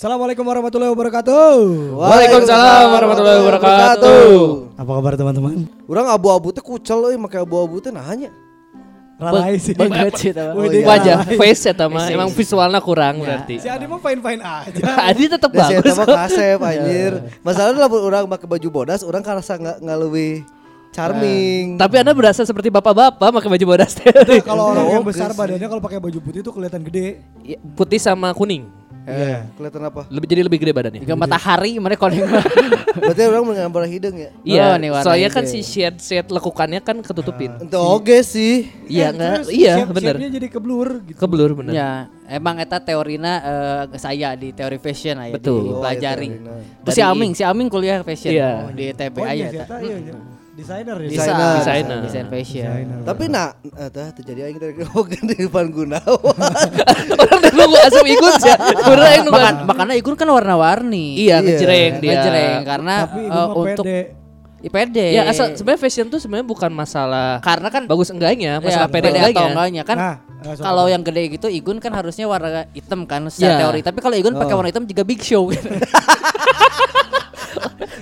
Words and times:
Assalamualaikum 0.00 0.48
warahmatullahi 0.48 0.96
wabarakatuh. 0.96 1.60
Waalaikumsalam 1.92 2.88
warahmatullahi 2.88 3.38
wabarakatuh. 3.44 4.32
Apa 4.80 4.90
kabar 4.96 5.12
teman-teman? 5.12 5.68
Orang 5.84 6.08
abu-abu 6.08 6.56
teh 6.56 6.64
kucel 6.64 7.04
euy 7.04 7.20
make 7.20 7.36
abu-abu 7.36 7.84
teh 7.84 7.92
nahanya. 7.92 8.32
Ralai 9.20 9.60
sih. 9.60 9.76
Banget 9.76 10.16
sih. 10.16 10.32
Oh, 10.32 10.64
iya. 10.64 10.88
Wajah 10.88 11.16
face 11.36 11.68
eta 11.68 11.84
mah 11.84 12.08
Face. 12.08 12.16
emang 12.16 12.32
visualnya 12.32 12.80
kurang 12.80 13.20
berarti. 13.20 13.60
Si 13.60 13.68
Adi 13.68 13.84
mah 13.84 14.00
fine-fine 14.00 14.40
aja. 14.40 14.84
Adi 15.12 15.24
tetap 15.36 15.52
Da 15.52 15.68
si 15.68 15.76
bagus. 15.76 15.84
eta 15.84 15.92
mah 15.92 16.06
kasep 16.08 16.58
anjir. 16.64 17.12
Masalahnya 17.44 17.84
lamun 17.84 18.00
urang 18.00 18.24
make 18.24 18.46
baju 18.48 18.68
bodas 18.72 19.04
urang 19.04 19.20
karasa 19.20 19.60
nggak 19.60 19.84
nggak 19.84 19.96
leuwih 20.00 20.40
charming. 20.96 21.76
Tapi 21.76 22.00
Anda 22.00 22.16
berasa 22.16 22.40
seperti 22.48 22.72
bapak-bapak 22.72 23.36
pakai 23.36 23.52
baju 23.52 23.64
bodas. 23.76 24.00
Nah, 24.00 24.40
kalau 24.48 24.72
orang 24.72 24.96
yang 24.96 25.04
besar 25.04 25.36
badannya 25.36 25.68
kalau 25.68 25.84
pakai 25.84 26.00
baju 26.00 26.18
putih 26.24 26.40
itu 26.40 26.48
kelihatan 26.48 26.88
gede. 26.88 27.20
Ya, 27.44 27.60
Putih 27.76 28.00
sama 28.00 28.32
kuning. 28.32 28.79
Eh, 29.00 29.38
kelihatan 29.56 29.82
apa? 29.82 30.04
Lebih 30.06 30.26
jadi 30.28 30.42
lebih 30.44 30.58
gede 30.60 30.72
badannya. 30.72 31.00
Jika 31.00 31.14
matahari 31.14 31.72
mana 31.76 31.96
kalau 31.96 32.12
Berarti 33.00 33.22
orang 33.22 33.44
menggambar 33.44 33.82
hidung 33.86 34.12
ya. 34.14 34.30
Iya, 34.42 34.64
Oh, 34.66 34.74
nih 34.76 34.90
warna 34.90 35.04
soalnya 35.06 35.28
kan 35.30 35.44
si 35.44 35.62
shade 35.62 35.98
shade 35.98 36.28
lekukannya 36.28 36.78
kan 36.78 37.00
ketutupin. 37.00 37.54
Itu 37.58 37.78
oge 37.78 38.20
sih. 38.20 38.68
Iya 38.86 39.08
Eh, 39.08 39.10
enggak? 39.10 39.32
terus 39.36 39.48
Iya, 39.50 39.74
shape- 39.74 39.94
bener. 39.94 40.14
shape-nya 40.14 40.30
jadi 40.30 40.46
keblur 40.48 40.88
gitu. 41.02 41.16
Keblur 41.16 41.50
bener. 41.54 41.72
Ya, 41.72 41.90
emang 42.26 42.58
eta 42.58 42.76
teorina 42.78 43.32
eh, 43.40 43.96
saya 43.96 44.34
di 44.34 44.50
teori 44.50 44.76
fashion 44.76 45.16
aya 45.16 45.32
Betul. 45.32 45.72
dipelajari. 45.72 46.28
Oh, 46.28 46.60
iya, 46.84 46.92
si 46.92 47.00
Aming, 47.00 47.32
si 47.32 47.42
Aming 47.42 47.68
kuliah 47.68 48.02
fashion 48.02 48.30
Iya. 48.30 48.50
oh, 48.60 48.70
di 48.70 48.84
ITB 48.90 49.16
Oh 49.16 49.24
aya 49.24 49.34
iya, 49.48 49.64
iya, 50.60 50.76
iya. 50.76 50.84
Desainer 50.84 50.96
ya. 50.96 51.08
Desainer. 51.08 51.50
Desainer. 51.56 51.98
desain 52.04 52.26
fashion. 52.28 52.68
Desainer. 52.68 52.98
Tapi 53.02 53.24
nak 53.26 53.50
eta 53.74 54.04
terjadi 54.12 54.40
aing 54.44 54.58
tadi 54.58 54.72
ngomongin 54.80 55.22
di 55.24 55.36
Ivan 55.40 55.66
Gunawan. 55.72 56.36
Orang 57.20 57.40
nunggu 57.42 57.78
asam 57.80 58.04
ikut 58.04 58.32
sih. 58.38 58.54
Bener 58.84 59.06
yang 59.10 59.24
nunggu. 59.24 59.40
Makan, 59.40 59.54
makanya 59.64 59.94
Igun 59.96 60.14
kan 60.14 60.28
warna-warni. 60.28 61.16
Iya, 61.16 61.40
Iya. 61.40 61.46
ngejreng 61.46 61.92
dia. 61.98 62.10
Ngejreng 62.12 62.58
karena 62.62 62.94
eh, 63.08 63.26
mah 63.26 63.48
untuk 63.50 63.84
pede. 63.84 64.00
IPD. 64.60 64.96
Ya 65.16 65.24
asal 65.24 65.56
sebenarnya 65.56 65.80
fashion 65.80 66.06
tuh 66.06 66.20
sebenarnya 66.20 66.44
bukan 66.44 66.68
masalah 66.68 67.40
karena 67.40 67.72
kan 67.72 67.88
bagus 67.88 68.12
enggaknya, 68.12 68.60
ya, 68.60 68.62
masalah 68.62 68.92
pede 68.92 69.08
pede 69.08 69.16
enggaknya. 69.16 69.32
atau 69.32 69.46
enggaknya 69.48 69.82
kan 69.88 69.96
Nah, 69.96 70.14
eh, 70.44 70.56
kalau 70.60 70.84
yang 70.84 71.00
gede 71.00 71.32
gitu 71.32 71.48
Igun 71.48 71.80
kan 71.80 71.96
harusnya 71.96 72.28
warna 72.28 72.68
hitam 72.76 73.08
kan 73.08 73.24
secara 73.32 73.56
Ya. 73.56 73.60
teori. 73.64 73.80
Tapi 73.80 73.98
kalau 73.98 74.12
Igun 74.12 74.36
pakai 74.36 74.52
warna 74.52 74.68
hitam 74.68 74.84
juga 74.84 75.00
big 75.00 75.24
show. 75.24 75.48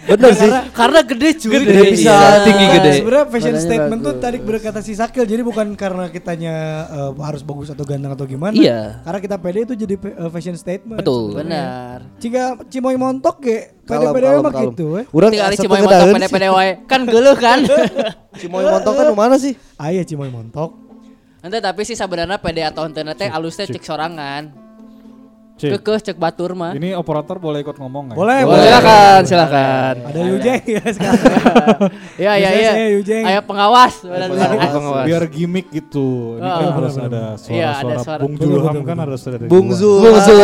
Bener 0.09 0.33
sih. 0.33 0.51
karena 0.73 1.01
gede 1.05 1.29
cuy. 1.37 1.53
Gede, 1.61 1.83
bisa 1.93 2.13
iya, 2.17 2.41
tinggi 2.41 2.67
gede. 2.73 2.91
Sebenarnya 2.99 3.27
fashion 3.29 3.53
Badannya 3.53 3.69
statement 3.69 4.01
tuh 4.01 4.13
bagus. 4.13 4.25
tadi 4.25 4.37
berkata 4.41 4.79
si 4.81 4.93
Sakil 4.97 5.25
jadi 5.29 5.43
bukan 5.45 5.67
karena 5.77 6.05
kitanya 6.09 6.55
eh, 6.89 7.11
harus 7.21 7.43
bagus 7.45 7.69
atau 7.69 7.85
ganteng 7.85 8.17
atau 8.17 8.25
gimana. 8.25 8.57
Iya. 8.57 9.05
Karena 9.05 9.19
kita 9.21 9.37
pede 9.37 9.59
itu 9.69 9.75
jadi 9.77 9.95
eh, 10.01 10.31
fashion 10.33 10.57
statement. 10.57 10.99
Betul. 11.05 11.37
Benar. 11.37 12.09
Jika 12.17 12.57
Cimoy 12.73 12.97
montok 12.97 13.37
ge, 13.45 13.77
pede-pede 13.85 14.27
mah 14.41 14.53
gitu 14.73 14.85
we. 14.97 15.03
Urang 15.13 15.31
Tinggal 15.31 15.53
asa 15.53 15.61
Cimoy 15.61 15.79
ngedaeun 15.85 16.15
pede-pede 16.17 16.49
wae. 16.51 16.71
Kan 16.89 17.01
geuleuh 17.05 17.37
kan. 17.37 17.59
Cimoy 18.41 18.65
montong 18.65 18.95
kan 18.97 19.07
mana 19.13 19.37
sih? 19.37 19.55
Aya 19.77 20.03
Cimoy 20.09 20.33
montok. 20.33 20.73
Ente 21.39 21.63
tapi 21.63 21.87
sih 21.87 21.95
sebenarnya 21.95 22.43
pede 22.43 22.67
atau 22.67 22.89
ente 22.89 23.05
teh 23.15 23.29
alusnya 23.31 23.69
cek 23.69 23.85
sorangan. 23.85 24.68
Cik, 25.59 25.83
Kekeh 25.83 25.99
cek 26.01 26.17
batur 26.17 26.55
mah. 26.55 26.71
ini 26.71 26.95
operator 26.95 27.35
boleh 27.37 27.61
ikut 27.61 27.75
ngomong 27.75 28.03
nggak? 28.09 28.17
Boleh, 28.17 28.47
Boleh. 28.47 28.63
Silakan, 28.63 29.21
silakan. 29.27 29.95
Ada 30.07 30.19
Yujeng 30.25 30.63
ya 30.65 30.83
sekarang. 30.95 31.79
Iya 32.15 32.33
iya 32.37 32.51
iya. 32.55 32.73
Aya 33.27 33.41
pengawas. 33.43 33.95
Pengawas. 34.01 34.71
pengawas. 34.71 35.05
Biar 35.05 35.23
gimmick 35.27 35.67
gitu. 35.69 36.39
Ini 36.39 36.47
kan 36.47 36.63
Oh. 36.63 36.73
harus 36.79 36.95
ada 36.95 37.23
Iya, 37.45 37.69
ada 37.69 37.99
suara-suara. 37.99 37.99
suara. 38.01 38.21
Bung 38.23 38.33
betul, 38.33 38.59
kan 38.61 38.75
betul. 38.77 38.99
harus 39.01 39.21
ada 39.21 39.37
di 39.37 39.47
Bung 39.47 39.67
luar. 39.67 39.77
Zul. 39.77 39.99
Bung 40.01 40.19
Zul. 40.21 40.39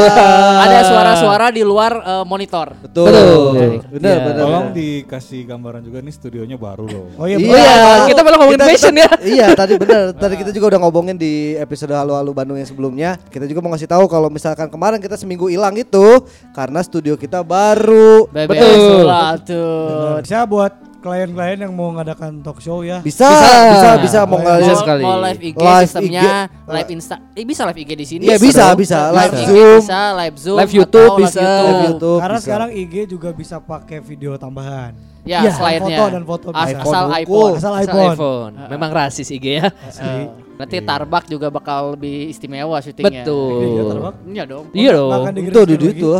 Ada 0.58 0.78
suara-suara 0.84 1.46
di 1.48 1.62
luar 1.62 1.92
eh, 1.94 2.24
monitor. 2.24 2.66
Betul. 2.76 3.06
Betul. 3.06 3.54
Benar, 3.92 4.10
Iya. 4.10 4.24
benar. 4.24 4.42
Tolong 4.42 4.66
benar. 4.66 4.76
dikasih 4.76 5.40
gambaran 5.44 5.80
juga 5.80 5.98
nih 6.00 6.10
studionya 6.12 6.56
baru 6.56 6.84
loh. 6.84 7.06
Oh 7.14 7.24
iya, 7.24 7.38
iya, 7.38 7.74
kita 8.04 8.20
malah 8.20 8.38
ngomongin 8.40 8.62
fashion 8.64 8.94
ya. 8.94 9.08
Iya, 9.16 9.46
tadi 9.54 9.78
benar. 9.78 10.10
Tadi 10.24 10.34
kita 10.34 10.50
juga 10.50 10.66
udah 10.70 10.80
ngomongin 10.82 11.14
di 11.14 11.32
episode 11.54 11.92
Halo 11.92 12.14
Halo 12.14 12.32
Bandung 12.32 12.56
yang 12.56 12.64
sebelumnya. 12.64 13.20
Kita 13.28 13.44
juga 13.44 13.60
mau 13.60 13.70
ngasih 13.70 13.86
tahu 13.86 14.04
kalau 14.06 14.26
misalkan 14.26 14.66
kemarin 14.66 14.98
kita 15.04 15.20
seminggu 15.20 15.52
hilang 15.52 15.76
itu 15.76 16.24
karena 16.50 16.80
studio 16.80 17.14
kita 17.14 17.44
baru. 17.44 18.24
BBS 18.32 18.48
Betul. 18.48 19.04
Sulatun. 19.04 20.20
Bisa 20.24 20.40
buat 20.48 20.72
klien-klien 20.98 21.60
yang 21.60 21.72
mau 21.76 21.92
ngadakan 21.92 22.40
talk 22.40 22.64
show 22.64 22.80
ya. 22.80 23.04
Bisa, 23.04 23.28
Bisa. 23.28 23.52
bisa, 23.68 23.88
bisa, 24.00 24.18
mau 24.24 24.40
Bisa 24.40 24.72
Mau, 24.72 24.80
sekali. 24.80 25.02
mau 25.04 25.20
live 25.20 25.40
IG 25.44 25.56
Live 25.60 25.84
sistemnya, 25.84 26.22
IG. 26.48 26.72
live 26.72 26.88
Insta. 26.96 27.16
Eh 27.36 27.44
bisa 27.44 27.62
live 27.68 27.80
IG 27.84 27.90
di 27.92 28.06
sini. 28.08 28.24
Iya, 28.24 28.36
bisa, 28.40 28.64
bisa. 28.72 29.12
Live 29.12 29.28
Live 29.28 29.36
IG 29.36 29.48
Zoom. 29.52 29.78
bisa, 29.84 30.00
live 30.16 30.36
Zoom, 30.40 30.56
Live 30.56 30.72
YouTube 30.72 31.12
bisa. 31.20 31.44
Live. 31.44 31.82
YouTube 31.84 32.20
Karena 32.24 32.38
bisa. 32.40 32.44
sekarang 32.48 32.70
IG 32.72 32.94
juga 33.04 33.28
bisa 33.36 33.60
pakai 33.60 34.00
video 34.00 34.32
tambahan. 34.40 35.13
Ya, 35.24 35.40
Ya, 35.40 35.50
slide-nya. 35.50 35.98
foto 35.98 36.12
dan 36.12 36.22
foto 36.22 36.46
As- 36.52 36.68
bisa. 36.68 36.78
Asal 36.78 36.84
iPhone 36.84 37.16
iPhone. 37.16 37.24
hukum. 37.24 37.52
Asal 37.56 37.72
Asal 37.72 37.82
iPhone. 37.82 38.12
iPhone. 38.12 38.52
Memang 38.68 38.90
rasis 38.92 39.28
IG 39.28 39.46
ya. 39.56 39.66
Eh, 39.72 40.24
Berarti 40.54 40.76
Tarbak 40.80 41.24
juga 41.26 41.48
bakal 41.48 41.96
lebih 41.96 42.28
istimewa 42.28 42.76
syutingnya. 42.78 43.24
Betul. 43.24 43.58
Iya, 43.58 43.82
Tarbak. 43.88 44.14
Iya 44.22 44.42
dong. 44.44 44.64
Iya 44.70 44.90
dong. 44.92 45.22
Itu 45.34 45.60
di 45.64 45.74
itu. 45.80 46.10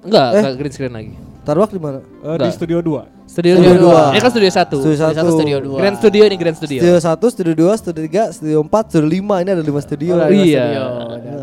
Enggak, 0.00 0.28
Eh. 0.28 0.38
enggak 0.38 0.54
green 0.56 0.72
screen 0.72 0.92
lagi. 0.92 1.12
Tarwak 1.40 1.72
di 1.72 1.80
mana? 1.80 1.98
Eh, 2.20 2.36
di 2.36 2.50
studio 2.52 2.78
2. 2.78 3.02
Studio, 3.24 3.54
Studio 3.56 3.74
2. 3.78 3.84
dua. 3.86 4.02
Ini 4.10 4.18
kan 4.18 4.30
studio 4.30 4.50
1. 4.50 4.76
Studio 4.76 4.82
Studio 4.82 4.96
satu, 4.98 5.14
satu. 5.16 5.32
studio 5.38 5.56
dua. 5.62 5.78
Grand 5.78 5.96
Studio 5.96 6.22
ini 6.26 6.36
Grand 6.36 6.56
Studio. 6.58 6.80
Studio 6.82 6.96
1, 6.98 7.26
studio 7.30 7.54
2, 7.54 7.72
studio 7.78 8.02
3, 8.02 8.22
studio 8.28 8.58
4, 8.60 8.84
studio 8.90 9.06
5. 9.08 9.34
Ini 9.38 9.50
ada 9.54 9.62
5 9.62 9.80
studio. 9.80 10.12
Oh, 10.12 10.28
iya. 10.28 10.60
studio. 10.60 10.84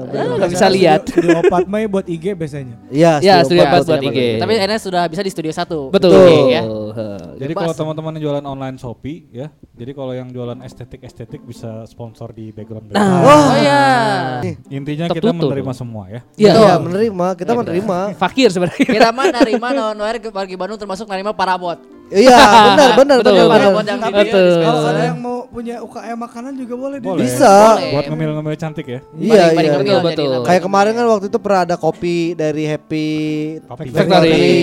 Ah, 0.08 0.24
nggak 0.36 0.50
bisa 0.52 0.68
Biasanya 0.68 0.76
lihat. 0.76 1.00
Studio, 1.02 1.30
studio 1.32 1.50
4 1.50 1.64
Mei 1.66 1.86
buat 1.88 2.06
IG 2.06 2.26
biasanya. 2.36 2.76
Iya, 2.88 3.12
Ya, 3.20 3.36
studio 3.40 3.64
empat 3.64 3.72
empat 3.74 3.88
buat 3.88 4.00
buat 4.00 4.12
IG. 4.12 4.20
Tapi 4.38 4.52
enak 4.60 4.80
sudah 4.80 5.04
bisa 5.08 5.22
di 5.24 5.32
studio 5.32 5.52
satu. 5.52 5.80
Betul. 5.88 6.12
IG 6.12 6.32
ya. 6.52 6.62
Jadi 7.38 7.54
kalau 7.54 7.74
teman-teman 7.74 8.12
yang 8.18 8.24
jualan 8.30 8.46
online 8.46 8.78
Shopee 8.82 9.30
ya, 9.30 9.48
jadi 9.74 9.92
kalau 9.94 10.14
yang 10.14 10.30
jualan 10.30 10.60
estetik-estetik 10.64 11.46
bisa 11.46 11.86
sponsor 11.86 12.34
di 12.34 12.50
background. 12.50 12.92
Nah. 12.92 12.98
background. 12.98 13.26
Wah. 13.26 13.38
Oh 13.38 13.54
iya. 13.58 13.84
Intinya 14.70 15.06
kita 15.10 15.22
Tertutup. 15.34 15.50
menerima 15.50 15.72
semua 15.74 16.04
ya. 16.10 16.22
Iya. 16.38 16.54
Iya, 16.58 16.74
menerima. 16.82 17.28
Kita 17.38 17.52
menerima. 17.58 17.98
Fakir 18.18 18.50
sebenarnya. 18.50 18.90
Kita 18.98 19.10
mah 19.12 19.26
nerima 19.30 19.68
non 19.78 20.00
Bagi 20.34 20.56
Bandung 20.56 20.80
termasuk 20.80 21.06
nerima 21.10 21.34
parabot. 21.34 21.97
Iya, 22.08 22.40
benar, 22.72 22.90
benar, 22.96 23.18
Betul. 23.20 23.36
benar, 23.36 23.72
benar. 23.76 24.12
Betul. 24.16 24.52
kalau 24.64 24.82
ada 24.88 25.02
yang 25.12 25.20
mau 25.20 25.38
punya 25.52 25.76
UKM 25.84 26.18
makanan 26.18 26.52
juga 26.56 26.74
boleh. 26.80 26.98
Boleh. 27.04 27.24
Bisa. 27.28 27.76
Boleh. 27.76 27.92
Buat 27.92 28.06
ngemil-ngemil 28.14 28.56
cantik 28.56 28.86
ya. 28.88 29.00
Iya, 29.18 29.44
iya. 29.58 29.72
Betul, 29.76 30.00
jadi 30.00 30.06
betul. 30.06 30.44
Kayak 30.48 30.62
kemarin 30.64 30.92
kan 30.96 31.06
waktu 31.12 31.26
itu 31.28 31.40
pernah 31.42 31.62
ada 31.68 31.76
kopi 31.76 32.18
dari 32.38 32.64
Happy 32.64 33.08
Factory. 33.68 33.90
Factory. 33.92 34.54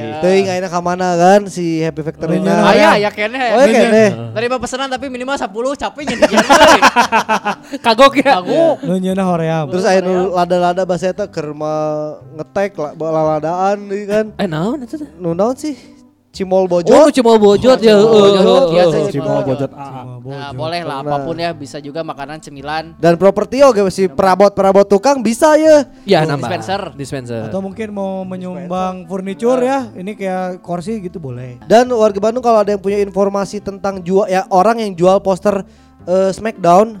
Iya. 0.00 0.10
Teuing 0.24 0.46
ayeuna 0.48 0.68
ka 0.72 0.80
mana 0.80 1.08
kan 1.18 1.40
si 1.52 1.84
Happy 1.84 2.00
Factory. 2.00 2.40
Oh, 2.40 2.44
na. 2.44 2.52
iya. 2.52 2.64
Ah 2.64 2.74
ya, 2.74 2.90
ya 3.08 3.10
kene. 3.12 3.42
Oh, 3.52 3.64
iya 3.68 3.80
kene. 3.84 4.04
Nerima 4.32 4.56
pesanan 4.56 4.88
tapi 4.88 5.06
minimal 5.12 5.36
10 5.36 5.52
capek 5.76 6.02
jadi. 6.08 6.22
Kagok 7.84 8.14
ya. 8.24 8.40
Kagok. 8.40 8.76
Nu 8.80 8.96
nyeuna 8.96 9.24
hoream. 9.28 9.66
Terus 9.68 9.84
aya 9.84 10.00
nu 10.00 10.32
lada-lada 10.32 10.88
bahasa 10.88 11.12
eta 11.12 11.28
keur 11.28 11.52
mah 11.52 12.16
ngetek 12.40 12.80
lah 12.80 12.92
laladaan 12.96 13.92
deui 13.92 14.08
kan. 14.08 14.32
Eh 14.40 14.48
naon 14.48 14.80
itu 14.80 14.96
teh? 14.96 15.10
Nu 15.20 15.36
naon 15.36 15.52
sih? 15.52 15.93
Cimol 16.34 16.66
Oh, 16.66 16.70
bojot. 16.82 17.08
ya. 17.14 17.14
Cimol 17.14 17.38
heeh, 17.38 18.42
bojot, 18.42 18.90
sih. 18.90 19.04
Cimol 19.14 19.46
Bojot. 19.46 19.70
bojot 19.70 19.70
Nah, 20.24 20.50
boleh 20.50 20.82
lah 20.82 21.06
apa 21.06 21.16
pun 21.22 21.36
ya 21.38 21.54
bisa 21.54 21.78
juga 21.78 22.02
makanan 22.02 22.42
cemilan. 22.42 22.98
Dan 22.98 23.14
properti 23.14 23.62
oge 23.62 23.86
si 23.94 24.10
perabot-perabot 24.10 24.82
tukang 24.88 25.22
bisa 25.22 25.54
ya. 25.54 25.86
Ya 26.02 26.26
nambah. 26.26 26.50
Dispenser. 26.50 26.82
Dispenser. 26.98 27.42
Atau 27.46 27.62
mungkin 27.62 27.94
mau 27.94 28.26
menyumbang 28.26 29.06
furniture 29.06 29.62
ya. 29.62 29.86
Ini 29.94 30.12
kayak 30.18 30.64
kursi 30.64 30.98
gitu 30.98 31.22
boleh. 31.22 31.62
Dan 31.70 31.86
warga 31.94 32.18
Bandung 32.18 32.42
kalau 32.42 32.66
ada 32.66 32.74
yang 32.74 32.82
punya 32.82 32.98
informasi 32.98 33.62
tentang 33.62 34.02
jual 34.02 34.26
ya 34.26 34.42
orang 34.50 34.82
yang 34.82 34.92
jual 34.98 35.22
poster 35.22 35.62
eh, 36.04 36.30
Smackdown 36.30 36.96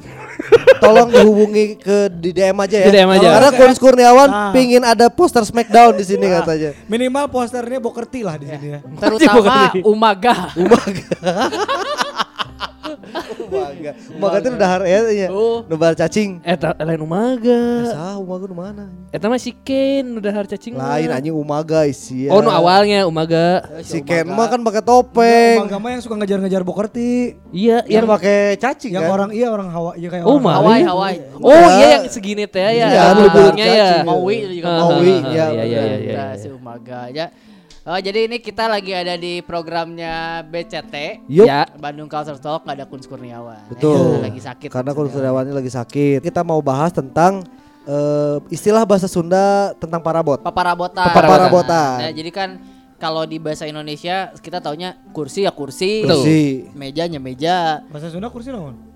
tolong 0.78 1.08
dihubungi 1.08 1.78
ke 1.78 2.10
di 2.10 2.30
DM 2.30 2.58
aja 2.60 2.76
ya. 2.76 2.86
Di 2.88 2.92
DM 2.92 3.10
aja. 3.10 3.28
Karena 3.38 3.50
Kunis 3.54 3.78
Kurniawan 3.80 4.28
Ah. 4.28 4.50
pingin 4.52 4.84
ada 4.84 5.08
poster 5.08 5.40
Smackdown 5.40 5.96
di 5.96 6.04
sini 6.04 6.26
katanya. 6.28 6.76
Minimal 6.84 7.30
posternya 7.30 7.80
bokerti 7.80 8.20
lah 8.20 8.36
di 8.36 8.50
sini 8.50 8.66
ya. 8.76 8.80
Terutama 9.00 9.72
Umaga. 9.80 10.52
Umaga. 10.52 11.04
Umaga 14.14 14.36
itu 14.38 14.48
udah 14.50 14.68
hari 14.68 14.88
ya. 15.16 15.28
Oh. 15.30 15.62
Nu 15.64 15.74
bar 15.74 15.94
cacing. 15.94 16.42
Eta 16.42 16.74
lain 16.76 17.00
umaga. 17.00 17.62
Sah 17.86 18.16
Umaga 18.18 18.44
nu 18.44 18.56
mana? 18.56 18.84
Eta 19.08 19.26
mah 19.26 19.38
si 19.38 19.54
Ken 19.54 20.04
udah 20.12 20.32
har 20.32 20.46
cacing. 20.46 20.74
mah. 20.74 20.98
Lain 20.98 21.08
anjing 21.10 21.34
Umaga 21.34 21.86
isi. 21.86 22.26
Oh, 22.26 22.42
nu 22.42 22.50
awalnya 22.50 23.06
umaga. 23.06 23.62
Si 23.80 24.02
Ken 24.02 24.26
mah 24.26 24.46
kan 24.46 24.60
pakai 24.60 24.82
topeng. 24.82 25.64
Agama 25.64 25.90
yang 25.90 26.02
suka 26.02 26.14
ngejar-ngejar 26.16 26.62
bokerti. 26.62 27.38
Iya, 27.50 27.86
Yang 27.86 27.94
yang 27.94 28.04
pakai 28.06 28.38
cacing 28.58 28.92
Yang 28.92 29.04
kan. 29.06 29.14
orang 29.14 29.30
iya 29.30 29.46
orang 29.48 29.68
Hawa, 29.70 29.90
iya 29.94 30.08
kayak 30.10 30.24
Oh, 30.26 30.36
orang 30.36 30.44
Maui. 30.44 30.58
Hawaii, 30.58 30.82
Hawaii. 30.84 31.18
Oh, 31.38 31.50
Iya. 31.54 31.70
iya 31.70 31.86
yang 31.94 32.04
segini 32.10 32.44
teh 32.44 32.62
ya. 32.62 32.70
Iya, 32.70 33.02
ya. 33.54 34.02
Maui 34.02 34.36
juga 34.50 34.66
Ah, 34.68 34.78
Maui, 34.90 35.12
ah, 35.14 35.18
ah, 35.22 35.30
ya, 35.30 35.46
Iya, 35.54 35.64
iya, 35.64 35.80
iya, 36.02 36.12
Nah, 36.14 36.30
iya. 36.34 36.40
si 36.40 36.46
Umaga 36.50 36.98
aja. 37.08 37.26
Oh, 37.84 38.00
jadi 38.00 38.24
ini 38.24 38.40
kita 38.40 38.64
lagi 38.64 38.96
ada 38.96 39.12
di 39.12 39.44
programnya 39.44 40.40
BCT. 40.48 41.20
Yup. 41.28 41.44
Ya. 41.44 41.68
Bandung 41.76 42.08
Culture 42.08 42.40
Talk 42.40 42.64
nggak 42.64 42.80
ada 42.80 42.86
Kuns 42.88 43.04
Kurniawan. 43.04 43.68
Betul. 43.68 44.24
Ya, 44.24 44.32
lagi 44.32 44.40
sakit. 44.40 44.68
Karena 44.72 44.96
Kunis 44.96 45.12
Kurniawannya 45.12 45.52
lagi 45.52 45.68
sakit. 45.68 46.24
Kita 46.24 46.40
mau 46.40 46.64
bahas 46.64 46.96
tentang 46.96 47.44
eh, 47.84 48.40
istilah 48.48 48.88
bahasa 48.88 49.04
Sunda 49.04 49.76
tentang 49.76 50.00
parabot. 50.00 50.40
Paparabotan. 50.40 51.12
Paparabotan. 51.12 52.08
Ya, 52.08 52.10
jadi 52.16 52.30
kan 52.32 52.56
kalau 52.96 53.28
di 53.28 53.36
bahasa 53.36 53.68
Indonesia 53.68 54.32
kita 54.40 54.64
taunya 54.64 54.96
kursi 55.12 55.44
ya 55.44 55.52
kursi. 55.52 56.08
Kursi. 56.08 56.72
mejanya 56.72 57.20
meja. 57.20 57.84
Bahasa 57.92 58.08
Sunda 58.08 58.32
kursi 58.32 58.48
naon? 58.48 58.93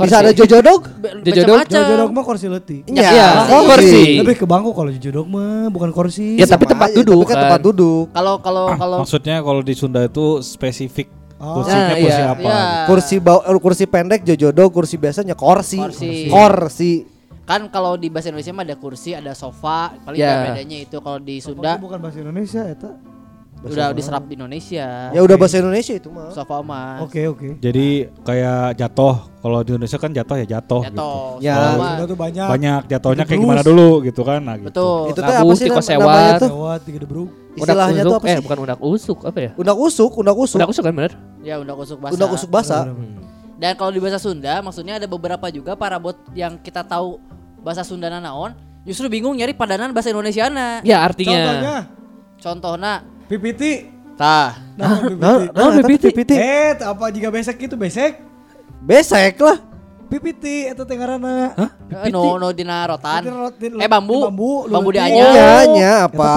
Bisa 0.00 0.16
ada 0.18 0.30
jojodog? 0.30 0.80
Be- 0.94 1.12
Jojodog? 1.24 1.56
macam-macam. 1.58 1.80
Jojodog 1.80 2.10
mah 2.10 2.24
kursi 2.24 2.46
letih. 2.46 2.80
Iya, 2.84 3.08
Iya, 3.08 3.26
kursi. 3.64 4.02
Lebih 4.18 4.36
ke 4.36 4.46
bangku 4.46 4.70
kalau 4.70 4.90
jojodog 4.90 5.26
mah 5.26 5.66
bukan 5.68 5.90
kursi. 5.90 6.36
Ya, 6.36 6.44
tapi 6.44 6.62
Sama 6.62 6.72
tempat 6.72 6.88
aja, 6.88 6.96
duduk 6.98 7.18
Tapi 7.18 7.26
kan 7.26 7.34
kan. 7.34 7.42
tempat 7.44 7.60
duduk. 7.62 8.04
Kalau 8.10 8.34
kalau 8.38 8.64
kalau 8.74 8.96
Maksudnya 9.00 9.36
kalau 9.40 9.60
di 9.60 9.72
Sunda 9.72 10.00
itu 10.02 10.26
spesifik 10.40 11.08
Oh. 11.36 11.54
kursinya 11.56 11.86
Nah, 11.88 11.96
kursi 11.96 12.18
iya. 12.18 12.28
apa? 12.28 12.42
ya, 12.44 12.58
Kursi 12.84 13.14
bau, 13.16 13.38
eh, 13.40 13.54
kursi 13.56 13.84
pendek 13.86 14.20
jojodog, 14.22 14.70
kursi 14.70 14.94
biasanya. 14.96 15.34
Kursi. 15.34 15.78
Korsi. 16.28 16.92
kan 17.44 17.64
kalau 17.66 17.96
di 17.96 18.12
bahasa 18.12 18.28
Indonesia 18.28 18.52
mah 18.52 18.60
ada 18.60 18.76
kursi, 18.76 19.16
ada 19.16 19.32
sofa, 19.32 19.96
paling 19.98 20.18
Ya. 20.18 20.28
nggak 20.28 20.44
bedanya 20.52 20.78
itu 20.82 20.96
kalau 20.98 21.16
di 21.16 21.40
Sunda 21.40 21.80
bukan 21.80 21.96
bahasa 21.96 22.20
Indonesia 22.20 22.60
eta. 22.60 22.92
Udah 23.64 23.90
diserap 23.90 24.22
di 24.30 24.38
Indonesia. 24.38 25.10
Ya 25.10 25.20
udah 25.20 25.36
bahasa 25.38 25.58
Indonesia 25.58 25.94
itu 25.98 26.08
mah. 26.12 26.30
Sofa. 26.30 26.62
Oke 27.02 27.26
oke. 27.26 27.58
Jadi 27.58 28.06
kayak 28.22 28.78
jatuh. 28.78 29.16
Kalau 29.38 29.58
di 29.62 29.70
Indonesia 29.74 29.98
kan 29.98 30.10
jatuh 30.14 30.36
ya 30.42 30.46
jatuh. 30.58 30.80
gitu. 30.86 30.94
Jatuh. 30.94 31.42
Ya. 31.42 31.56
mah. 31.74 31.94
Sunda 31.98 32.04
tuh 32.06 32.18
banyak. 32.18 32.46
Banyak 32.46 32.80
jatuhnya 32.86 33.24
kayak 33.26 33.40
gimana 33.42 33.62
dulu 33.66 33.90
gitu 34.06 34.22
kan. 34.22 34.40
Nah, 34.42 34.54
gitu. 34.58 34.70
Betul. 34.70 35.00
Itu 35.10 35.20
Nabuh, 35.22 35.38
apa 35.42 35.52
sih 35.58 35.66
tiko 35.66 35.82
sewat. 35.82 36.38
tuh? 36.38 36.50
Lewat 36.50 36.80
tiga 36.86 36.98
debruk. 37.02 37.30
Istilahnya 37.58 38.02
Undak 38.06 38.06
tuh 38.06 38.14
apa 38.14 38.22
usuk, 38.22 38.28
sih? 38.30 38.38
Eh 38.38 38.42
bukan 38.46 38.58
undak 38.62 38.80
usuk 38.80 39.18
apa 39.26 39.38
ya? 39.42 39.50
Undak 39.58 39.76
usuk, 39.82 40.10
undak 40.14 40.36
usuk. 40.38 40.56
Undak 40.62 40.70
usuk 40.70 40.82
kan 40.86 40.94
bener? 40.94 41.12
Ya 41.42 41.54
udah 41.58 41.74
kusuk 41.74 41.98
basah. 41.98 42.14
Undak 42.14 42.30
usuk 42.30 42.50
basah. 42.50 42.82
Dan 43.58 43.72
kalau 43.74 43.90
di 43.90 43.98
bahasa 43.98 44.22
Sunda 44.22 44.62
maksudnya 44.62 45.02
ada 45.02 45.06
beberapa 45.10 45.50
juga 45.50 45.74
parabot 45.74 46.14
yang 46.30 46.54
kita 46.62 46.86
tahu 46.86 47.18
bahasa 47.66 47.82
Sunda 47.82 48.06
naon, 48.06 48.54
justru 48.86 49.10
bingung 49.10 49.34
nyari 49.34 49.50
padanan 49.50 49.90
bahasa 49.90 50.14
Indonesiana. 50.14 50.78
Ya 50.86 51.02
artinya. 51.02 51.34
Contohnya 51.42 51.76
Contohnya, 52.38 52.92
pipiti. 53.28 53.72
tah, 54.18 54.56
Nah, 54.74 54.98
Nah, 54.98 54.98
pipiti. 54.98 55.54
nah, 55.54 55.70
pipiti? 55.78 56.06
pipiti. 56.10 56.34
Eh, 56.34 56.74
apa 56.74 57.04
jika 57.12 57.28
besek 57.30 57.56
itu 57.60 57.76
besek? 57.78 58.18
Besek 58.82 59.38
lah. 59.38 59.67
Pipiti 60.08 60.72
itu 60.72 60.82
tengarana. 60.82 61.52
eh, 62.00 62.08
no 62.08 62.40
no 62.40 62.48
dina 62.48 62.80
rotan. 62.84 63.20
Di 63.20 63.28
rot- 63.28 63.60
di- 63.60 63.76
Eh 63.76 63.84
bambu, 63.84 64.16
di 64.16 64.24
bambu, 64.24 64.50
bambu 64.64 64.88
leutik. 64.88 65.04
dianyam. 65.04 65.28
Iya, 65.28 65.52
nya 65.68 65.92
Eta 66.00 66.06
apa? 66.08 66.32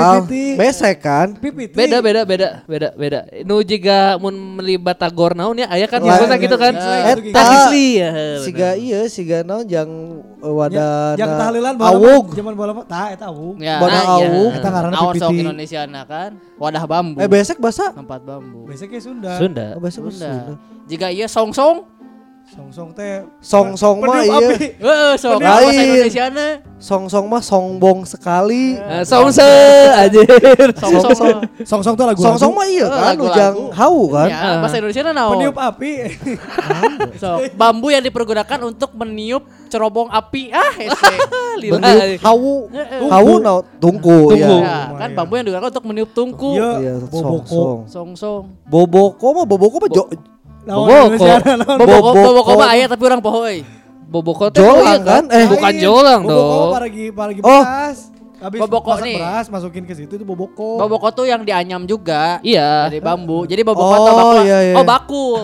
Besek 0.60 0.96
kan? 1.00 1.28
Pipiti. 1.34 1.72
Beda 1.72 2.04
beda 2.04 2.28
beda 2.28 2.48
beda 2.68 2.90
beda. 2.94 3.20
Nu 3.42 3.64
jiga 3.64 4.20
mun 4.20 4.36
melibat 4.60 5.00
tagor 5.00 5.32
naon 5.34 5.56
ya 5.56 5.72
aya 5.72 5.88
kan 5.88 6.04
disebutna 6.04 6.36
gitu 6.36 6.58
kan. 6.60 6.74
lain, 6.76 7.16
Eta 7.16 7.32
Tah 7.32 7.46
Gisli 7.48 7.88
ya. 7.96 8.10
Siga 8.44 8.70
iya, 8.76 9.00
siga 9.08 9.38
naon 9.42 9.64
jang 9.64 9.90
eh, 10.20 10.52
wadah 10.52 11.16
Yang 11.16 11.32
tahlilan 11.32 11.74
awug. 11.80 12.26
Zaman 12.36 12.54
bola 12.54 12.72
tah 12.84 13.08
eta 13.08 13.32
awug. 13.32 13.56
Ya, 13.56 13.80
Bodoh 13.80 13.96
nah, 13.96 14.20
iya. 14.20 14.28
awug. 14.28 14.52
Eta 14.52 14.68
ngaranna 14.68 15.00
pipiti. 15.10 15.36
Indonesiana 15.42 16.02
kan? 16.04 16.32
Wadah 16.60 16.84
bambu. 16.84 17.18
Eh 17.18 17.30
besek 17.32 17.56
bahasa? 17.56 17.96
tempat 17.96 18.20
bambu. 18.20 18.68
Beseknya 18.68 19.00
Sunda. 19.00 19.32
Sunda. 19.40 19.66
Oh, 19.74 19.82
besek. 19.82 20.04
Sunda. 20.04 20.60
Jika 20.86 21.08
iya 21.08 21.24
song-song, 21.26 21.88
Song-song 22.52 22.92
teh. 22.92 23.24
Song-song 23.40 24.04
mah 24.04 24.20
Peniup 24.20 24.28
iya. 24.28 24.50
api. 24.52 24.68
Heeh, 24.76 25.12
sok 25.16 25.40
Lain. 25.40 25.48
bahasa 25.48 25.72
Indonesiana. 25.72 26.48
Song-song 26.76 27.26
mah 27.26 27.40
songbong 27.40 28.04
sekali. 28.04 28.76
Eh, 28.76 29.08
Songse 29.08 29.48
anjir. 29.96 30.28
Song-song. 30.76 31.16
mah. 31.16 31.40
Song-song 31.64 31.96
tuh 31.96 32.04
lagu. 32.04 32.20
Song-song 32.20 32.52
mah 32.52 32.68
iya 32.68 32.84
Eh, 32.84 32.92
kan, 32.92 33.16
ujang 33.18 33.56
hau 33.72 33.98
kan. 34.12 34.28
Ya, 34.28 34.60
bahasa 34.60 34.76
Indonesia 34.78 35.16
naon? 35.16 35.40
Peniup 35.40 35.56
api. 35.56 35.92
Sok, 37.16 37.56
bambu 37.56 37.88
yang 37.88 38.04
dipergunakan 38.04 38.60
untuk 38.62 38.92
meniup 38.94 39.48
cerobong 39.72 40.12
api. 40.12 40.52
Ah. 40.52 40.76
Lila. 41.62 41.80
Meniup 41.80 42.20
hau, 42.20 42.68
Heeh. 42.68 43.00
hau 43.08 43.32
naon 43.40 43.64
tungku, 43.80 44.28
Tungku. 44.28 44.36
ya. 44.60 44.60
Ya, 44.60 44.78
kan 45.00 45.10
bambu 45.16 45.40
yang 45.40 45.48
digunakan 45.48 45.72
untuk 45.72 45.86
meniup 45.88 46.10
tungku. 46.12 46.60
Iya. 46.60 46.72
Iya, 46.84 46.94
Boboko. 47.00 47.16
song-song. 47.48 47.78
Song-song. 47.88 48.44
Boboko 48.68 49.28
mah 49.32 49.48
boboko 49.48 49.80
mah 49.80 49.92
Boboko. 50.62 51.26
Boboko, 51.76 51.80
Boboko. 51.80 52.20
boboko 52.24 52.52
mah 52.56 52.70
aya 52.70 52.86
tapi 52.86 53.04
orang 53.04 53.20
poho 53.20 53.40
euy. 53.44 53.66
Boboko 54.04 54.46
teh 54.52 54.60
Jolang 54.60 54.76
oh 54.76 54.84
iya 54.84 54.98
kan? 55.02 55.24
Eh, 55.28 55.46
bukan 55.48 55.74
jolang 55.78 56.22
Boboko 56.22 56.54
dong. 56.54 56.72
paragi 56.72 57.04
paragi 57.10 57.40
Oh. 57.42 57.64
beras. 57.64 58.00
Habis 58.38 58.60
Boboko 58.60 58.90
masak 58.92 59.06
nih. 59.06 59.18
beras 59.18 59.46
masukin 59.48 59.84
ke 59.86 59.94
situ 59.96 60.14
itu 60.14 60.26
boboko. 60.26 60.78
Boboko 60.78 61.08
tuh 61.12 61.26
yang 61.26 61.42
dianyam 61.42 61.86
juga. 61.86 62.42
Iya. 62.42 62.90
Dari 62.90 63.00
bambu. 63.00 63.46
Jadi 63.46 63.62
boboko 63.62 63.86
Oh, 63.86 63.96
atau 63.96 64.14
bakul. 64.14 64.42
iya, 64.44 64.58
iya. 64.64 64.76
Oh, 64.76 64.84
bakul. 64.84 65.42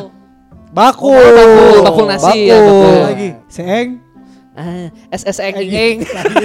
bakul. 0.67 1.15
bakul, 1.15 1.77
bakul 1.81 2.05
nasi 2.05 2.39
ya, 2.43 2.57
Bakul. 2.57 2.73
bakul. 2.75 2.97
lagi 3.07 3.29
seeng. 3.47 3.89
Ah, 4.51 4.89
SS 5.09 5.37
eng. 5.39 6.01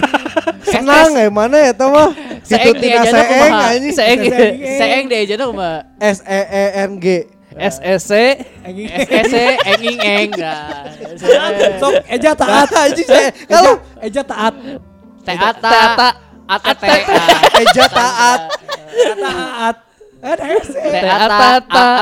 Senang 0.73 1.11
ya 1.13 1.27
mana 1.27 1.57
ya 1.59 1.73
tau 1.73 1.91
mah? 1.91 2.13
Seeng 2.43 2.77
diajana 2.77 3.09
seeng 3.09 3.29
kumaha? 3.51 3.69
Seeng. 3.91 4.19
Seeng 4.79 5.05
deh 5.09 5.19
aja 5.25 5.35
dong, 5.35 5.53
Mbak. 5.53 5.81
S 5.99 6.19
E 6.23 6.41
E 6.45 6.65
N 6.87 6.93
G. 6.97 7.07
SSC. 7.56 8.12
SSC 8.64 9.37
enging 9.69 9.99
eng. 10.00 10.31
Nah, 10.37 10.88
Sok 11.81 11.94
eja 12.08 12.32
taat. 12.32 12.69
Anjing 12.72 13.06
saya 13.06 13.31
kalau 13.49 13.75
Eja 14.02 14.22
taat. 14.26 14.54
Teata. 15.22 15.50
Teata. 15.62 16.08
Atete. 16.50 16.88
eja 17.62 17.84
taat. 17.87 18.40
Taat. 19.22 19.76
Ada 20.22 20.44
ese. 20.54 20.78
Teata. 20.78 21.49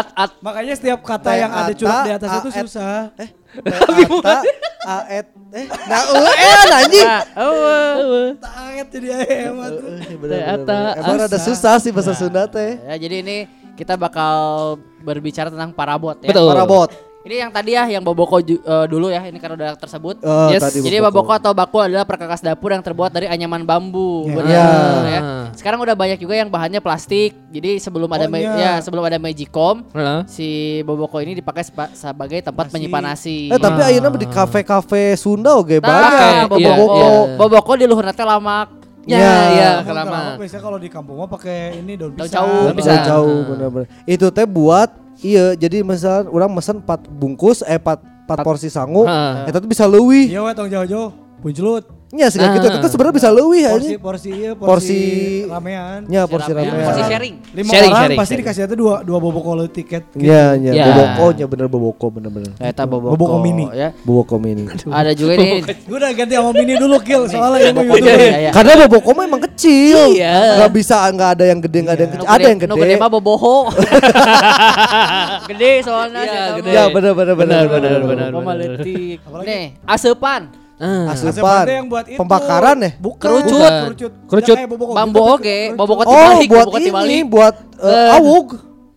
At 0.00 0.08
at 0.12 0.30
Makanya 0.44 0.74
setiap 0.76 1.00
kata 1.04 1.30
yang 1.36 1.52
ada 1.52 1.72
curhat 1.72 2.04
di 2.04 2.12
atas 2.12 2.30
itu 2.40 2.50
susah. 2.64 3.12
Teata 3.50 4.36
aet 4.80 5.26
eh 5.50 5.66
nah 5.90 6.00
eueuh 6.08 6.70
anjing. 6.72 7.04
Nah, 7.04 7.22
eueuh. 7.36 8.28
Taat 8.40 8.86
jadi 8.88 9.08
tuh. 9.50 9.92
Teata, 10.24 10.80
Emang 10.96 11.16
rada 11.20 11.38
susah 11.40 11.74
sih 11.82 11.92
bahasa 11.92 12.16
Sunda 12.16 12.48
teh. 12.48 12.80
Ya, 12.88 12.94
jadi 12.96 13.20
ini 13.20 13.36
kita 13.76 13.96
bakal 14.00 14.76
berbicara 15.00 15.48
tentang 15.48 15.72
parabot 15.72 16.16
ya. 16.16 16.28
Betul. 16.28 16.48
Parabot. 16.48 16.90
Ini 17.20 17.36
yang 17.36 17.52
tadi 17.52 17.76
ya 17.76 17.84
yang 17.84 18.00
boboko 18.00 18.40
eh, 18.40 18.56
dulu 18.88 19.12
ya, 19.12 19.20
ini 19.20 19.36
karena 19.36 19.52
udah 19.52 19.70
tersebut. 19.76 20.24
Eh, 20.24 20.56
Yes. 20.56 20.64
tadi 20.64 20.80
Jadi 20.80 21.04
baboko 21.04 21.28
atau 21.28 21.52
bakul 21.52 21.84
adalah 21.84 22.08
perkakas 22.08 22.40
dapur 22.40 22.72
yang 22.72 22.80
terbuat 22.80 23.12
dari 23.12 23.28
anyaman 23.28 23.60
bambu. 23.60 24.24
Ya. 24.24 24.32
Benar, 24.32 24.48
Ya. 24.48 24.64
ya. 25.04 25.20
Sekarang 25.52 25.84
udah 25.84 25.92
banyak 25.92 26.16
juga 26.16 26.32
yang 26.32 26.48
bahannya 26.48 26.80
plastik. 26.80 27.36
Jadi 27.52 27.76
sebelum 27.76 28.08
ada 28.08 28.24
Oh, 28.24 28.32
ma- 28.32 28.40
iya. 28.40 28.56
ya 28.56 28.72
sebelum 28.80 29.04
ada 29.04 29.20
Magicom, 29.20 29.84
Heeh. 29.92 30.20
si 30.24 30.48
boboko 30.80 31.20
ini 31.20 31.36
dipakai 31.36 31.60
sebagai 31.92 32.40
tempat 32.40 32.72
Nasi. 32.72 32.72
menyimpan 32.72 33.02
nasi. 33.04 33.38
Eh 33.52 33.60
tapi 33.60 33.80
ayeuna 33.84 34.08
di 34.16 34.24
kafe-kafe 34.24 35.12
Sunda 35.12 35.60
oge 35.60 35.76
Nah, 35.76 35.92
banyak 35.92 36.12
iya, 36.56 36.72
boboko. 36.72 36.96
iya. 36.96 37.10
Boboko 37.36 37.72
di 37.76 37.84
luhur 37.84 38.08
teh 38.08 38.24
lamak. 38.24 38.79
Ya, 39.10 39.18
Ya. 39.18 39.26
ya, 39.26 39.70
Kalau 39.76 39.84
kelama. 39.84 40.06
kalau 40.06 40.38
Biasanya 40.38 40.62
kalau 40.62 40.78
di 40.78 40.88
kampung 40.88 41.16
mah 41.16 41.26
pakai 41.26 41.58
ini 41.76 41.92
daun 41.94 42.12
Daun 42.12 42.22
pisang. 42.22 42.34
jauh. 42.38 42.62
Daun 42.64 42.76
Bisa 42.76 42.90
pisang. 42.92 43.04
jauh 43.04 43.34
Ah. 43.34 43.46
bener-bener. 43.48 43.86
Itu 44.04 44.26
teh 44.30 44.46
buat 44.46 44.88
iya 45.20 45.52
jadi 45.54 45.82
misalnya 45.82 46.28
orang 46.28 46.50
mesen 46.50 46.78
4 46.78 46.88
bungkus 47.08 47.60
eh 47.62 47.76
4 47.76 47.98
4 48.24 48.38
porsi 48.40 48.68
sangu. 48.68 49.02
Heeh. 49.04 49.50
Eta 49.50 49.58
tuh 49.58 49.66
bisa 49.66 49.84
leuwih. 49.84 50.30
Iya 50.30 50.40
we 50.40 50.52
tong 50.52 50.68
jauh-jauh. 50.68 51.10
Puncelut. 51.40 51.84
Nya 52.10 52.26
segala 52.26 52.58
gitu 52.58 52.66
Ah. 52.66 52.74
itu 52.74 52.88
sebenarnya 52.90 53.14
bisa 53.14 53.28
leuwih 53.30 53.62
Porsi 53.62 53.70
anjing. 53.70 54.00
porsi 54.00 54.28
iya 54.32 54.50
Porsi- 54.52 54.66
porsi 54.66 54.98
ramean. 55.46 56.00
Nya 56.04 56.22
porsi 56.26 56.50
Ramean. 56.50 56.82
Porsi 56.82 57.02
sharing. 57.06 57.34
Lima 57.50 57.70
Sharing, 57.70 57.86
orang 57.86 58.02
sharing, 58.02 58.18
pasti 58.18 58.32
sharing. 58.32 58.42
dikasih 58.44 58.62
itu 58.66 58.76
dua 58.76 58.94
dua 59.00 59.18
boboko 59.18 59.50
le 59.54 59.64
tiket. 59.68 60.02
Nya 60.12 60.42
nya 60.54 60.72
Ya. 60.72 60.84
boboko 60.88 61.26
nya 61.32 61.46
bener 61.46 61.66
boboko 61.66 62.06
bener-bener. 62.10 62.50
Eta 62.58 62.82
boboko. 62.82 63.14
Boboko 63.14 63.36
mini. 63.38 63.64
ya. 63.70 63.94
Boboko 64.00 64.34
mini. 64.36 64.66
Ada 64.90 65.14
juga 65.14 65.38
nih. 65.38 65.62
Gue 65.62 65.96
udah 65.96 66.10
ganti 66.10 66.34
sama 66.34 66.50
mini 66.50 66.74
dulu 66.74 66.96
kill 66.98 67.22
soalnya 67.24 67.70
ini 67.70 67.82
iya, 67.96 68.14
iya. 68.40 68.50
Karena 68.50 68.72
boboko 68.80 69.10
mah 69.12 69.24
emang 69.24 69.42
kecil. 69.46 70.10
Iya. 70.10 70.58
Gak 70.60 70.70
bisa 70.74 70.98
nggak 71.06 71.30
ada 71.30 71.44
yang 71.46 71.58
gede 71.60 71.78
nggak 71.80 71.94
ada 71.94 72.02
yang 72.02 72.10
Nu 72.10 72.16
kecil. 72.18 72.26
Ada 72.28 72.42
yang 72.44 72.58
gede. 72.58 72.74
gede 72.76 72.94
mah 72.96 73.08
boboho. 73.08 73.56
gede 75.48 75.72
soalnya. 75.82 76.20
Iya, 76.20 76.26
saya 76.28 76.42
tahu. 76.44 76.58
gede. 76.58 76.70
Ya 76.70 76.82
bener 76.88 77.12
bener 77.12 77.34
bener 77.34 77.46
Benar, 77.60 77.64
benar, 77.70 78.00
benar. 78.02 78.28
Boboko 78.30 78.42
mah 78.44 78.54
leutik. 78.56 79.18
Apalagi? 79.22 79.46
Nih, 79.46 79.64
asepan. 79.86 80.42
Ah. 80.80 81.12
Asupan. 81.12 81.28
Asapnya 81.36 81.76
yang 81.76 81.88
buat 81.92 82.06
itu. 82.08 82.16
Pembakaran 82.16 82.76
ya? 82.80 82.90
Bukan. 82.96 83.20
Kerucut. 83.20 83.72
Kerucut. 83.84 84.12
Kerucut. 84.32 84.56
Ya, 84.56 84.64
Bambu 84.64 84.80
gitu, 84.80 84.96
tapi 84.96 85.36
oge, 85.36 85.58
kerucut. 85.68 85.76
boboko 85.76 86.02
Oh 86.08 86.32
buat 86.40 86.68
ini 86.80 87.16
buat 87.28 87.54
eh, 87.84 88.16
awug. 88.16 88.46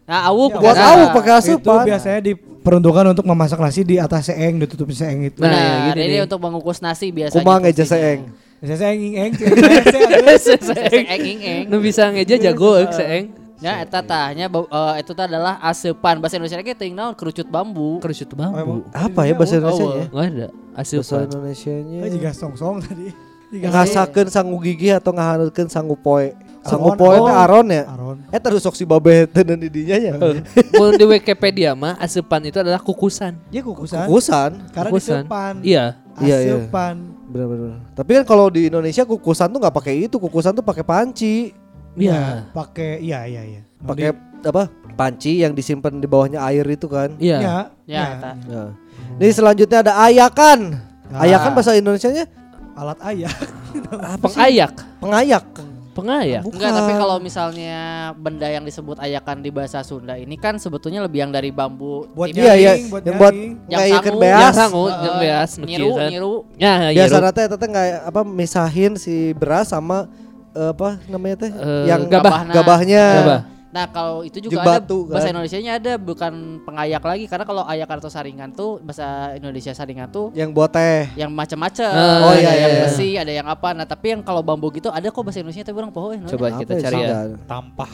Nah, 0.04 0.20
awuk 0.32 0.52
Ya, 0.56 0.60
Buat 0.63 0.78
awuk 0.80 1.10
pakai 1.12 1.32
Itu 1.32 1.60
asupan. 1.60 1.84
biasanya 1.84 2.20
diperuntukkan 2.24 3.06
untuk 3.12 3.25
memasak 3.28 3.60
nasi 3.60 3.84
di 3.84 3.96
atas 4.00 4.32
seeng, 4.32 4.63
ditutupin 4.63 4.96
seeng 4.96 5.20
itu. 5.28 5.40
Nah, 5.44 5.52
Nah, 5.52 5.92
gini 5.92 6.02
ini 6.08 6.16
nih. 6.20 6.22
untuk 6.24 6.40
mengukus 6.40 6.80
nasi 6.80 7.12
biasanya. 7.12 7.44
Kumang 7.44 7.60
fungsinya. 7.63 7.88
seeng. 7.88 8.20
Saya 8.63 8.78
seeng 8.80 9.00
ing 9.04 9.32
Seeng 10.48 11.08
eng 11.12 11.40
eng. 11.44 11.63
Nu 11.68 11.84
bisa 11.84 12.08
ngeja 12.08 12.40
jago 12.40 12.80
euy 12.80 12.88
seeng. 12.96 13.25
Ya, 13.63 13.80
eta 13.80 14.04
tahnya 14.04 14.52
eh, 14.52 14.94
itu 15.00 15.12
tah 15.16 15.24
adalah 15.24 15.56
asepan. 15.63 16.20
Bahasa 16.20 16.36
Indonesia 16.36 16.60
ge 16.60 16.75
teuing 16.75 16.96
naon 16.96 17.16
kerucut 17.16 17.48
bambu. 17.48 18.00
Kerucut 18.04 18.36
bambu. 18.36 18.84
Apa 18.92 19.24
ya 19.24 19.36
bahasa 19.36 19.56
Indonesia 19.60 19.84
nya? 19.84 20.06
Enggak 20.12 20.28
ada. 20.32 20.48
Bahasa 20.74 20.98
Asupan. 21.00 21.25
Indonesia 21.30 21.74
nya. 21.86 22.00
juga 22.10 22.30
song-song 22.34 22.75
tadi. 22.82 23.08
Juga 23.53 23.70
Ngasakeun 23.70 24.30
sangu 24.34 24.58
gigi 24.65 24.89
atau 24.89 25.13
ngahaneutkeun 25.13 25.70
sangu 25.70 25.94
poe. 25.94 26.34
Sanggup 26.63 26.96
poe 26.96 27.13
teh 27.20 27.27
Oh. 27.27 27.44
Aron 27.44 27.68
ya. 27.70 27.84
Aron. 27.86 28.18
Eh 28.32 28.39
terus 28.39 28.63
sok 28.63 28.74
si 28.74 28.88
babe 28.88 29.27
teh 29.30 29.44
dan 29.44 29.60
didinya 29.60 30.00
ya. 30.00 30.13
Mun 30.74 30.96
di 30.96 31.06
Wikipedia 31.06 31.75
mah 31.75 32.00
asupan 32.00 32.39
itu 32.48 32.58
adalah 32.58 32.80
kukusan. 32.80 33.36
Dia 33.51 33.62
kukusan. 33.62 34.08
Kukusan. 34.08 34.51
Karena 34.72 34.89
Kukusan. 34.89 35.22
disepan. 35.27 35.53
Iya. 35.62 35.86
Iya, 36.24 36.38
iya. 36.39 36.53
Asupan. 36.58 36.96
Benar-benar. 37.30 37.77
Tapi 37.94 38.12
kan 38.15 38.24
kalau 38.24 38.48
di 38.48 38.72
Indonesia 38.72 39.03
kukusan 39.03 39.51
tuh 39.51 39.60
nggak 39.60 39.75
pakai 39.75 40.08
itu, 40.08 40.15
kukusan 40.18 40.56
tuh 40.56 40.63
pakai 40.65 40.82
panci. 40.88 41.51
Iya. 41.94 42.48
Pakai 42.56 43.03
iya 43.03 43.27
iya 43.27 43.44
iya. 43.44 43.62
Pakai 43.84 44.15
apa? 44.42 44.72
Panci 44.96 45.44
yang 45.44 45.51
disimpan 45.51 46.00
di 46.00 46.08
bawahnya 46.08 46.39
air 46.48 46.63
itu 46.65 46.88
kan. 46.88 47.12
Iya. 47.20 47.38
Ya. 47.38 47.58
Ya, 47.86 48.03
eta. 48.18 48.32
Nah. 49.13 49.22
Ini 49.22 49.34
selanjutnya 49.34 49.77
ada 49.86 49.93
ayakan. 50.10 50.82
Ah. 51.13 51.25
Ayakan 51.29 51.51
bahasa 51.53 51.77
Indonesianya 51.77 52.25
Alat 52.74 52.98
ayah. 53.05 53.34
Pengayak. 54.24 54.74
pengayak. 54.98 55.46
Pengayak. 55.93 56.41
Enggak, 56.41 56.74
tapi 56.74 56.93
kalau 56.98 57.22
misalnya 57.22 58.10
benda 58.17 58.50
yang 58.50 58.65
disebut 58.65 58.98
ayakan 58.98 59.46
di 59.46 59.53
bahasa 59.53 59.86
Sunda 59.86 60.17
ini 60.17 60.41
kan 60.41 60.58
sebetulnya 60.58 61.05
lebih 61.05 61.22
yang 61.22 61.29
dari 61.29 61.53
bambu. 61.53 62.10
Buat. 62.17 62.34
Iya 62.34 62.53
iya, 62.58 62.74
buat 62.89 63.05
yang 63.05 63.17
buat. 63.22 63.34
Yang 63.70 63.82
sangu. 64.01 64.17
beas. 64.17 64.41
Yang 64.41 64.58
sangu, 64.58 64.84
Heeh. 64.89 65.03
yang 65.05 65.15
beas, 65.22 65.51
Nyiru, 65.62 65.91
nyiru. 66.10 66.36
Ya, 66.58 66.74
ya. 66.89 67.05
Biasanya 67.05 67.29
teh 67.29 67.46
teteh 67.46 67.67
nggak 67.70 67.88
apa 68.10 68.22
misahin 68.25 68.98
si 68.98 69.38
beras 69.38 69.70
sama 69.70 70.10
eh, 70.58 70.74
apa 70.74 70.98
namanya 71.05 71.46
teh? 71.46 71.51
Eh, 71.53 71.86
yang 71.86 72.10
gabah. 72.10 72.41
gabahnya. 72.50 73.05
Gabah. 73.22 73.39
Nah 73.74 73.89
kalau 73.89 74.22
itu 74.22 74.38
juga 74.38 74.62
ada 74.62 74.77
batu, 74.77 75.03
kan? 75.03 75.18
bahasa 75.18 75.27
Indonesianya 75.27 75.72
ada 75.75 75.98
bukan 75.98 76.34
pengayak 76.62 77.01
lagi 77.01 77.25
karena 77.25 77.42
kalau 77.42 77.65
ayakan 77.65 77.98
atau 77.98 78.08
saringan 78.08 78.50
tuh 78.50 78.77
bahasa 78.80 79.34
Indonesia 79.34 79.74
saringan 79.74 80.08
tuh 80.08 80.30
Yang 80.32 80.53
buat 80.53 80.70
teh. 80.70 81.10
yang 81.15 81.34
macam-macam. 81.34 81.89
Ah, 81.89 82.22
Oh, 82.22 82.30
ada 82.30 82.38
iya, 82.38 82.51
yang 82.53 82.70
iya. 82.72 82.84
besi, 82.86 83.10
ada 83.18 83.34
yang 83.34 83.48
apa. 83.48 83.74
Nah 83.74 83.84
tapi 83.84 84.13
yang 84.13 84.22
kalau 84.22 84.39
bambu 84.39 84.70
gitu 84.70 84.88
ada 84.88 85.03
kok 85.03 85.20
bahasa 85.20 85.42
Indonesia 85.42 85.65
tapi 85.65 85.74
orang 85.75 85.89
poho. 85.89 86.13
eh, 86.13 86.22
Coba 86.22 86.48
namanya. 86.48 86.62
kita 86.62 86.72
Apa 86.72 86.84
cari 86.86 87.00
ya. 87.01 87.18
Tampah. 87.44 87.92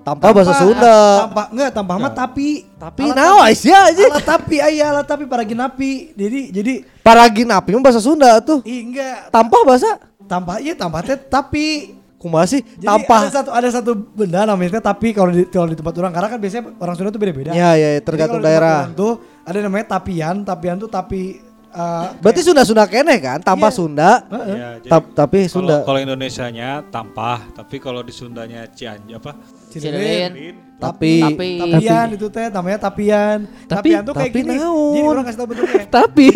Tanpa 0.00 0.32
bahasa 0.32 0.54
Sunda. 0.56 0.96
Tanpa 1.20 1.42
enggak 1.50 1.70
tanpa 1.74 1.92
mah 1.96 2.08
tapi. 2.08 2.64
Tapi 2.72 3.02
Alat 3.04 3.16
naon 3.18 3.50
sih 3.52 3.68
aja. 3.68 4.04
Alat 4.06 4.24
tapi 4.24 4.56
ayah 4.58 4.86
alat 4.90 5.04
tapi 5.04 5.26
para 5.26 5.42
ginapi. 5.42 6.14
Jadi 6.14 6.40
jadi 6.50 6.72
Paragin 7.00 7.50
api 7.50 7.74
mah 7.74 7.82
bahasa 7.82 7.98
Sunda 7.98 8.38
tuh. 8.38 8.62
ih 8.62 8.86
enggak 8.86 9.28
Tanpa 9.28 9.60
bahasa 9.60 9.98
tanpa 10.22 10.56
iya 10.56 10.72
tanpa 10.72 11.02
teh 11.02 11.18
tapi 11.18 11.98
kumaha 12.20 12.44
sih? 12.44 12.60
Jadi 12.60 12.84
Tanpa. 12.84 13.16
ada 13.18 13.28
satu 13.32 13.50
ada 13.50 13.68
satu 13.72 13.90
benda 13.96 14.44
namanya 14.44 14.76
tapi 14.78 15.10
kalau 15.10 15.32
di 15.32 15.48
kalau 15.48 15.64
di 15.64 15.74
tempat 15.74 15.96
orang 15.96 16.12
karena 16.12 16.28
kan 16.28 16.38
biasanya 16.38 16.62
orang 16.76 16.94
Sunda 16.94 17.08
tuh 17.08 17.16
beda-beda. 17.18 17.50
Ya 17.50 17.72
ya 17.72 17.96
tergantung 17.98 18.38
daerah. 18.38 18.92
tuh 18.92 19.16
ada 19.40 19.58
namanya 19.58 19.88
tapian, 19.90 20.44
tapian 20.44 20.76
tuh 20.76 20.86
tapi 20.86 21.40
eh, 21.66 22.06
Berarti 22.18 22.40
Sunda-Sunda 22.42 22.84
keneh 22.84 23.16
kan? 23.18 23.38
Tanpa 23.40 23.66
Iya. 23.66 23.74
Sunda. 23.74 24.10
Heeh. 24.28 24.54
Ya, 24.54 24.68
jadi 24.78 24.90
Tap- 24.90 25.12
tapi 25.16 25.38
Sunda. 25.46 25.80
Kalau 25.80 25.96
Indonesianya 25.98 26.84
tampah, 26.86 27.40
tapi 27.52 27.78
kalau 27.78 28.02
di 28.02 28.10
Sundanya 28.10 28.68
Cianjur 28.68 29.16
apa? 29.16 29.32
Cililin. 29.70 30.54
Tapi 30.76 31.20
Tapi 31.20 31.48
Tapian 31.60 32.06
itu 32.10 32.26
teh 32.26 32.48
namanya 32.48 32.78
tapian. 32.82 33.38
Tapi- 33.64 33.92
tapian 33.92 34.00
tuh 34.02 34.12
kayak 34.12 34.28
tapi 34.28 34.40
gini. 34.40 34.56
naon? 34.56 34.92
Jadi 34.92 35.06
orang 35.06 35.24
kasih 35.24 35.38
tahu 35.38 35.48
bentuknya. 35.48 35.84
Tapi 35.88 36.28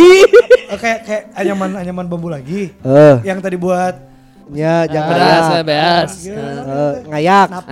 Eh, 0.64 0.78
kayak 0.78 0.98
kayak 1.02 1.22
anyaman 1.34 1.70
anyaman 1.76 2.06
bambu 2.06 2.28
lagi. 2.28 2.72
eh 2.78 3.16
Yang 3.22 3.38
tadi 3.42 3.56
buat 3.58 3.94
ya 4.50 4.84
jangan 4.84 5.08
beras, 5.10 5.44
ngayak. 5.46 5.64
beas. 5.64 6.12
Eh, 6.20 6.94
ngayak. 7.06 7.46
karena 7.48 7.62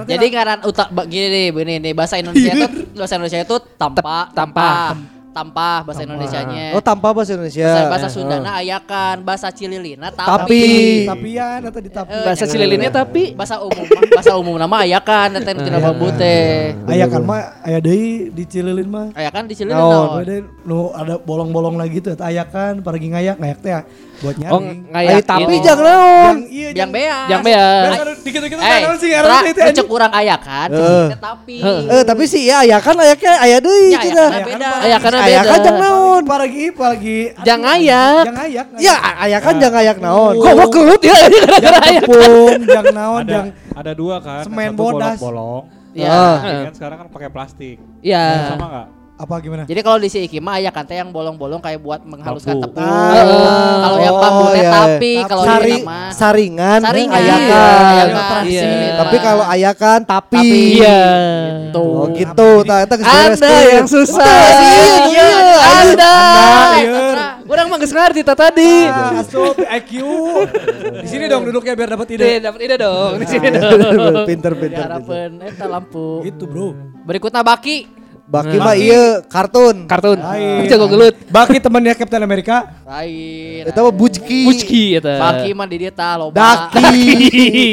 teh 0.00 0.06
jadi 0.06 0.26
ngaran 0.28 0.60
utak 0.64 0.88
ba- 0.88 1.04
gini 1.04 1.26
nih, 1.28 1.46
begini 1.50 1.74
nih 1.80 1.92
bahasa 1.92 2.14
Indonesia 2.16 2.52
itu 2.52 2.66
bahasa 2.94 3.14
Indonesia 3.14 3.40
itu 3.40 3.56
tampa, 3.74 4.30
tampa, 4.30 4.94
tampa 5.30 5.82
bahasa 5.82 6.06
Indonesianya. 6.06 6.70
Oh, 6.70 6.78
tanpa 6.78 7.10
bahasa 7.10 7.34
Indonesia. 7.34 7.66
bahasa, 7.66 7.82
bahasa 7.90 8.06
Eh, 8.06 8.12
Sundana 8.12 8.50
ayakan, 8.56 9.16
bahasa 9.20 9.50
Cililina 9.50 10.08
Tapi. 10.08 10.30
tapi. 10.46 10.62
tapian 11.04 11.60
atau 11.64 11.80
di 11.82 11.90
tapi. 11.90 12.10
Eh, 12.12 12.22
Bahasa 12.22 12.44
Cililinnya 12.46 12.90
tapi 12.92 13.22
bahasa 13.34 13.58
umum 13.58 13.82
bahasa 14.08 14.32
umum 14.38 14.54
nama 14.54 14.86
ayakan 14.86 15.34
teh 15.36 15.52
tina 15.52 15.82
bambu 15.82 16.14
teh. 16.14 16.70
Ayah 16.86 17.10
kan 17.10 17.22
mah 17.22 17.58
aya 17.60 17.82
deui 17.82 18.30
di 18.30 18.46
Cililin 18.46 18.86
mah. 18.86 19.10
Ayakan 19.12 19.50
di 19.50 19.58
Cililin 19.58 19.74
naon? 19.74 20.22
Ada 20.22 20.34
nu 20.62 20.94
ada 20.94 21.18
bolong-bolong 21.18 21.74
lagi 21.74 21.98
tuh 21.98 22.14
ayakan 22.14 22.78
paragi 22.78 23.10
ngayak 23.10 23.34
ngayak 23.36 23.58
teh 23.58 23.74
ya, 24.14 24.22
buat 24.22 24.34
oh 24.46 24.60
nyaring. 24.60 24.78
ngayak. 24.88 25.10
Ayo 25.10 25.20
tapi 25.22 25.54
jangan 25.58 25.84
naon. 25.84 26.34
Yang 26.34 26.38
iya 26.48 26.68
Yang 26.72 26.90
beas. 26.90 27.26
Yang 27.26 27.42
beas. 27.42 27.90
Dikit-dikit 28.24 28.56
Eh, 28.56 28.80
kan 28.80 28.96
sih 28.96 29.08
ngaran 29.10 29.42
itu 29.44 29.60
anjing. 29.60 29.76
cek 29.76 29.88
urang 29.88 30.12
ayakan, 30.12 30.68
Heeh. 30.70 31.06
teh 31.06 31.20
tapi. 31.20 31.56
Eh 31.86 32.02
tapi 32.02 32.22
sih 32.24 32.42
ya 32.44 32.56
ayakan 32.60 32.96
ayaknya 32.98 33.32
aya 33.36 33.56
deui 33.58 33.86
Ya, 33.86 33.98
cenah. 34.00 34.30
ayakan 34.30 34.46
beda. 34.46 34.68
Ayakan 34.80 35.10
beda. 35.12 35.24
Ayakan 35.24 35.58
jangan 35.60 35.80
naon. 35.80 36.22
Paragi 36.24 36.64
paragi. 36.70 37.18
Jangan 37.42 37.60
ngayak. 37.64 38.22
Jangan 38.24 38.38
ngayak. 38.40 38.66
Ya 38.78 38.94
ayakan 39.20 39.54
jangan 39.58 39.78
ayak 39.80 39.98
naon. 39.98 40.34
Kok 40.36 40.52
gua 40.52 40.68
kelut 40.68 41.02
ya 41.02 41.14
gara-gara 41.24 41.80
jangan 42.64 42.94
naon, 42.94 43.20
Ada 43.20 43.30
jangan 43.30 43.48
ada 43.74 43.92
dua 43.92 44.16
kan. 44.18 44.42
semen 44.42 44.70
Satu 44.70 44.78
bodas. 44.78 45.18
bolong-bolong. 45.18 45.62
Ya. 45.94 46.10
Ah. 46.10 46.36
Ini 46.42 46.62
kan 46.64 46.74
sekarang 46.74 46.96
kan 46.96 47.08
pakai 47.08 47.28
plastik. 47.28 47.76
Ya. 48.00 48.50
Sama 48.50 48.66
nggak? 48.66 48.86
Apa 49.14 49.38
gimana? 49.38 49.62
Jadi 49.62 49.80
kalau 49.86 49.98
di 50.02 50.10
si 50.10 50.26
Iki 50.26 50.42
mah 50.42 50.58
ayakan 50.58 50.84
teh 50.90 50.98
yang 50.98 51.14
bolong-bolong 51.14 51.62
kayak 51.62 51.78
buat 51.78 52.02
menghaluskan 52.02 52.58
tepung. 52.58 52.82
Ah. 52.82 53.78
Kalau 53.86 53.98
yang 54.02 54.14
Oh, 54.14 54.50
teh 54.50 54.58
iya, 54.58 54.62
iya. 54.66 54.70
tapi 54.74 55.12
kalau 55.22 55.44
Sari, 55.46 55.70
ini 55.70 55.76
mah 55.86 56.10
saringan, 56.10 56.80
Saringan. 56.82 57.22
ayakan. 57.22 57.82
Ayakan. 57.94 58.42
Iya. 58.50 58.70
Tapi 58.98 59.16
kalau 59.22 59.44
ayakan 59.46 59.98
tapi. 60.02 60.34
Tapi. 60.34 60.62
Iya. 60.82 61.02
tuh. 61.70 61.94
Oh 61.94 62.06
gitu, 62.10 62.50
tak 62.66 62.90
tak 62.90 62.98
Anda 63.06 63.54
yang 63.70 63.86
susah. 63.86 64.34
Iya, 65.14 65.28
Anda. 65.62 66.14
Iya. 66.82 67.04
Orang 67.44 67.70
mah 67.70 67.78
ta 67.78 68.34
tadi. 68.34 68.72
Ah, 68.90 69.22
asup 69.22 69.54
IQ. 69.62 69.92
Di 71.04 71.08
sini 71.08 71.30
dong 71.30 71.46
duduknya 71.46 71.78
biar 71.78 71.94
dapat 71.94 72.18
ide. 72.18 72.42
Dapat 72.42 72.60
ide 72.66 72.74
dong 72.82 73.22
di 73.22 73.26
sini 73.30 73.46
dong. 73.46 73.78
Pinter 74.26 74.26
pinter. 74.26 74.52
pinter. 74.58 74.84
Harapan 74.90 75.30
eta 75.38 75.66
lampu. 75.70 76.26
Itu, 76.26 76.50
Bro. 76.50 76.74
Berikutnya 77.06 77.46
Baki. 77.46 78.03
Baki 78.24 78.56
mah 78.56 78.72
iya 78.72 79.20
kartun. 79.20 79.84
Kartun. 79.84 80.16
Lain. 80.16 80.64
Jago 80.64 80.88
gelut. 80.88 81.12
Baki 81.28 81.60
temannya 81.60 81.92
Captain 81.92 82.24
America. 82.24 82.72
Lain. 82.82 83.68
Eta 83.68 83.84
mah 83.84 83.92
Bucki. 83.92 84.48
Bucki 84.48 84.84
eta. 84.96 85.20
Baki 85.20 85.52
mah 85.52 85.66
di 85.68 85.76
dia 85.76 85.92
tah 85.92 86.16
loba. 86.16 86.32
Daki. 86.32 87.04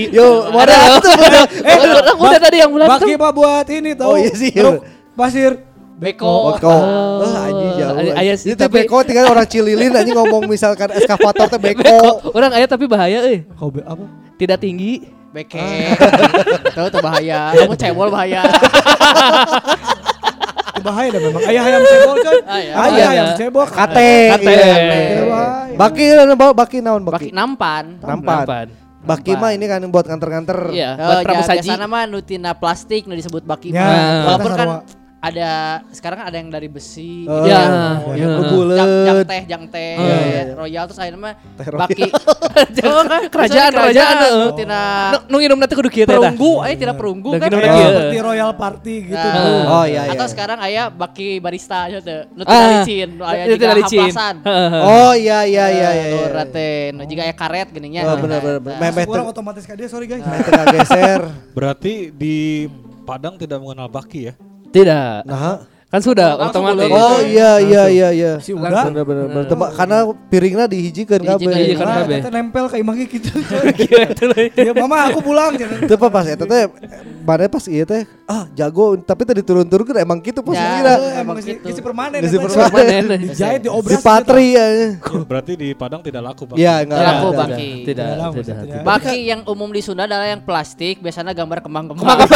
Yo, 0.18 0.52
mana 0.52 1.00
tuh? 1.00 1.16
Eh, 1.64 1.76
orang 1.80 2.18
udah 2.20 2.40
tadi 2.40 2.58
yang 2.60 2.68
bulan 2.68 2.88
Baki 2.92 3.12
mah 3.16 3.32
buat 3.32 3.66
ini 3.72 3.96
tau. 3.96 4.12
Oh, 4.12 4.16
iya 4.20 4.36
sih. 4.36 4.52
Pasir. 5.16 5.56
Beko. 5.96 6.52
Beko. 6.52 6.68
Oh, 6.68 7.30
anjing 7.30 7.72
jauh. 7.78 7.96
Aya- 7.96 8.16
aya 8.18 8.34
sih, 8.34 8.52
Itu 8.52 8.58
teh 8.58 8.66
tapi- 8.66 8.84
beko 8.84 9.06
tinggal 9.06 9.30
orang 9.30 9.46
Cililin 9.46 9.94
anjing 9.94 10.18
ngomong 10.18 10.50
misalkan 10.50 10.90
eskavator 10.92 11.48
teh 11.48 11.62
beko. 11.62 11.80
Beko. 11.80 12.34
Orang 12.34 12.52
aya 12.52 12.66
tapi 12.66 12.90
bahaya 12.92 13.24
euy. 13.24 13.46
Kau 13.54 13.72
be- 13.72 13.86
apa? 13.86 14.04
Tidak 14.36 14.58
tinggi. 14.60 15.06
Beke. 15.32 15.96
Tahu 16.76 16.92
tuh 16.92 17.00
bahaya. 17.00 17.50
Kamu 17.56 17.78
cebol 17.80 18.12
bahaya. 18.12 18.44
Bahaya 20.82 21.08
dah 21.10 21.22
memang. 21.22 21.42
Ayah 21.44 21.64
ayam 21.64 21.82
cebol 21.82 22.16
coy. 22.18 22.38
Ayah. 22.42 22.74
Ayah 22.74 22.76
Ayah. 22.84 23.08
ayam 23.08 23.28
cebol. 23.36 23.66
Kate. 23.66 24.14
Kate. 24.32 24.52
iya. 24.52 24.76
Itu 25.08 25.24
bahaya. 25.28 25.74
Baki 25.74 26.06
baki 26.54 26.78
naon 26.80 27.02
Baki 27.02 27.12
baki? 27.12 27.28
nampan. 27.32 27.86
Nampan. 28.00 28.46
Nampan. 28.46 28.68
Baki 29.02 29.34
mah 29.34 29.50
ini 29.50 29.66
kan 29.66 29.82
buat 29.88 30.06
nganter-nganter. 30.06 30.70
Iya, 30.70 30.94
Eh, 30.94 31.02
buat 31.02 31.18
ya, 31.18 31.24
pramu 31.26 31.42
saji. 31.42 31.58
biasana 31.66 31.86
mah 31.86 32.04
nutina 32.06 32.52
plastik 32.54 33.10
nu 33.10 33.18
disebut 33.18 33.42
baki 33.42 33.70
Ya, 33.70 33.82
mah. 33.82 33.98
Walaupun 34.28 34.52
kan. 34.54 34.68
Ada 35.22 35.50
sekarang 35.94 36.26
ada 36.26 36.34
yang 36.34 36.50
dari 36.50 36.66
besi. 36.66 37.30
Oh, 37.30 37.46
Ya, 37.46 37.62
oh, 38.02 38.18
ya. 38.18 38.26
yang 38.26 38.42
Jang, 38.74 38.92
jang 39.06 39.20
teh, 39.22 39.42
jang 39.46 39.64
teh, 39.70 39.94
Oh, 39.94 40.06
iya. 40.10 40.42
royal 40.58 40.84
terus 40.90 40.98
akhirnya 40.98 41.22
mah 41.22 41.34
Royal. 41.56 41.82
baki. 41.86 42.04
oh, 42.90 43.04
kan 43.06 43.22
Kerajaan, 43.30 43.70
kerajaan, 43.70 44.16
oh. 44.18 44.54
tina 44.58 44.82
Nu- 45.14 45.24
Nu 45.30 45.36
nginum 45.38 45.62
nanti 45.62 45.78
kudu 45.78 45.94
kieu 45.94 46.10
teh 46.10 46.18
perunggu, 46.18 46.66
eh 46.66 46.74
tidak 46.74 46.98
perunggu 46.98 47.30
Nu 47.32 47.40
kan. 47.40 47.50
Kayak 47.54 47.70
kieu. 47.70 47.86
seperti 47.88 48.18
Royal 48.18 48.52
Party 48.58 48.96
gitu. 49.08 49.28
Nah. 49.30 49.64
Oh 49.72 49.86
iya 49.86 50.02
iya. 50.10 50.18
Atau 50.18 50.26
sekarang 50.26 50.58
aya 50.58 50.90
baki 50.90 51.38
barista 51.38 51.86
aja 51.86 52.02
tuh. 52.02 52.26
Nu 52.34 52.42
Ah, 52.42 52.50
tina 52.50 52.66
licin, 52.82 53.10
aya 53.22 53.44
juga 53.46 53.66
tina. 53.78 54.28
Oh 54.82 55.14
iya 55.14 55.46
iya 55.46 55.66
iya 55.70 55.90
iya. 55.94 56.08
Iya. 56.18 56.28
rate, 56.34 56.70
nu 56.98 57.06
juga 57.06 57.22
aya 57.24 57.36
karet 57.38 57.70
geuninnya. 57.70 58.02
Oh 58.04 58.18
benar 58.18 58.42
benar. 58.42 58.60
benar. 58.60 58.90
Meh 58.92 59.06
Kurang 59.06 59.30
otomatis 59.30 59.64
ka 59.64 59.78
dia, 59.78 59.86
sorry 59.86 60.10
guys. 60.10 60.26
geser. 60.74 61.30
Berarti 61.54 62.10
di 62.10 62.66
Padang 63.02 63.38
tidak 63.38 63.62
mengenal 63.62 63.86
baki 63.86 64.30
ya? 64.30 64.34
Tidak. 64.72 65.28
Nah. 65.28 65.68
Kan 65.92 66.00
sudah 66.00 66.40
Langsung 66.40 66.64
otomatis. 66.64 66.88
bulan. 66.88 67.04
Oh 67.04 67.20
iya 67.20 67.52
iya 67.60 67.84
iya 67.92 68.08
iya. 68.16 68.32
Si 68.40 68.56
udah. 68.56 68.88
Bener 68.88 69.04
bener 69.04 69.26
bener. 69.28 69.44
Tembak- 69.44 69.76
Karena 69.76 69.98
piringnya 70.32 70.66
dihijikeun 70.72 71.20
Dihijikeun, 71.20 71.36
kabeh. 71.36 71.52
Dihijikeun. 71.52 71.84
Nah, 71.84 71.98
kabeh. 72.00 72.18
kita 72.24 72.30
nempel 72.32 72.66
ke 72.72 72.76
imahnya 72.80 73.06
gitu. 73.12 73.32
Gitu. 73.82 74.26
Ya 74.56 74.72
mama 74.72 75.12
aku 75.12 75.20
pulang. 75.20 75.52
Itu 75.60 75.94
apa 76.00 76.08
pas 76.08 76.24
eta 76.24 76.48
teh 76.48 76.64
mana 77.22 77.46
pas 77.46 77.68
iya 77.68 77.84
teh 77.84 78.08
ah 78.26 78.48
jago 78.56 78.96
tapi 78.98 79.28
tadi 79.28 79.44
turun-turun 79.44 79.84
emang 80.00 80.24
gitu 80.24 80.40
posisinya. 80.40 80.96
Eh, 80.96 81.22
Emang 81.28 81.36
isi 81.44 81.60
gitu. 81.60 81.68
isi 81.68 81.82
permanen. 81.84 82.20
Isi 82.24 82.40
eta. 82.40 82.48
permanen. 82.48 83.04
Dijahit, 83.28 83.60
Si 83.60 83.64
diobras. 83.68 84.00
Patri 84.00 84.56
ya. 84.56 84.66
Berarti 85.28 85.60
di 85.60 85.76
Padang 85.76 86.00
tidak 86.00 86.24
laku 86.24 86.48
baki. 86.48 86.64
Iya 86.64 86.88
enggak 86.88 87.00
Tidak 87.04 87.12
laku. 87.12 87.28
Baki. 87.36 87.70
Tidak. 87.84 88.08
Baki 88.88 89.18
yang 89.28 89.44
umum 89.44 89.68
di 89.68 89.84
Sunda 89.84 90.08
adalah 90.08 90.24
yang 90.24 90.40
plastik, 90.40 91.04
biasanya 91.04 91.36
gambar 91.36 91.60
kembang-kembang. 91.60 92.16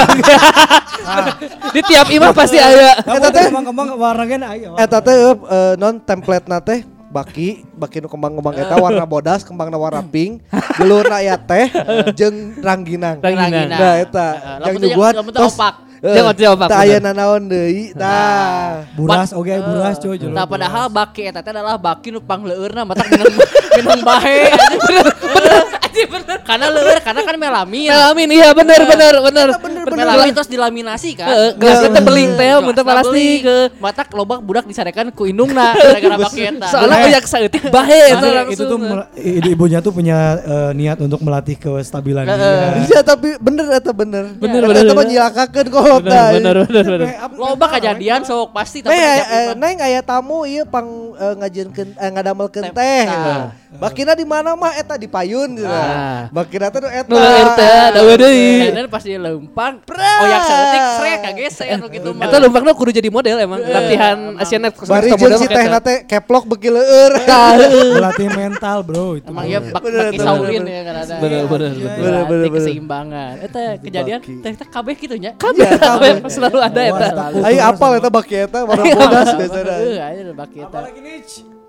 Di 1.70 1.82
tiap 1.86 2.08
imah 2.10 2.34
pasti 2.34 2.58
ada. 2.58 2.98
Eta 2.98 3.30
teh 3.30 3.45
kembang-kembang 3.50 3.88
warnanya 3.96 4.48
ayo. 4.54 4.70
Eta 4.76 4.98
teh 5.00 5.16
eh, 5.34 5.74
non 5.78 6.02
template 6.02 6.48
teh 6.66 6.80
baki, 7.16 7.64
baki 7.80 8.04
nu 8.04 8.08
kembang-kembang 8.12 8.56
eta 8.60 8.76
warna 8.76 9.08
bodas, 9.08 9.48
kembangna 9.48 9.80
warna 9.80 10.04
pink, 10.04 10.44
geulurna 10.76 11.24
aya 11.24 11.40
teh 11.40 11.72
jeung 12.12 12.60
rangginang. 12.60 13.24
Rangginang. 13.24 13.72
Nah, 13.72 13.96
eta 14.04 14.26
Heeh, 14.36 14.68
yang 14.68 14.76
nyuguhan 14.84 15.14
lamun 15.16 15.32
teh 15.32 15.46
opak. 15.48 15.74
Jangan 16.06 16.34
teh 16.38 16.46
opak, 16.52 16.68
Tah 16.70 16.80
aya 16.86 17.00
bener. 17.00 17.16
nanaon 17.16 17.44
deui. 17.50 17.96
Tah. 17.96 18.84
Buras 19.00 19.32
oke 19.32 19.50
buras 19.50 19.96
coy. 19.98 20.20
Nah 20.28 20.46
padahal 20.46 20.92
baki 20.92 21.32
eta 21.32 21.40
teh 21.40 21.56
adalah 21.56 21.80
baki 21.80 22.12
nu 22.12 22.20
pangleueurna 22.20 22.84
matak 22.84 23.08
minum 23.10 23.32
minum 23.80 24.00
bahe. 24.04 24.52
Bener 24.86 25.06
bener 25.08 25.64
bener. 26.06 26.38
Karena 26.42 26.66
leur 26.68 27.00
karena 27.00 27.22
kan 27.22 27.36
melamin. 27.36 27.88
Melamin 27.88 28.28
iya 28.30 28.50
bener 28.52 28.80
bener 28.84 29.14
bener. 29.22 29.48
Melamin 29.88 30.32
terus 30.32 30.48
dilaminasi 30.48 31.16
kan. 31.16 31.28
Heeh, 31.28 31.50
gelas 31.56 31.80
kita 31.82 32.00
beling 32.00 32.30
teh 32.34 32.48
mun 32.60 32.72
teh 32.72 32.84
plastik. 32.84 33.42
beling. 33.42 33.70
Matak 33.78 34.08
loba 34.12 34.36
budak 34.38 34.66
disarekan 34.66 35.10
ku 35.10 35.24
indungna 35.24 35.72
gara-gara 35.78 36.18
baki 36.20 36.42
eta. 36.46 36.68
Soalnya 36.68 36.98
Eh. 36.98 37.08
uyak 37.08 37.26
saeutik 37.26 37.64
bahe 37.68 38.00
eta 38.10 38.28
Itu, 38.48 38.64
tuh 38.66 38.78
i- 39.16 39.44
ibunya 39.48 39.80
tuh 39.80 39.92
punya 39.92 40.18
eh, 40.38 40.72
niat 40.74 40.98
untuk 40.98 41.20
melatih 41.20 41.56
kestabilan 41.56 42.26
dia. 42.26 42.84
Iya 42.84 43.00
tapi 43.02 43.38
bener 43.38 43.66
eta 43.72 43.92
bener. 43.92 44.36
Bener, 44.36 44.60
Eta 44.60 44.68
bener, 44.68 44.84
mah 44.86 44.96
bener. 44.98 45.08
nyilakakeun 45.08 45.68
kolot 45.70 46.02
Bener 46.02 46.32
bener 46.34 46.56
bener 46.66 46.86
bener. 46.86 47.08
Loba 47.36 47.66
kejadian 47.70 48.22
sok 48.22 48.52
pasti 48.52 48.82
tapi 48.82 48.92
Neng 48.92 49.02
aya 49.02 49.14
kejadian 49.16 49.30
eh, 49.30 49.46
mah. 49.46 49.56
neng 49.58 49.78
aya 49.80 50.00
tamu 50.02 50.38
ieu 50.44 50.64
pang 50.66 50.88
eh, 51.14 51.34
ngajieunkeun 51.36 51.90
eh, 51.94 52.10
ngadamelkeun 52.12 52.66
Teh. 52.66 52.74
teh. 52.74 53.04
Nah. 53.06 53.48
Bakina 53.76 54.14
di 54.14 54.24
mana 54.24 54.56
mah 54.56 54.72
eta 54.74 54.96
di 54.96 55.06
payun 55.06 55.52
gitu. 55.54 55.68
Ah. 55.86 56.22
Bakina 56.34 56.68
teh 56.74 56.80
nu 56.82 56.90
eta. 56.90 57.10
Nu 57.10 57.16
leur 57.16 57.50
teh 57.54 57.86
dawe 57.94 58.14
deui. 58.18 58.50
Dan 58.74 58.88
pas 58.90 59.04
dia 59.06 59.20
lempang, 59.22 59.74
oh 59.86 60.26
yang 60.26 60.44
seetik 60.44 60.82
srek 60.98 61.18
kageser 61.22 61.66
nu 61.78 61.88
kitu 61.88 62.10
mah. 62.12 62.26
Eta 62.26 62.38
lumpangna 62.42 62.72
kudu 62.74 62.92
jadi 62.92 63.10
model 63.14 63.38
emang 63.38 63.62
latihan 63.62 64.18
Asian 64.42 64.62
Net 64.66 64.74
Bari 64.76 65.14
jeung 65.14 65.38
si 65.38 65.48
teh 65.48 65.66
eta. 65.66 65.72
nate 65.72 65.94
keplok 66.10 66.44
beki 66.50 66.70
leueur. 66.74 67.12
Melatih 67.96 68.30
mental 68.34 68.78
bro 68.82 69.18
itu. 69.20 69.30
Emang 69.30 69.46
iya 69.46 69.60
bak 69.62 69.82
baki 69.82 70.58
bener. 70.58 70.66
ya 70.66 70.82
kan 70.84 70.96
ada. 70.96 71.16
Bener, 71.22 71.44
bener, 71.46 71.72
Iya, 71.76 71.86
bener. 71.86 71.94
iya. 71.96 72.02
Bener, 72.02 72.24
bener, 72.30 72.46
keseimbangan. 72.52 73.34
Eta 73.46 73.62
kejadian 73.82 74.20
teh 74.22 74.52
teh 74.54 74.68
kabeh 74.68 74.94
kitu 74.98 75.16
nya. 75.18 75.32
Kabeh 75.38 75.70
kabeh 75.78 76.12
selalu 76.30 76.58
ada 76.62 76.82
eta. 76.82 77.08
Aing 77.46 77.62
apal 77.62 77.92
eta 78.00 78.10
baki 78.10 78.36
eta 78.50 78.60
warna 78.66 78.84
bodas 78.84 79.30
biasana. 79.38 79.74
Heeh, 79.82 79.98
aya 80.02 80.22
baki 80.34 80.58
eta. 80.64 80.80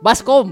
Baskom. 0.00 0.46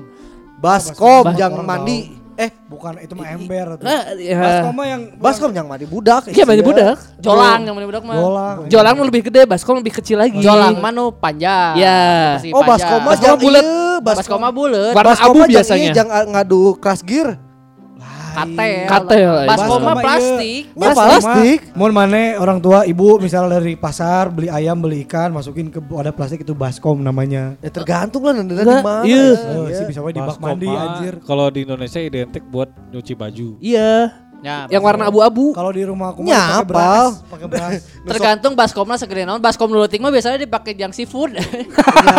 Baskom 0.58 1.24
Baskom 1.24 1.36
jang 1.36 1.52
orang 1.52 1.68
mandi. 1.68 2.23
Eh, 2.34 2.50
Bukan 2.66 2.98
itu 2.98 3.14
mah 3.14 3.26
ember 3.30 3.78
tuh. 3.78 3.86
Nah, 3.86 4.00
ya. 4.18 4.38
Baskom 4.38 4.72
mah 4.74 4.86
yang 4.90 5.02
baskom 5.14 5.50
jang 5.54 5.66
mandi 5.70 5.86
budak. 5.86 6.26
Iya 6.26 6.42
banyak 6.42 6.66
budak. 6.66 6.96
Jolang 7.22 7.62
yang 7.62 7.74
mana 7.78 7.86
budak 7.86 8.02
mah. 8.02 8.16
Jolang. 8.18 8.56
Jolang 8.66 8.94
lebih 9.06 9.22
gede, 9.30 9.42
baskom 9.46 9.78
lebih 9.78 9.94
kecil 9.94 10.18
lagi. 10.18 10.42
Jolang 10.42 10.82
mah 10.82 10.90
nu 10.90 11.14
panjang. 11.14 11.78
Ya. 11.78 12.34
Masih 12.36 12.50
Oh, 12.50 12.60
panjang. 12.60 12.90
baskom 12.90 13.00
mah 13.00 13.14
ieu, 13.14 14.02
Baskom 14.02 14.38
mah 14.42 14.52
bulet. 14.52 14.92
Warna 14.92 15.14
abu 15.14 15.34
mah 15.38 15.46
biasanya. 15.46 15.90
ieu, 15.90 15.94
jang 15.94 16.08
ah, 16.10 16.24
ngadu 16.26 16.74
crash 16.82 17.06
gear. 17.06 17.38
Katel. 18.34 18.84
Katel. 18.84 19.32
Baskom 19.44 19.48
Baskom 19.48 19.80
mah 19.80 19.86
mah 19.86 20.02
plastik. 20.02 20.62
Ya, 20.66 20.78
Baskom 20.82 21.06
plastik. 21.06 21.58
mah, 21.64 21.78
Mun 21.78 21.92
mana 21.92 22.22
orang 22.36 22.58
tua 22.58 22.78
ibu 22.84 23.08
misalnya 23.16 23.56
dari 23.56 23.74
pasar 23.74 24.28
beli 24.28 24.48
ayam 24.48 24.76
beli 24.76 25.02
ikan 25.02 25.30
masukin 25.30 25.70
ke 25.70 25.78
wadah 25.80 26.10
plastik 26.10 26.42
itu 26.42 26.52
baskom 26.52 26.98
namanya. 26.98 27.54
Ya 27.58 27.70
tergantung 27.70 28.22
lah 28.22 28.34
di 28.34 28.42
Enggak, 28.44 28.82
mana. 28.82 29.06
iya. 29.06 29.32
Oh, 29.54 29.66
sih 29.66 29.84
bisa 29.84 30.00
di 30.02 30.18
bak 30.18 30.34
Baskom 30.34 30.50
mandi 30.50 30.66
anjir. 30.66 31.14
Kalau 31.22 31.46
di 31.48 31.62
Indonesia 31.62 31.98
identik 31.98 32.42
buat 32.44 32.68
nyuci 32.90 33.14
baju. 33.14 33.48
Iya. 33.58 34.20
Ya, 34.44 34.68
Yang 34.68 34.82
warna 34.84 35.08
abu-abu. 35.08 35.56
Kalau 35.56 35.72
di 35.72 35.80
rumah 35.88 36.12
aku 36.12 36.20
mah 36.20 36.60
pakai 36.60 36.68
beras, 36.68 37.12
pakai 37.24 37.46
beras. 37.48 37.72
tergantung 38.12 38.52
baskomnya 38.52 39.00
segede 39.00 39.24
naon. 39.24 39.40
Baskom 39.40 39.72
luluting 39.72 40.04
mah 40.04 40.12
biasanya 40.12 40.36
dipakai 40.36 40.76
yang 40.76 40.92
seafood. 40.92 41.32
Iya, 41.32 41.40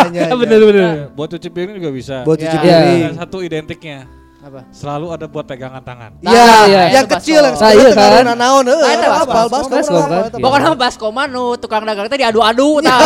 iya, 0.10 0.26
iya. 0.26 0.34
Bener 0.34 0.58
bener. 0.58 0.90
Buat 1.14 1.38
cuci 1.38 1.54
piring 1.54 1.78
juga 1.78 1.94
bisa. 1.94 2.26
Buat 2.26 2.42
cuci 2.42 2.58
Ya. 2.58 2.62
piring. 2.64 3.02
Ada 3.06 3.18
satu 3.22 3.38
identiknya. 3.46 4.10
Apa? 4.46 4.62
Selalu 4.70 5.10
ada 5.10 5.26
buat 5.26 5.42
pegangan 5.42 5.82
tangan. 5.82 6.22
Iya, 6.22 6.30
Nah, 6.38 6.64
iya. 6.70 6.82
yang 6.94 7.06
Itu 7.10 7.18
kecil 7.18 7.42
yang. 7.42 7.56
Nah, 7.58 7.72
iya 7.74 7.90
sebenarnya 7.90 7.98
kan? 7.98 8.22
tengah 8.22 8.38
naon 8.38 8.66
heeh. 8.70 8.78
Nah, 8.78 8.94
itu 8.94 9.08
apal 9.10 9.26
baskom. 9.26 9.50
baskom. 9.50 9.74
Baskom 9.74 10.04
kan? 10.06 10.06
apa, 10.06 10.28
Iya. 10.30 10.44
Pokoknya 10.46 10.70
baskom 10.78 11.12
mah 11.12 11.26
nu 11.26 11.44
tukang 11.58 11.82
dagang 11.82 12.06
teh 12.06 12.18
diadu-adu 12.22 12.70
tah. 12.80 13.00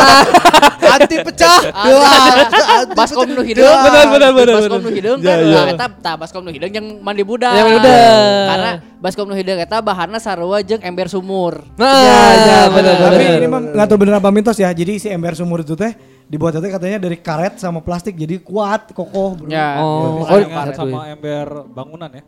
Anti 1.00 1.16
pecah. 1.24 1.60
Anti 2.76 2.92
baskom 2.92 3.24
nu 3.26 3.40
pecah. 3.40 3.48
hideung. 3.48 3.80
Bener, 3.80 4.06
bener, 4.12 4.32
bener, 4.36 4.54
Baskom 4.60 4.80
nu 4.84 4.92
hideung 4.92 5.20
Ya, 5.20 5.32
kan. 5.32 5.40
ya. 5.40 5.56
Nah, 5.56 5.66
eta 5.72 5.86
tah 5.96 6.16
baskom 6.20 6.42
nu 6.44 6.52
hideung 6.52 6.74
yang 6.76 6.88
mandi 7.00 7.24
budak. 7.24 7.56
Yang 7.56 7.68
budak. 7.72 8.44
Karena 8.52 8.72
baskom 9.00 9.26
nu 9.26 9.36
hideung 9.40 9.60
eta 9.64 9.78
bahanna 9.80 10.20
sarua 10.20 10.60
jeung 10.60 10.84
ember 10.84 11.08
sumur. 11.08 11.64
Nah, 11.80 11.88
Ya, 11.88 12.20
ya, 12.36 12.60
bener 12.68 12.94
Tapi 13.00 13.24
ini 13.38 13.48
mah 13.48 13.62
nggak 13.64 13.88
tahu 13.88 13.98
bener 13.98 14.20
apa 14.20 14.28
mitos 14.28 14.60
ya. 14.60 14.68
Jadi 14.70 15.00
si 15.00 15.08
ember 15.08 15.40
sumur 15.40 15.64
itu 15.64 15.72
teh 15.72 15.96
dibuat 16.30 16.54
itu 16.54 16.70
katanya 16.70 16.98
dari 17.02 17.18
karet 17.18 17.58
sama 17.58 17.82
plastik 17.82 18.14
jadi 18.14 18.38
kuat, 18.38 18.94
kokoh. 18.94 19.36
bro. 19.36 19.50
Ya. 19.50 19.82
Oh, 19.82 20.22
ya, 20.22 20.30
oh, 20.30 20.38
ada 20.38 20.48
karet. 20.48 20.76
sama 20.78 21.00
ember 21.10 21.48
bangunan 21.68 22.12
ya. 22.14 22.24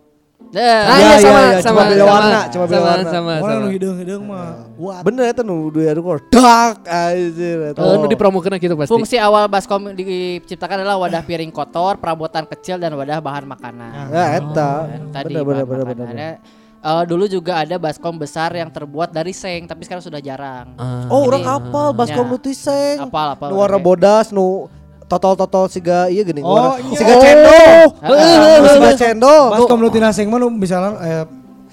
Nah, 0.52 0.58
Ah, 0.84 0.98
Ya, 1.00 1.00
iya 1.00 1.08
ya, 1.08 1.16
sama 1.16 1.40
ya, 1.40 1.60
sama 1.62 1.72
cuma 1.72 1.82
beda 1.86 2.02
sama, 2.02 2.12
warna, 2.12 2.40
cuma 2.50 2.64
beda 2.66 2.76
sama, 2.76 2.90
warna. 2.90 3.08
Sama 3.08 3.32
Orang 3.38 3.56
sama. 3.56 3.64
nu 3.64 3.68
hideung-hideung 3.72 4.24
mah 4.26 4.48
kuat. 4.74 5.02
Bener 5.06 5.24
eta 5.30 5.42
nu 5.46 5.56
dua 5.70 5.86
adu 5.88 6.02
kor. 6.02 6.18
Dak 6.28 6.76
anjir. 6.84 7.58
Oh, 7.78 7.96
nu 7.96 8.06
dipromokeun 8.10 8.58
gitu 8.58 8.76
pasti. 8.76 8.92
Fungsi 8.92 9.16
awal 9.16 9.46
baskom 9.48 9.94
diciptakan 9.94 10.82
adalah 10.82 10.98
wadah 11.00 11.22
piring 11.22 11.54
kotor, 11.54 11.96
perabotan 11.96 12.50
kecil 12.50 12.76
dan 12.76 12.92
wadah 12.92 13.22
bahan 13.22 13.48
makanan. 13.48 14.12
Ya 14.12 14.26
eta. 14.36 14.72
Tadi 15.14 15.30
Bener 15.32 15.46
bener 15.46 15.64
bener 15.64 15.86
bener. 15.88 16.36
Eh, 16.82 17.04
dulu 17.06 17.30
juga 17.30 17.62
ada 17.62 17.78
baskom 17.78 18.18
besar 18.18 18.50
yang 18.52 18.66
terbuat 18.68 19.14
dari 19.14 19.32
seng, 19.32 19.70
tapi 19.70 19.86
sekarang 19.86 20.02
sudah 20.02 20.18
jarang. 20.18 20.74
Ah. 20.76 21.06
Oh, 21.08 21.30
orang 21.30 21.46
apal 21.46 21.94
baskom 21.94 22.26
Ya. 22.26 22.32
nu 22.34 22.38
tiseng. 22.38 22.98
Apal, 23.06 23.38
apal, 23.38 23.54
Nu 23.54 23.62
warna 23.62 23.78
oke. 23.78 23.86
bodas 23.86 24.34
nu 24.34 24.66
totol-totol 25.06 25.68
siga 25.68 26.08
iya 26.08 26.24
gini 26.24 26.42
Oh, 26.42 26.50
warna 26.50 26.82
iya. 26.82 26.98
siga 26.98 27.16
cendol. 27.16 27.82
Heeh. 28.02 28.56
Nu 28.58 28.68
siga 28.72 28.92
cendol. 28.96 29.44
Baskom 29.54 29.78
lu 29.78 29.90
tina 29.90 30.10
seng 30.10 30.28
mah 30.28 30.42
nu 30.42 30.50
misalnya 30.50 30.92
eh 31.00 31.24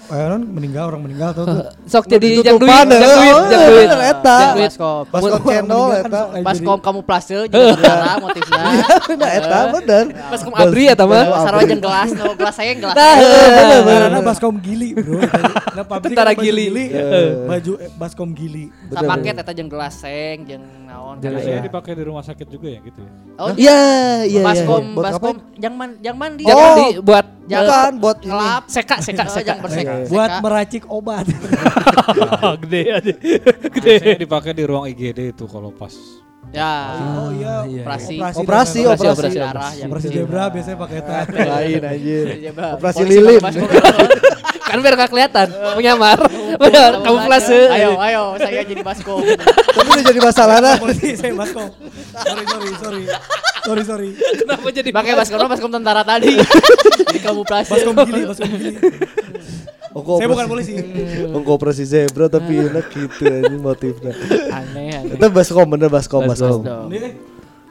eh, 0.09 0.25
non 0.27 0.41
meninggal 0.45 0.83
orang 0.89 1.01
meninggal 1.05 1.29
tuh. 1.31 1.45
Sok 1.91 2.05
jadi 2.05 2.41
jang 2.41 2.57
duit, 2.57 2.69
heeh, 2.69 2.85
duit, 2.89 3.45
jang 3.49 3.63
duit. 3.69 3.87
eta. 3.89 4.37
Jang 4.37 4.55
duit. 4.57 4.69
Baskom. 4.69 5.03
Baskom 5.09 5.41
kan 5.45 5.65
eta. 5.65 6.21
eh, 6.33 6.43
Baskom 6.43 6.79
kamu 6.81 6.99
plase 7.05 7.35
negara 7.49 8.17
motifnya. 8.17 8.63
Nah, 9.15 9.29
eta 9.29 9.59
bener. 9.73 10.05
Baskom 10.29 10.53
abri 10.53 10.83
eta 10.89 11.03
mah. 11.05 11.23
Sarwa 11.45 11.61
jeung 11.63 11.81
gelas, 11.81 12.09
no 12.13 12.25
gelas 12.33 12.55
saya 12.57 12.73
gelas. 12.73 12.95
Nah, 12.97 13.13
saya. 13.13 13.21
heeh. 13.21 13.49
jadi 13.79 13.81
karena 13.85 14.19
baskom 14.21 14.55
gili 14.57 14.89
bro. 14.93 15.19
Nah, 15.69 15.85
pabrik 15.85 16.11
Tentara 16.11 16.33
gili. 16.35 16.91
eh, 16.91 17.45
Baju 17.45 17.73
eh, 17.79 17.89
baskom 17.93 18.29
gili. 18.33 18.73
Sapaket 18.89 19.35
eta 19.39 19.51
jeung 19.53 19.69
gelas 19.69 19.93
seng 19.95 20.37
jeung 20.43 20.65
naon 20.89 21.15
Jeung 21.19 21.31
Biasanya 21.31 21.53
kayak. 21.55 21.65
dipakai 21.65 21.91
di 21.93 22.03
rumah 22.03 22.23
sakit 22.23 22.47
juga 22.47 22.67
ya 22.67 22.79
gitu 22.81 22.99
ya. 22.99 23.11
Oh, 23.37 23.47
Iya, 23.51 23.55
iya, 23.55 23.81
iya. 24.25 24.41
baskom, 24.41 24.83
Buat 24.91 25.05
baskom 25.05 25.35
yang 25.55 25.73
man, 25.73 25.89
yang 26.01 26.15
mandi. 26.15 26.43
Oh. 26.43 26.53
mandi 26.53 26.87
buat 26.99 27.25
Bukan 27.45 27.93
buat 27.97 28.17
ini. 28.19 28.27
ngelap, 28.27 28.63
seka 28.67 28.95
seka 28.99 29.23
Oh, 29.23 29.29
seka. 29.31 29.47
yang 29.47 29.59
berseka. 29.59 29.91
Iya. 29.95 30.05
Buat 30.07 30.29
Seka. 30.31 30.41
meracik 30.41 30.83
obat. 30.87 31.25
gede 32.61 32.81
aja. 32.91 33.13
Biasanya 33.71 34.17
dipakai 34.19 34.51
di 34.51 34.63
ruang 34.63 34.85
IGD 34.85 35.31
itu 35.31 35.45
kalau 35.45 35.69
pas. 35.71 35.93
Ya. 36.49 36.97
Oh 36.97 37.29
iya, 37.29 37.55
iya. 37.69 37.81
Operasi. 37.85 38.15
Operasi, 38.17 38.39
Operasi, 38.41 38.79
operasi. 38.81 39.09
operasi. 39.13 39.37
darah 39.37 39.71
yang 39.77 39.89
Operasi 39.93 40.07
zebra 40.09 40.43
biasanya 40.49 40.77
pakai 40.81 40.97
eta. 40.97 41.17
Lain 41.29 41.81
anjir. 41.85 42.25
Operasi 42.73 42.97
Polisi 42.97 43.13
lilin. 43.15 43.41
kan 44.69 44.77
biar 44.81 44.93
gak 44.97 45.09
kelihatan 45.09 45.47
menyamar. 45.77 46.17
Benar, 46.57 46.91
kamuflase. 47.05 47.69
Ayo, 47.69 47.97
ayo, 48.01 48.23
saya 48.37 48.61
jadi 48.61 48.81
baskom. 48.81 49.21
Tapi 49.69 49.87
udah 49.87 50.05
jadi 50.05 50.21
masalah 50.21 50.57
nah. 50.57 50.75
Polisi 50.77 51.13
saya 51.13 51.33
baskom. 51.33 51.69
Sorry 52.17 52.43
sorry 52.45 52.69
sorry. 52.77 53.03
Sorry 53.59 53.83
sorry. 53.85 54.09
Kenapa 54.17 54.67
jadi 54.69 54.89
Pakai 54.89 55.13
baskom, 55.13 55.45
baskom 55.45 55.69
tentara 55.69 56.01
tadi. 56.01 56.33
Jadi 57.09 57.19
kamu 57.21 57.41
plastik. 57.41 57.73
Baskom 57.81 57.93
gili, 58.05 58.21
baskom 58.25 58.49
gili. 58.51 58.71
Ongko 59.89 60.11
Saya 60.17 60.27
bukan 60.29 60.45
polisi. 60.47 60.73
Ongko 61.35 61.51
operasi 61.51 61.83
zebra 61.83 62.25
tapi 62.27 62.59
enak 62.63 62.85
gitu 62.87 63.25
ini 63.25 63.57
motifnya. 63.57 64.13
Aneh, 64.49 64.89
aneh. 64.95 65.15
Itu 65.15 65.25
baskom 65.27 65.65
bener 65.65 65.89
baskom 65.89 66.23
Baskom. 66.23 66.61
baskom. 66.61 66.89
Ini 66.89 67.09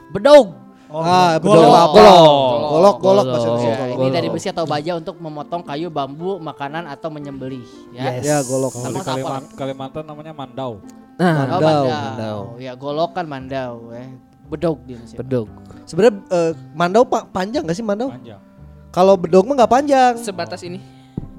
Bedog. 0.09 0.47
Ah, 0.89 1.37
golok. 1.37 1.69
Golok. 1.69 1.89
Golok. 1.93 2.97
Golok, 2.97 3.25
golok. 3.29 3.61
Ya, 3.61 3.93
ini 3.93 4.09
dari 4.09 4.27
besi 4.27 4.49
atau 4.49 4.65
baja 4.65 4.97
untuk 4.97 5.21
memotong 5.21 5.61
kayu, 5.61 5.87
bambu, 5.87 6.41
makanan 6.41 6.89
atau 6.89 7.07
menyembelih. 7.07 7.61
Ya. 7.93 8.17
Ya, 8.17 8.37
golok. 8.41 8.73
Kalau 8.73 8.97
di? 8.97 9.05
Kaliman- 9.05 9.49
Kalimantan 9.53 10.03
namanya 10.03 10.33
mandau. 10.33 10.81
Nah, 11.13 11.29
Oh, 11.29 11.35
Mandau, 11.37 11.59
mandau. 11.61 11.85
mandau. 11.85 12.39
Ya, 12.57 12.73
golok 12.73 13.11
kan 13.13 13.25
mandau. 13.27 13.93
Eh. 13.93 14.09
Bedog 14.49 14.81
di 14.81 14.97
Indonesia. 14.97 15.17
bedog. 15.19 15.47
Sebenarnya 15.85 16.15
eh, 16.25 16.51
mandau 16.73 17.05
pak 17.05 17.29
panjang 17.29 17.61
gak 17.61 17.77
sih 17.77 17.85
mandau? 17.85 18.09
Panjang. 18.09 18.41
Kalau 18.89 19.13
bedog 19.13 19.45
mah 19.45 19.61
nggak 19.61 19.69
panjang. 19.71 20.13
Sebatas 20.17 20.65
ini. 20.65 20.81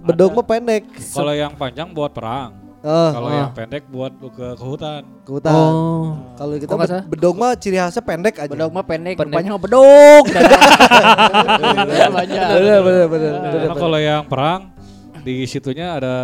Bedog 0.00 0.32
mah 0.32 0.42
pendek. 0.42 0.82
Kalau 1.10 1.32
yang 1.32 1.52
panjang 1.54 1.88
buat 1.90 2.10
perang. 2.10 2.56
Eh, 2.80 3.10
Kalau 3.12 3.28
Oh. 3.28 3.36
yang 3.36 3.52
pendek 3.52 3.84
buat 3.86 4.08
ke, 4.16 4.46
ke 4.56 4.64
hutan. 4.64 5.04
ke 5.20 5.30
hutan. 5.30 5.52
Oh. 5.52 6.16
Kalau 6.32 6.56
kita 6.56 6.72
salah? 6.80 7.04
bedog 7.04 7.36
mah 7.36 7.52
ciri 7.52 7.76
khasnya 7.76 8.00
pendek 8.00 8.40
aja. 8.40 8.48
Bedog 8.48 8.72
mah 8.72 8.80
pendek, 8.82 9.20
Pendek. 9.20 9.36
rupanya 9.36 9.50
mah 9.52 9.60
bedog. 9.60 10.24
Banyak. 12.16 12.46
Bener 12.50 12.78
bener 12.80 13.06
bener. 13.06 13.30
Nah, 13.30 13.40
bener, 13.42 13.60
karena 13.62 13.76
kalau 13.76 13.98
yang 14.00 14.22
perang 14.24 14.72
di 15.20 15.44
situnya 15.44 16.00
ada 16.00 16.14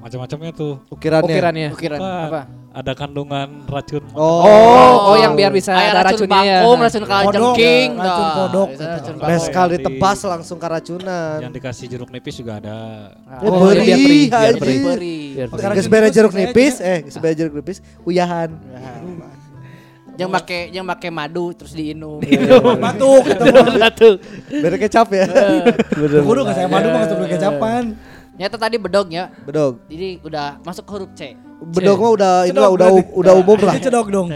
macam-macamnya 0.00 0.52
tuh. 0.52 0.80
Ukirannya. 0.88 1.28
Ukirannya. 1.28 1.68
Ukiran 1.72 1.98
apa? 2.00 2.42
Ada 2.74 2.92
kandungan 2.92 3.62
racun. 3.70 4.02
Oh, 4.12 4.42
Oh, 4.42 5.14
oh 5.14 5.16
yang 5.16 5.38
biar 5.38 5.54
bisa 5.54 5.70
ada 5.70 6.02
racun 6.02 6.26
racunnya 6.26 6.42
ya. 6.42 6.58
bangkum, 6.58 6.76
racun 6.82 7.04
kalajengking, 7.06 7.88
Kodok, 7.94 8.68
racun 8.74 9.14
kodok. 9.14 9.38
Sekali 9.38 9.70
Di- 9.70 9.76
ditebas 9.78 10.18
langsung 10.26 10.58
keracunan. 10.58 11.38
Yang 11.38 11.52
dikasih 11.54 11.86
jeruk 11.86 12.10
nipis 12.10 12.34
juga 12.34 12.58
ada. 12.58 12.78
Eh, 13.14 13.46
Oh, 13.46 13.70
beri, 13.70 14.26
biar. 14.26 14.54
Beri. 14.58 14.76
Biar 15.38 15.46
Pakai 15.48 15.62
perih. 15.62 15.76
Geus 15.78 15.88
bere 15.88 16.06
terus 16.10 16.16
jeruk 16.18 16.32
nipis, 16.34 16.74
eh 16.82 16.98
geus 17.06 17.18
bere 17.22 17.34
jeruk 17.38 17.54
nipis, 17.54 17.78
uyahan. 18.02 18.50
Yang 20.14 20.30
make 20.30 20.58
yang 20.70 20.86
make 20.86 21.08
madu 21.10 21.54
terus 21.54 21.74
diinum. 21.74 22.22
Batuk. 22.78 23.22
Batuk. 23.82 24.16
Bere 24.50 24.76
kecap 24.78 25.10
ya. 25.10 25.26
Kudu 25.94 26.42
saya 26.50 26.66
madu 26.66 26.90
mah 26.90 27.06
nggak 27.06 27.30
kecapan. 27.38 27.82
Nyata 28.34 28.56
tadi 28.58 28.76
bedognya. 28.82 29.30
Bedog. 29.46 29.78
Jadi 29.86 30.18
udah 30.26 30.58
masuk 30.66 30.84
huruf 30.90 31.10
C. 31.14 31.38
Bedog 31.62 31.98
mah 32.02 32.12
udah 32.18 32.32
inilah 32.50 32.70
Cedok 32.70 32.74
udah 32.74 32.88
udah 33.14 33.34
umum 33.38 33.58
lah. 33.62 33.74
Cedok 33.78 34.06
dong. 34.10 34.28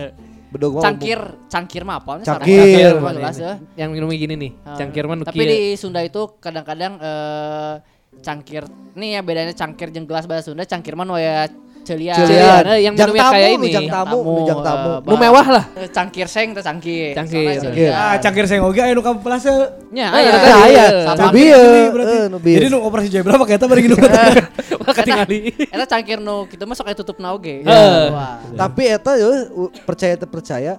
Bedog 0.49 0.71
mah 0.75 0.81
umum. 0.81 0.87
Cangkir, 0.87 1.21
cangkir 1.51 1.83
mah 1.83 1.97
apa? 1.99 2.13
Cangkir. 2.23 2.95
Mah 3.03 3.13
jelas 3.13 3.37
ya. 3.43 3.53
Yang 3.75 3.89
minumnya 3.99 4.17
gini 4.17 4.35
nih. 4.39 4.53
Cangkir 4.79 5.05
mah 5.11 5.15
Tapi 5.27 5.43
di 5.43 5.61
Sunda 5.75 6.01
itu 6.07 6.39
kadang-kadang 6.39 6.99
eh 7.03 7.75
cangkir 8.19 8.67
nih 8.99 9.15
ya 9.15 9.21
bedanya 9.23 9.55
cangkir 9.55 9.95
jeung 9.95 10.03
gelas 10.03 10.27
bahasa 10.27 10.51
Sunda 10.51 10.67
cangkir 10.67 10.99
mah 10.99 11.07
nu 11.07 11.15
aya 11.15 11.47
celian. 11.89 12.13
Celian. 12.15 12.63
Eh, 12.69 12.79
yang 12.85 12.95
Jang 12.95 13.09
tamu, 13.11 13.33
kayak 13.33 13.51
ini. 13.57 13.69
jang 13.73 13.89
tamu, 13.89 14.19
nu 14.21 14.41
jang 14.45 14.61
tamu. 14.61 14.91
eh, 14.93 15.09
Nu 15.09 15.15
mewah 15.17 15.47
lah. 15.49 15.65
eh, 15.75 15.89
Cangkir 15.89 16.29
seng 16.29 16.53
teh 16.53 16.61
cangkir. 16.61 17.17
Cangkir. 17.17 17.57
Cangkir. 17.57 17.91
Ah, 17.91 18.15
cangkir 18.19 18.45
saya 18.45 18.61
oge 18.61 18.79
aya 18.79 18.93
nu 18.93 19.01
kamu 19.01 19.19
pelase. 19.19 19.49
Nya, 19.89 20.13
aya. 20.13 20.29
Nah, 20.29 20.67
iya. 20.69 20.85
aya. 21.09 21.49
Eh. 21.49 22.29
Jadi 22.29 22.67
nu 22.69 22.79
operasi 22.83 23.09
jaya 23.09 23.25
berapa 23.25 23.43
kita 23.43 23.65
bari 23.65 23.89
Wah 23.89 24.95
ketingali. 24.95 25.39
Eta 25.69 25.85
cangkir 25.89 26.19
nu 26.19 26.45
kitu 26.45 26.65
mah 26.65 26.77
sok 26.77 26.89
aya 26.89 26.97
tutup 26.97 27.17
na 27.17 27.33
oge. 27.33 27.65
Eh. 27.65 28.07
Tapi 28.53 28.83
eta 28.85 29.17
yo 29.17 29.29
u- 29.57 29.73
percaya 29.83 30.15
teu 30.15 30.29
percaya 30.29 30.77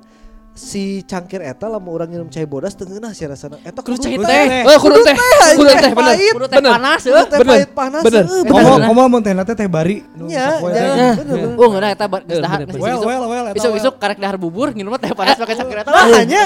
si 0.59 1.07
cangkir 1.07 1.39
eta 1.39 1.71
lamun 1.71 1.95
urang 1.95 2.09
nginum 2.11 2.27
cai 2.27 2.43
bodas 2.43 2.75
teu 2.75 2.83
ngeunah 2.83 3.15
sih 3.15 3.23
rasana. 3.23 3.55
Eta 3.63 3.79
Kudu 3.79 3.95
cai 3.95 4.19
teh. 4.19 4.67
Oh, 4.67 4.77
kudu 4.83 4.99
teh. 5.07 5.15
Kudu 5.55 5.71
teh 5.71 5.91
bener. 5.95 6.15
Kudu 6.35 6.45
teh 6.51 6.59
panas 6.59 7.01
euy. 7.07 7.15
teh 7.31 7.37
Bener. 7.39 7.51
pahit 7.55 7.71
panas. 7.71 8.01
Bener. 8.03 8.23
eh, 8.27 8.43
Komo 8.43 8.75
komo 8.83 9.01
mun 9.07 9.21
teh 9.23 9.31
teh 9.55 9.67
bari. 9.71 10.03
Nya, 10.19 10.59
jangan. 10.59 10.71
teh. 10.75 10.83
Bener, 11.23 11.35
bener. 11.39 11.55
Oh, 11.55 11.67
ngeunah 11.71 11.89
eta 11.95 12.05
bar- 12.11 12.25
geus 12.27 12.43
dahar. 12.43 12.59
Well, 12.67 12.99
well, 13.07 13.23
well, 13.31 13.45
well. 13.55 13.91
karek 13.95 14.19
dahar 14.19 14.35
bubur 14.35 14.75
nginum 14.75 14.99
teh 14.99 15.15
panas 15.15 15.39
pakai 15.39 15.55
cangkir 15.55 15.79
eta. 15.79 15.91
Nah, 15.95 16.05
hanya 16.11 16.43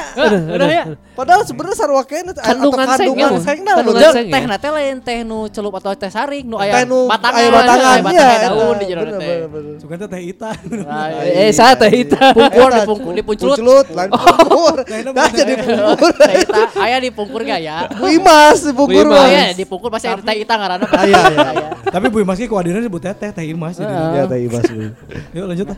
Udah 0.53 0.69
ya. 0.69 0.83
Padahal 1.13 1.41
sebenarnya 1.45 1.77
sarua 1.77 2.03
kena 2.03 2.33
atau 2.33 2.43
Kandungan 2.43 2.87
kandungan 2.89 3.39
seng 3.41 3.59
Bu. 3.61 3.71
Kandungan 3.77 4.01
nah, 4.01 4.13
seng. 4.13 4.27
Teh 4.29 4.43
na 4.49 4.57
teh 4.57 4.71
lain 4.73 4.95
teh 4.99 5.17
nu 5.21 5.45
celup 5.49 5.73
atau 5.77 5.93
teh 5.93 6.11
saring 6.11 6.45
nu 6.45 6.57
aya 6.57 6.83
nu 6.83 7.07
batangan. 7.07 7.39
aya 7.39 7.49
batangan, 7.49 7.85
aya 7.85 8.01
batangan 8.03 8.13
iya, 8.13 8.49
daun 8.49 8.75
di 8.75 8.85
jero 8.89 9.01
teh. 9.15 9.35
Sugan 9.79 9.97
teh 10.09 10.21
hitam. 10.21 10.57
Eh, 11.23 11.49
saya 11.53 11.73
teh 11.77 11.91
hitam. 11.91 12.33
Pungkur 12.33 12.69
Eta, 12.69 12.77
dipungkur 12.83 13.11
dipunculut. 13.13 13.57
Punculut, 13.57 13.87
lain 13.93 14.09
pungkur. 14.11 14.77
Dah 15.13 15.29
jadi 15.31 15.53
pungkur. 15.61 16.11
Teh 16.17 16.33
ita 16.43 16.63
aya 16.81 16.97
dipungkur 16.99 17.41
gaya. 17.45 17.75
Bu 17.93 18.05
Imas, 18.09 18.59
pungkur 18.73 19.05
Imas. 19.05 19.17
mah. 19.17 19.27
Aya 19.29 19.43
dipungkur 19.53 19.89
pasti 19.93 20.07
ada 20.09 20.21
teh 20.21 20.35
ita 20.41 20.53
ngaranna. 20.53 20.87
Ah, 20.89 21.05
iya, 21.05 21.21
iya. 21.29 21.67
Tapi 21.89 22.05
Bu 22.09 22.21
Imas 22.21 22.37
ki 22.37 22.47
kuadina 22.49 22.81
disebut 22.81 23.01
teh 23.01 23.13
teh 23.13 23.29
teh 23.29 23.45
Imas 23.47 23.77
jadi. 23.77 23.93
Ya 23.93 24.23
teh 24.27 24.39
Imas. 24.45 24.65
Bu. 24.69 24.81
Yuk 25.33 25.45
lanjut 25.49 25.67
lah. 25.73 25.77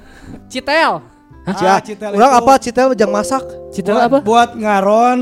Citel. 0.51 1.14
Cia, 1.53 1.77
Ah, 1.77 1.79
citel 1.81 2.09
urang 2.17 2.33
itu 2.33 2.39
apa 2.41 2.53
citel 2.57 2.87
jang 2.97 3.11
masak? 3.13 3.43
Citel 3.69 3.93
buat, 3.93 4.07
apa? 4.09 4.17
Buat 4.25 4.49
ngaron 4.57 5.19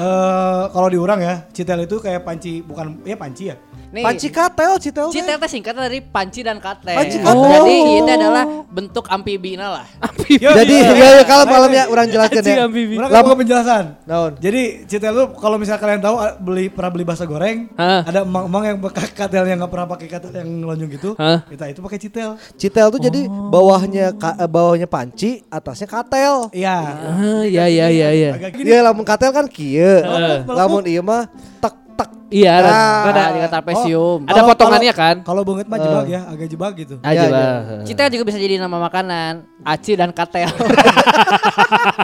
eh 0.00 0.62
kalau 0.72 0.88
di 0.88 0.96
orang 0.96 1.20
ya, 1.20 1.34
citel 1.52 1.84
itu 1.84 2.00
kayak 2.00 2.24
panci 2.24 2.64
bukan 2.64 3.04
ya 3.04 3.16
panci 3.20 3.52
ya. 3.52 3.56
Nih. 3.90 4.06
Panci 4.06 4.30
katel 4.30 4.78
citel. 4.78 5.10
teh. 5.10 5.18
Citel 5.18 5.36
teh 5.36 5.50
singkatan 5.50 5.82
dari 5.82 5.98
panci 5.98 6.40
dan 6.40 6.56
kate. 6.56 6.94
Panci 6.94 7.18
katel. 7.18 7.42
Jadi 7.50 7.74
Oh. 7.76 7.98
ini 7.98 8.10
adalah 8.12 8.44
bentuk 8.64 9.02
amfibina 9.04 9.66
lah. 9.72 9.86
Yo, 10.30 10.54
Jadi 10.54 10.74
iya. 10.76 10.94
ya, 10.94 11.08
ya 11.18 11.24
kalau 11.24 11.42
malam 11.44 11.66
ya 11.68 11.84
orang 11.84 12.06
jelaskan 12.06 12.38
ya. 12.40 12.70
Lam- 12.70 13.26
mau 13.26 13.34
penjelasan. 13.34 13.98
Naon? 14.04 14.38
Jadi 14.38 14.86
citel 14.86 15.10
itu 15.10 15.24
kalau 15.34 15.58
misalnya 15.58 15.80
kalian 15.80 15.98
tahu 16.00 16.16
ah, 16.16 16.32
beli 16.32 16.70
pernah 16.70 16.86
beli 16.88 17.02
bakso 17.02 17.26
goreng, 17.26 17.66
Hah? 17.74 18.06
ada 18.06 18.22
emang-emang 18.22 18.62
yang 18.64 18.78
bekas 18.78 19.10
katel 19.10 19.42
yang 19.44 19.58
nggak 19.58 19.68
pernah 19.68 19.86
pakai 19.88 20.06
katel 20.08 20.30
yang 20.32 20.50
lonjong 20.62 20.90
gitu, 20.92 21.10
Hah? 21.14 21.42
kita 21.44 21.64
itu 21.68 21.80
pakai 21.80 21.98
citel. 21.98 22.30
Citel 22.54 22.86
tuh 22.88 23.00
jadi 23.00 23.20
bawahnya 23.26 24.14
ka- 24.14 24.36
eh, 24.36 24.46
bawahnya 24.46 24.86
panci, 24.86 25.42
atasnya 25.46 25.88
katel. 25.88 26.46
Iya. 26.52 26.78
Ah, 26.78 27.42
iya 27.42 27.66
iya 27.66 27.86
iya 27.88 28.08
iya. 28.12 28.30
Iya 28.54 28.78
lamun 28.80 29.02
katel 29.02 29.30
kan 29.30 29.46
kieu. 29.46 29.98
Lamun 30.46 30.86
ieu 30.86 31.02
mah 31.02 31.26
tek 31.58 31.74
tek. 31.96 32.10
Iya, 32.30 32.50
ada 32.56 32.70
Ah. 32.70 33.10
ada 33.10 33.22
Ada 33.36 33.48
trapesium. 33.50 34.22
ada 34.22 34.32
Kalau- 34.32 34.48
potongannya 34.48 34.94
kalau- 34.94 35.02
kan? 35.02 35.16
Kalau 35.20 35.42
banget 35.42 35.66
mah 35.66 35.78
jebak 35.78 36.06
ya, 36.06 36.20
agak 36.24 36.46
jebak 36.46 36.72
gitu. 36.76 36.94
aja 37.00 37.10
Iya, 37.12 37.24
lah. 37.26 37.54
Citel 37.82 38.06
juga 38.08 38.24
bisa 38.24 38.38
jadi 38.38 38.54
nama 38.56 38.78
makanan. 38.80 39.32
Aci 39.60 39.92
dan 39.92 40.08
katel. 40.10 40.46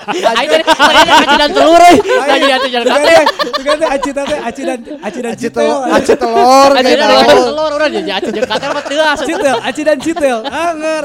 Aci 0.06 0.46
dan 0.46 0.62
aci 0.66 1.34
dan 1.36 1.50
telur. 1.50 1.82
jadi 2.26 2.46
aci 2.52 2.68
dan 2.68 2.84
katel. 2.84 3.22
Teh 3.66 3.88
aci 3.88 4.10
teh 4.10 4.24
aci 4.40 4.62
dan 4.62 4.78
aci 5.00 5.18
dan 5.20 5.34
citel. 5.34 5.62
telur, 5.62 5.82
aci 5.88 6.12
telur 6.14 6.70
Aci 6.72 6.92
dan 6.92 7.08
telur 7.24 7.70
udah 7.72 7.88
jadi 7.88 8.10
aci 8.12 8.30
dan 8.30 8.44
katel 8.44 8.70
mah 8.72 8.84
teu 8.84 9.00
asup. 9.00 9.26
Citel, 9.26 9.56
aci 9.58 9.80
dan 9.82 9.98
citel. 9.98 10.38
Anger. 10.44 11.02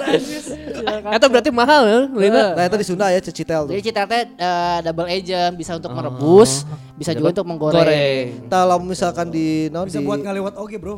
Itu 1.11 1.25
berarti 1.27 1.49
mahal 1.51 1.81
ya, 1.83 1.99
Lina. 2.09 2.43
Nah 2.53 2.63
itu 2.65 2.75
di 2.75 2.85
Sunda 2.85 3.05
ya 3.07 3.19
citel 3.21 3.61
tuh. 3.65 3.71
Jadi 3.71 3.81
citel 3.83 4.05
teh 4.07 4.21
eh, 4.27 4.77
double 4.81 5.07
agent 5.07 5.53
bisa 5.55 5.71
untuk 5.73 5.91
merebus, 5.91 6.65
bisa 6.93 7.11
juga 7.13 7.31
untuk 7.31 7.45
menggoreng. 7.47 7.79
Goreng. 7.79 8.25
Kita 8.47 8.59
lamun 8.65 8.87
misalkan 9.11 9.27
di 9.27 9.67
naon 9.67 9.85
Bisa 9.91 9.99
di 9.99 10.07
buat 10.07 10.19
ngaliwat 10.23 10.53
oke, 10.55 10.75
Bro. 10.79 10.95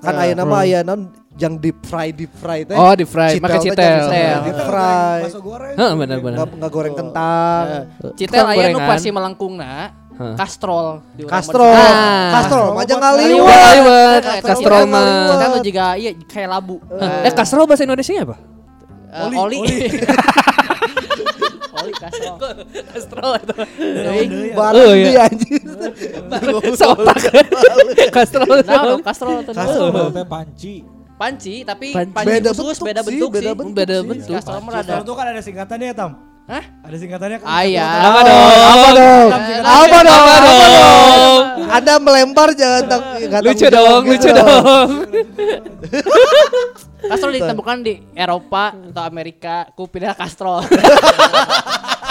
kan 0.00 0.18
aya 0.18 0.32
nama 0.32 0.64
aya 0.64 0.80
naon 0.80 1.12
yang 1.36 1.60
deep 1.60 1.84
fry 1.84 2.08
deep 2.10 2.32
fry 2.34 2.64
teh. 2.64 2.72
Oh, 2.74 2.96
deep 2.96 3.06
fry. 3.06 3.36
Pakai 3.36 3.60
citel. 3.60 4.08
Citel. 4.08 4.38
Deep 4.42 4.60
fry. 4.64 5.20
Bakso 5.22 5.40
goreng. 5.40 5.76
Heeh, 5.76 5.92
benar 5.94 6.18
benar. 6.18 6.36
Nggak 6.40 6.48
nggak 6.58 6.72
goreng 6.72 6.94
kentang. 6.96 7.64
Citel 8.16 8.40
Tukang 8.40 8.48
aya 8.56 8.66
nu 8.72 8.80
pasti 8.82 9.08
melengkungna, 9.12 9.72
Hah. 10.16 10.34
kastrol. 10.34 11.04
Kastrol. 11.22 11.72
Ah. 11.72 12.40
Kastrol 12.40 12.68
Kastrol 12.74 13.00
ngaliwat. 13.04 14.22
Kastrol 14.42 14.84
mah. 14.88 15.06
Citel 15.28 15.48
tuh 15.52 15.62
juga 15.62 15.84
iya 15.94 16.10
kayak 16.24 16.48
labu. 16.50 16.76
Eh, 17.22 17.32
kastrol 17.32 17.68
bahasa 17.68 17.84
Indonesia 17.84 18.12
apa? 18.24 18.36
Eh, 19.12 19.22
Oli, 19.28 19.36
oli. 19.36 19.58
oli. 21.78 21.92
Kastrol. 22.02 22.36
Kastrol 22.92 23.32
itu. 23.38 23.54
Barang 24.56 24.82
Oh, 24.82 24.94
iya. 24.96 25.28
Sotak. 26.78 27.18
Kastrol. 28.14 28.60
Nah, 28.62 28.98
kastrol 29.02 29.38
tuh. 29.46 29.54
Kastrol 29.54 30.08
teh 30.12 30.26
panci. 30.26 30.74
Panci 31.18 31.62
tapi 31.62 31.94
Panci. 31.94 32.10
panci 32.10 32.26
Beda 32.26 32.50
khusus 32.50 32.78
bentuk 32.82 32.86
beda 32.90 33.00
sih, 33.02 33.06
bentuk 33.14 33.30
beda 33.30 33.42
sih. 33.42 33.54
bentuk 33.54 33.74
Beda 33.78 33.94
sih. 33.94 34.08
bentuk. 34.10 34.32
Kastrol 34.34 34.58
ada. 34.74 34.94
itu 35.06 35.12
kan 35.14 35.26
ada 35.30 35.40
singkatannya 35.44 35.86
ya, 35.86 35.94
Tam. 35.94 36.12
Hah? 36.50 36.64
Ada 36.82 36.96
singkatannya 36.98 37.36
kan. 37.38 37.46
Ah 37.46 37.62
iya. 37.62 37.86
Apa 37.86 38.20
dong? 38.26 38.42
Apa 38.42 38.88
dong? 38.90 39.28
Apa 39.62 39.98
dong? 40.02 40.24
Apa 40.26 40.34
dong? 40.42 41.40
Anda 41.70 41.92
melempar 42.02 42.48
jangan 42.58 42.82
nggak 42.90 43.40
Lucu 43.46 43.66
dong, 43.70 44.02
lucu 44.10 44.30
dong. 44.34 44.88
Kastrol 47.12 47.34
ditemukan 47.34 47.76
di 47.82 47.94
Eropa 48.14 48.74
atau 48.74 49.02
Amerika 49.02 49.66
ku 49.74 49.86
kastrol. 49.90 50.62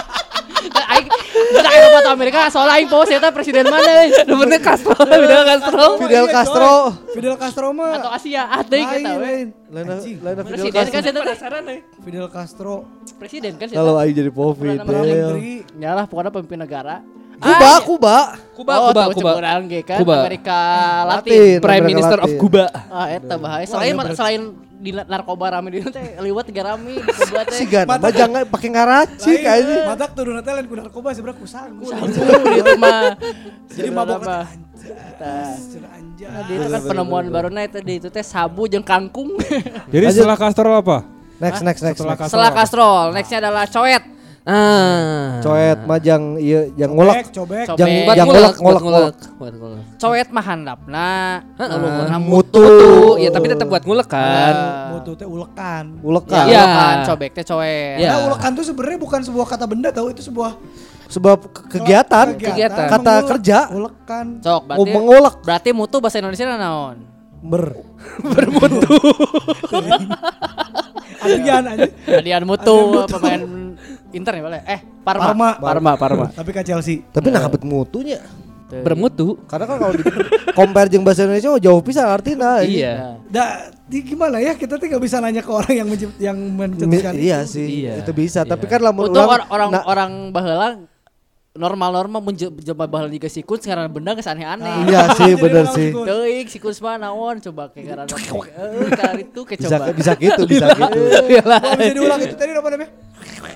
Bukan 1.31 1.63
Eropa 1.65 1.97
atau 1.99 2.11
Amerika 2.11 2.39
soalnya 2.47 2.75
aing 2.75 2.87
post 2.87 3.09
eta 3.09 3.29
presiden 3.29 3.63
mana 3.65 3.91
eh. 4.03 4.09
Bener 4.23 4.59
kastrol, 4.59 4.99
beda 5.01 5.39
kastrol. 5.47 5.91
Fidel 5.97 6.25
Iya, 6.25 6.33
Castro. 6.33 6.67
coy. 6.67 7.13
Fidel 7.13 7.35
Castro 7.35 7.67
mah. 7.71 7.91
atau 7.95 8.09
Asia 8.09 8.43
ah 8.45 8.61
deui 8.61 8.81
Lain, 8.81 8.91
kita 8.93 9.11
we. 9.11 9.21
lain. 9.21 9.47
Lain 9.71 9.85
lain 9.87 9.99
Fidel 10.01 10.43
Presiden 10.43 10.71
kan 10.83 11.01
Castro. 11.01 11.35
saya 11.39 11.59
teh 11.61 11.79
Fidel 12.01 12.27
Castro. 12.27 12.73
presiden 13.15 13.51
kan 13.55 13.67
Kalau 13.67 13.93
aing 13.95 14.11
jadi 14.13 14.29
po 14.29 14.51
Perdana 14.51 14.83
Fidel. 14.83 15.07
Menteri. 15.31 15.53
Ya 15.77 15.91
lah 15.93 16.05
pokoknya 16.05 16.31
pemimpin 16.31 16.59
negara. 16.59 16.95
Kuba, 17.41 17.71
Kuba. 17.81 18.17
Kuba, 18.53 18.73
oh, 18.77 18.89
Kuba, 18.93 19.01
tahu 19.01 19.11
Kuba. 19.17 19.31
ge 19.65 19.81
kan 19.81 19.97
Kuba. 19.97 20.15
Amerika 20.21 20.59
Latin. 21.09 21.33
Latin. 21.33 21.57
Prime 21.57 21.81
Amerika 21.81 21.89
Minister 21.89 22.17
of 22.21 22.29
Latin. 22.29 22.37
Kuba. 22.37 22.65
Ah 22.93 23.07
eta 23.09 23.35
bahaya. 23.41 23.65
Selain 23.65 23.95
selain 24.13 24.41
di 24.81 24.89
narkoba 24.93 25.45
rame 25.57 25.69
di 25.73 25.77
teh 25.89 26.05
liwat 26.21 26.45
tiga 26.45 26.61
rame 26.73 27.01
di 27.01 27.01
Kuba 27.01 27.41
teh. 27.49 27.57
Si 27.57 27.65
mah 27.65 28.11
jangan 28.13 28.45
pakai 28.45 28.69
ngaracik 28.69 29.41
Lain, 29.41 29.57
aja. 29.65 29.75
Matak 29.89 30.09
turun 30.13 30.33
nanti 30.37 30.49
lain 30.53 30.65
ku 30.69 30.75
narkoba 30.77 31.09
sebenernya 31.17 31.41
ku 31.41 31.47
sanggul. 31.49 31.89
Sanggup 31.89 32.53
itu 32.53 32.73
mah. 32.77 33.17
Jadi 33.75 33.89
mabok 33.89 34.21
mah. 34.21 34.45
Anjir, 35.21 35.81
anjir. 35.85 36.27
Nah, 36.29 36.41
di 36.45 36.53
itu 36.57 36.67
kan 36.69 36.81
penemuan 36.85 37.25
barunya 37.29 37.61
itu 37.65 37.79
di 37.81 37.93
itu 37.97 38.07
teh 38.13 38.25
sabu 38.25 38.69
jeung 38.69 38.85
kangkung. 38.85 39.33
Jadi 39.89 40.05
setelah 40.13 40.37
kastrol 40.37 40.77
apa? 40.77 41.01
Next 41.41 41.65
next 41.65 41.81
next. 41.81 41.97
Setelah 41.97 42.17
next. 42.17 42.29
Setelah 42.29 42.51
kastrol, 42.53 43.05
nextnya 43.17 43.37
adalah 43.41 43.65
coet. 43.65 44.20
Ah. 44.41 45.37
Coet 45.39 45.85
mah 45.85 46.01
jang 46.01 46.33
iya 46.35 46.65
jang 46.73 46.91
ngulek. 46.91 47.29
Cobek, 47.29 47.29
cobek. 47.31 47.65
Cobek. 47.67 47.77
Jang 47.77 47.89
Buat 48.01 48.15
jang 48.17 48.27
ngulek, 48.27 48.55
ngulek 48.57 48.81
ngulek. 48.81 49.13
Coet 49.95 50.27
mah 50.27 50.41
handapna, 50.43 51.09
nulungna 51.55 52.17
Mutu. 52.17 52.57
Tuh, 52.57 53.13
ya 53.15 53.29
tapi 53.29 53.45
tetap 53.47 53.69
buat 53.69 53.85
ngulek 53.85 54.09
kan. 54.09 54.55
Mutu 54.91 55.13
teh 55.13 55.25
ulekan. 55.25 56.01
Ulek 56.01 56.25
Ya, 56.25 56.33
kan. 56.33 56.45
Iya. 56.47 56.63
kan 56.65 56.95
cobek 57.05 57.31
teh 57.31 57.45
coet. 57.45 58.01
Iya. 58.01 58.09
Nah, 58.09 58.19
ulekan 58.27 58.51
tuh 58.51 58.65
sebenarnya 58.65 58.97
bukan 58.97 59.19
sebuah 59.21 59.45
kata 59.45 59.65
benda 59.65 59.89
tahu 59.89 60.09
itu 60.09 60.21
sebuah 60.23 60.57
Sebab 61.05 61.37
ke- 61.45 61.65
kegiatan, 61.69 62.25
Kegiatan. 62.33 62.87
kata 62.87 63.13
mengulek. 63.13 63.29
kerja. 63.29 63.57
Ulekan. 63.69 64.25
Cok, 64.39 64.61
berarti 64.65 64.89
mengulek. 64.89 65.35
berarti 65.43 65.69
mutu 65.69 65.97
bahasa 65.99 66.17
Indonesia 66.17 66.49
naon? 66.49 66.97
Ber. 67.41 67.77
Adrian 71.21 71.63
aja. 71.67 71.85
Adian 72.11 72.43
Mutu 72.43 73.05
pemain 73.07 73.41
Inter 74.11 74.33
ya 74.33 74.43
boleh. 74.43 74.61
Eh, 74.63 74.79
Parma. 75.01 75.23
Parma. 75.25 75.49
Parma, 75.57 75.91
Parma. 75.95 76.25
Tapi 76.29 76.49
ke 76.49 76.61
Chelsea. 76.61 77.01
Tapi 77.05 77.27
nah 77.27 77.45
bet 77.45 77.61
mutunya. 77.61 78.19
Bermutu. 78.71 79.35
Karena 79.45 79.67
kan 79.67 79.77
kalau 79.77 79.91
di 79.91 80.03
compare 80.55 80.87
jeung 80.87 81.03
bahasa 81.03 81.27
Indonesia 81.27 81.51
mah 81.51 81.59
jauh 81.59 81.81
pisan 81.81 82.07
artinya. 82.07 82.63
Iya. 82.63 83.19
Da, 83.27 83.43
di 83.83 83.99
gimana 83.99 84.39
ya 84.39 84.55
kita 84.55 84.75
tuh 84.75 84.87
nggak 84.87 85.03
bisa 85.03 85.19
nanya 85.19 85.39
ke 85.39 85.51
orang 85.51 85.75
yang 85.75 85.87
mencipt, 85.87 86.15
yang 86.17 86.37
Mi- 86.39 86.55
mencetuskan 86.71 87.13
iya 87.13 87.39
itu. 87.41 87.51
sih, 87.51 87.67
Iya. 87.83 87.99
itu 87.99 88.11
bisa. 88.11 88.41
Iya. 88.41 88.49
Tapi 88.49 88.65
kan 88.65 88.79
lamun 88.79 89.11
Untuk 89.11 89.19
urang- 89.19 89.27
or- 89.29 89.47
orang 89.49 89.69
nah, 89.69 89.83
orang 89.83 90.11
baheula 90.29 90.67
normal-normal 91.51 92.23
mun 92.23 92.31
jelema 92.31 92.87
baheula 92.87 93.11
juga 93.11 93.27
sikut 93.27 93.59
sekarang 93.59 93.91
benda 93.91 94.15
geus 94.15 94.23
aneh-aneh. 94.23 94.87
Iya 94.87 95.11
sih, 95.19 95.35
bener 95.43 95.67
sih. 95.75 95.91
Teuing 95.91 96.47
sikut 96.47 96.71
mah 96.79 96.95
naon 96.95 97.43
coba 97.43 97.67
kayak 97.69 97.85
karena 97.91 98.03
eh 98.07 98.89
karena 98.89 99.19
itu 99.19 99.41
kayak 99.43 99.59
Bisa 99.59 99.75
coba. 99.75 99.85
bisa 99.91 100.11
gitu, 100.15 100.41
bisa 100.47 100.65
gitu. 100.79 100.99
Wah, 101.43 101.59
bisa 101.75 101.91
diulang 101.91 102.19
itu 102.19 102.35
tadi 102.35 102.51
apa 102.55 102.69
namanya? 102.69 102.89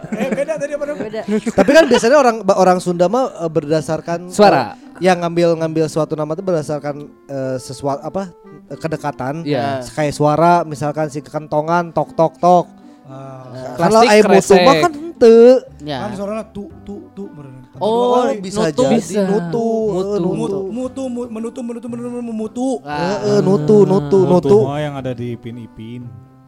Eh, 0.05 0.29
beda 0.29 0.53
tadi 0.59 0.71
apa 0.75 0.83
namanya? 0.85 1.03
Beda. 1.07 1.21
Tapi 1.55 1.71
kan 1.71 1.83
biasanya 1.87 2.17
orang 2.19 2.35
orang 2.51 2.77
Sunda 2.83 3.07
mah 3.07 3.31
eh, 3.39 3.49
berdasarkan 3.49 4.27
Suara. 4.27 4.75
eh, 4.75 4.99
yang 4.99 5.23
ngambil 5.23 5.55
ngambil 5.63 5.85
suatu 5.87 6.13
nama 6.13 6.35
itu 6.35 6.43
berdasarkan 6.43 6.95
eh, 7.25 7.57
sesuatu 7.57 8.03
apa 8.03 8.27
eh, 8.69 8.77
kedekatan. 8.77 9.47
Iya. 9.47 9.87
Kayak 9.87 10.13
suara 10.13 10.67
misalkan 10.67 11.07
si 11.07 11.23
kentongan 11.23 11.95
tok 11.95 12.11
tok 12.11 12.35
tok. 12.37 12.67
Ah, 13.05 13.77
Kalau 13.77 14.01
air 14.03 14.25
mutu 14.25 14.57
mah 14.57 14.75
kan 14.81 14.91
henteu. 14.91 15.61
Ya. 15.79 16.03
kan 16.03 16.11
suaranya 16.11 16.43
tu 16.51 16.67
tu 16.81 17.05
tu. 17.13 17.29
Oh, 17.77 18.15
Oh, 18.17 18.31
bisa 18.35 18.59
nutu. 18.65 18.81
jadi 18.81 18.95
Bisa. 18.97 19.21
nutu, 19.25 19.67
Mutu. 19.91 20.19
mutu 20.25 20.59
mutu 20.69 21.03
mu- 21.05 21.27
menutu 21.29 21.59
menutu 21.59 21.85
menutu 21.85 22.09
memutu. 22.21 22.67
Eh, 22.81 23.17
eh, 23.27 23.39
nutu 23.41 23.83
nutu 23.83 24.19
Mutu 24.21 24.49
nutu. 24.49 24.57
mah 24.63 24.79
yang 24.79 24.95
ada 24.95 25.11
di 25.11 25.35
Ipin 25.35 25.59
Ipin. 25.59 26.03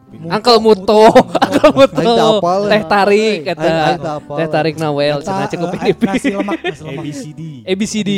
Angkel 0.08 0.56
Muto, 0.56 1.04
Angkel 1.36 1.68
Muto. 1.70 2.16
Apal. 2.40 2.60
Teh 2.66 2.80
tarik 2.82 3.38
kata. 3.44 4.00
Teh 4.16 4.48
tarik 4.48 4.74
Nawel 4.74 5.20
cenah 5.20 5.44
Eta, 5.44 5.52
cukup 5.52 5.68
ini. 5.76 5.92
nasi 5.92 6.28
lemak. 6.32 6.58
ABCD. 6.64 7.40
ABCD. 7.62 8.10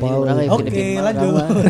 Urang 0.00 0.40
ya, 0.40 0.48
Oke, 0.48 0.86
lanjut. 0.96 1.32
urang. 1.36 1.50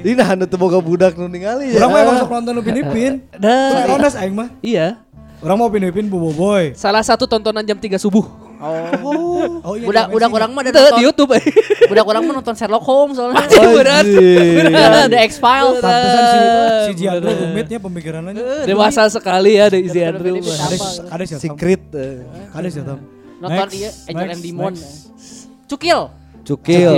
Ini 0.00 0.12
nah 0.14 0.32
nu 0.32 0.44
teu 0.44 0.56
boga 0.56 0.80
budak 0.80 1.12
nu 1.14 1.26
ningali 1.26 1.72
ya. 1.72 1.84
Orang 1.84 1.90
mah 1.90 2.00
emang 2.00 2.16
sok 2.18 2.30
nonton 2.32 2.54
Upin 2.60 2.76
Ipin. 2.78 3.12
Dah. 3.34 3.84
Rondas 3.86 4.14
aing 4.16 4.32
mah. 4.32 4.48
Iya. 4.60 5.04
Orang 5.42 5.56
mau 5.58 5.66
Upin 5.66 5.82
Ipin 5.88 6.06
Bobo 6.06 6.30
Boy. 6.30 6.76
Salah 6.78 7.02
satu 7.02 7.26
tontonan 7.26 7.64
jam 7.66 7.76
3 7.76 7.98
subuh. 7.98 8.24
Oh. 8.64 9.60
Oh 9.60 9.74
iya. 9.76 9.84
Budak 9.84 10.04
di 10.08 10.12
budak 10.16 10.30
MNC. 10.30 10.38
orang 10.40 10.50
mah 10.56 10.62
ada 10.64 10.90
di. 10.96 11.02
YouTube. 11.04 11.36
Budak 11.90 12.06
orang 12.08 12.22
mah 12.24 12.34
nonton 12.40 12.54
Sherlock 12.56 12.84
Holmes 12.86 13.16
soalnya. 13.20 13.44
Berat. 13.76 14.04
The 15.12 15.18
X-Files. 15.28 15.84
Pantesan 15.84 16.24
si 16.24 16.38
si 16.40 16.92
Jiandro 17.04 17.28
rumitnya 17.28 17.78
pemikirannya. 17.82 18.64
Dewasa 18.64 19.04
sekali 19.12 19.60
ya 19.60 19.68
dari. 19.68 19.88
Kades 19.90 21.04
kades 21.04 21.28
ya. 21.28 21.36
Tam. 21.36 21.44
Secret 21.44 21.82
eh. 21.92 22.24
Kades 22.56 22.72
ya 22.72 22.84
Tam. 22.88 22.98
Nonton 23.42 23.68
iya 23.76 23.90
Angel 24.08 24.28
and 24.32 24.42
Demon. 24.42 24.74
Cukil. 25.68 26.00
Cukil. 26.44 26.92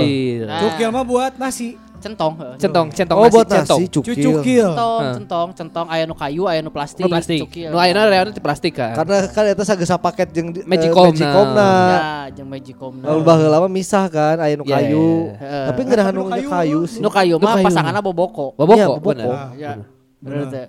Cukil 0.47 0.89
mah 0.91 1.03
buat 1.03 1.33
nasi. 1.35 1.75
Centong. 1.97 2.33
heeh. 2.35 2.55
Centong, 2.57 2.87
centong 2.89 3.17
Oh 3.17 3.23
nasi, 3.23 3.33
buat 3.33 3.47
centong. 3.47 3.79
nasi 3.79 3.85
cukil. 3.89 4.13
Cukil. 4.15 4.67
Centong, 4.67 5.01
centong, 5.13 5.47
centong, 5.51 5.87
aya 5.87 6.03
nu 6.03 6.13
kayu, 6.13 6.43
aya 6.45 6.59
nu 6.59 6.69
plastik. 6.69 7.03
Nu 7.03 7.09
plastik. 7.09 7.39
Cukil. 7.43 7.69
Nu 7.69 7.77
ayeuna 7.77 8.05
reana 8.05 8.29
ti 8.29 8.39
plastik 8.39 8.73
kan. 8.73 8.93
Karena 8.93 9.25
kan 9.25 9.43
eta 9.43 9.63
sagesa 9.63 9.95
paket 9.95 10.29
jeung 10.29 10.49
di- 10.49 10.61
eh, 10.61 10.67
Magicom-na. 10.67 11.11
Magicom-na. 11.11 11.67
Ya, 11.67 12.05
jeung 12.31 12.47
Magicom. 12.47 12.93
Lalu 12.97 13.21
baheula 13.21 13.57
mah 13.59 13.71
misah 13.71 14.05
kan 14.07 14.37
aya 14.37 14.53
nu 14.53 14.63
Yeah. 14.63 14.77
kayu. 14.79 15.07
Heeh. 15.33 15.65
Tapi 15.67 15.79
nggak 15.81 15.95
ada 15.95 16.03
Tapi 16.03 16.13
nu 16.13 16.21
nu 16.21 16.29
kayu. 16.29 16.49
kayu 16.49 16.79
sih. 16.85 16.99
Nu 16.99 17.09
kayu 17.09 17.35
Nu 17.35 17.43
mah 17.43 17.55
kayu. 17.55 17.65
pasanganna 17.65 17.99
boboko. 17.99 18.53
Boboko, 18.53 18.75
Iya, 18.75 18.87
boboko. 18.87 19.09
bener. 19.09 19.27
Ya. 19.55 19.71
Bener 20.17 20.37
Bener. 20.39 20.47
teh. 20.49 20.67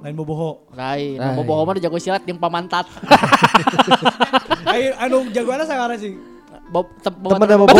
Lain 0.00 0.16
boboho. 0.16 0.50
Lain, 0.72 1.20
boboho 1.36 1.60
mah 1.62 1.76
jago 1.76 1.96
silat 1.96 2.24
jeung 2.24 2.36
pamantat. 2.36 2.88
Ayo 4.66 4.96
anu 4.96 5.28
jagoannya 5.28 5.64
sekarang 5.64 5.98
sih. 5.98 6.12
Bob 6.70 6.86
te- 7.02 7.10
sama 7.10 7.66
Bobo. 7.66 7.74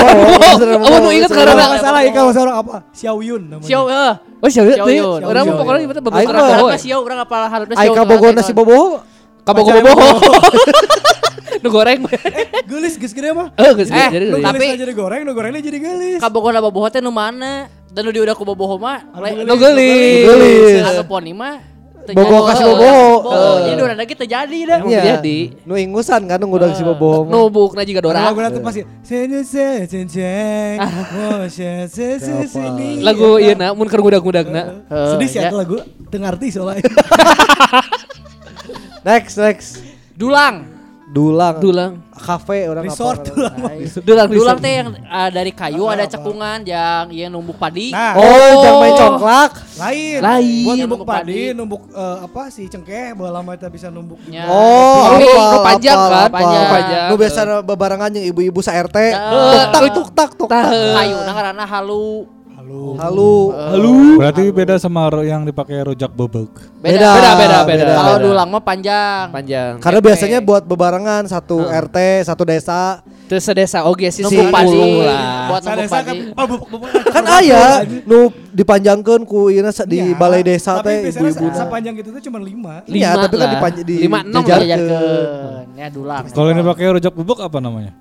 Oh, 0.82 0.98
nu 0.98 1.08
inget 1.14 1.30
Kalau 1.30 1.46
karena- 1.46 1.68
nggak 1.70 1.78
salah 1.80 2.00
ya 2.02 2.10
kalau 2.10 2.30
seorang 2.34 2.56
apa? 2.58 2.74
Xiao 2.90 3.18
Yun 3.22 3.42
namanya. 3.46 3.68
Xiao 3.70 3.84
eh. 3.86 4.12
Oh, 4.42 4.48
siapa 4.50 4.68
Xiao? 4.74 4.86
Yun. 4.90 5.20
Orang 5.22 5.42
Xiao 5.46 5.54
mah 5.54 5.60
pokoknya 5.62 5.78
Yun. 5.78 5.88
kita 5.88 6.00
Aing 6.00 6.06
beberapa 6.10 6.26
mah- 6.26 6.34
boy. 6.34 6.50
Harapna 6.50 6.76
Xiao 6.76 7.00
Ai 7.78 7.86
Xiao. 7.86 7.94
kabogo 7.94 8.26
nasi 8.32 8.52
bobo. 8.52 8.78
Kabogo 9.40 9.70
bobo. 9.70 9.90
bobo. 9.94 10.30
Nu 11.60 11.68
goreng. 11.68 12.00
Gelis 12.66 12.94
geus 12.96 13.12
gede 13.12 13.30
mah. 13.30 13.52
Eh, 13.54 13.70
geus 13.74 13.90
Eh, 13.90 14.08
jadi 14.10 14.24
Nu 14.26 14.38
gelis. 14.38 14.46
tapi- 14.48 14.74
jadi 14.74 14.92
goreng, 14.92 15.20
nu 15.22 15.32
gorengnya 15.32 15.60
jadi 15.60 15.78
gelis. 15.78 16.18
Kabogo 16.18 16.50
na 16.50 16.58
boboho 16.58 16.86
teh 16.88 16.98
nu 16.98 17.12
mana? 17.12 17.70
Dan 17.86 18.02
nu 18.02 18.10
diudah 18.10 18.34
ku 18.34 18.42
boboho 18.42 18.74
mah 18.74 19.02
Nu 19.40 19.54
gelis. 19.54 20.24
Gelis. 20.26 20.82
Anu 20.82 21.02
poni 21.04 21.30
jadi. 22.06 22.16
kasih 22.16 22.64
boboho. 22.64 23.08
Boboho. 23.20 23.52
Jadi 23.68 23.80
urang 23.80 23.98
lagi 23.98 24.14
teu 24.16 24.26
jadi 24.26 24.58
dah. 24.64 24.78
Iya. 24.82 25.02
jadi. 25.18 25.38
Nu 25.68 25.74
ingusan 25.76 26.24
kan 26.24 26.40
nu 26.40 26.48
ngudang 26.48 26.72
si 26.72 26.82
bobo. 26.82 27.24
mah. 27.24 27.30
Nu 27.30 27.52
bukna 27.52 27.84
juga 27.84 28.00
Orang 28.00 28.14
Dora. 28.16 28.28
lagu 28.32 28.40
nanti 28.40 28.58
pasti 28.60 28.80
sini 29.04 29.44
se 29.44 29.84
cenceng, 29.84 30.76
oh 30.80 31.44
se 31.46 31.86
se 31.86 32.06
se 32.16 32.34
sini. 32.48 33.04
Lagu 33.04 33.36
ieu 33.36 33.52
na 33.52 33.76
mun 33.76 33.84
keur 33.86 34.00
ngudag-ngudagna. 34.00 34.62
Heeh, 34.88 35.08
Sedih 35.14 35.28
sih 35.28 35.38
ya. 35.38 35.48
itu 35.52 35.56
lagu, 35.56 35.76
tengah 36.08 36.32
arti 36.32 36.48
soalnya. 36.48 36.82
Next 39.06 39.36
next. 39.36 39.80
Dulang. 40.16 40.79
Dulang. 41.10 41.58
Dulang. 41.58 41.92
Kafe 42.12 42.64
orang 42.64 42.86
Resort 42.86 43.18
apa? 43.18 43.28
tulang. 43.28 43.56
Dulang 43.98 44.28
Dulang 44.28 44.28
resort. 44.30 44.58
teh 44.60 44.72
yang 44.76 44.88
ah, 45.04 45.26
dari 45.26 45.50
kayu 45.50 45.82
Apa, 45.82 45.92
ada 45.92 46.04
apa? 46.04 46.12
cekungan 46.14 46.58
yang 46.62 47.04
yang 47.10 47.30
numbuk 47.30 47.56
padi. 47.56 47.90
Nah, 47.90 48.14
Oh, 48.14 48.60
jangan 48.60 48.78
main 48.78 48.94
congklak. 48.94 49.52
lain. 49.76 50.18
Lain. 50.20 50.62
Buat 50.62 50.76
Numbuk 50.76 50.80
numbuk 50.86 51.00
padi, 51.04 51.26
padi. 51.26 51.40
numbuk 51.50 51.82
eh, 51.90 52.16
apa 52.22 52.42
sih 52.48 52.64
cengkeh, 52.64 53.10
bahwa 53.12 53.30
lama 53.32 53.50
kita 53.54 53.68
bisa 53.68 53.86
numbuk. 53.88 54.22
Ya. 54.24 54.46
Oh, 54.46 55.16
Ini 55.16 55.26
apal, 55.26 55.48
nu 55.48 55.58
panjang 55.64 55.98
kan? 55.98 56.28
Panjang. 56.30 56.64
Panjang. 56.68 57.04
Nu 57.08 57.14
biasa 57.16 57.40
bebarengan 57.60 58.08
jeung 58.12 58.26
ibu-ibu 58.26 58.60
sa 58.60 58.72
RT. 58.72 58.96
Eh, 59.00 59.10
Tuk 59.10 59.66
tak 59.66 59.82
tuk 59.90 60.08
tak 60.12 60.30
tuk 60.36 60.46
tak. 60.46 60.70
kayu 60.70 61.18
nah 61.20 61.34
karena 61.34 61.64
halu. 61.64 62.28
Halo. 62.70 62.94
Halu. 62.94 63.34
Halo. 63.50 63.92
Berarti 64.14 64.42
beda 64.54 64.78
sama 64.78 65.10
yang 65.26 65.42
dipakai 65.42 65.82
rujak 65.82 66.14
bebek. 66.14 66.54
Beda, 66.78 67.10
Beda, 67.10 67.30
beda, 67.34 67.58
beda. 67.66 67.82
Kalau 67.90 68.14
beda. 68.14 68.22
dulang 68.22 68.46
mah 68.46 68.62
panjang. 68.62 69.26
Panjang. 69.34 69.72
Karena 69.82 69.98
biasanya 69.98 70.38
buat 70.38 70.62
bebarengan 70.62 71.26
satu 71.26 71.66
RT, 71.66 71.98
satu 72.22 72.46
desa. 72.46 73.02
Terus 73.26 73.42
sedesa 73.42 73.82
oge 73.82 74.06
sih 74.10 74.22
Numbuk 74.22 74.42
si 74.42 74.54
padi. 74.54 74.66
puluh 74.70 75.02
lah. 75.02 75.50
Buat 75.50 75.62
kan, 75.62 75.76
padi. 75.82 76.18
oh. 76.30 76.46
Kan 77.10 77.24
aya 77.26 77.62
nu 78.06 78.18
dipanjangkeun 78.50 79.22
ku 79.26 79.50
ieu 79.50 79.66
di 79.66 79.98
Iya, 79.98 80.14
balai 80.14 80.42
desa 80.42 80.78
Tapi 80.78 80.86
teh 80.86 80.98
biasanya 81.10 81.26
ibu-ibu. 81.26 81.46
sa- 81.50 81.58
sepanjang 81.66 81.94
itu 81.98 82.08
tuh 82.10 82.22
cuma 82.22 82.38
lima. 82.38 82.86
Iya, 82.86 83.18
tapi 83.18 83.34
kan 83.34 83.42
lah. 83.42 83.50
dipanj- 83.50 83.82
di 83.82 83.94
Lima, 84.06 84.18
enam. 84.22 84.42
Jajarkeun. 84.46 85.66
Ya 85.74 85.86
dulang. 85.90 86.22
Kalau 86.30 86.48
ini 86.48 86.62
pakai 86.62 86.86
rujak 86.92 87.14
bebek 87.18 87.38
apa 87.42 87.58
namanya? 87.58 87.92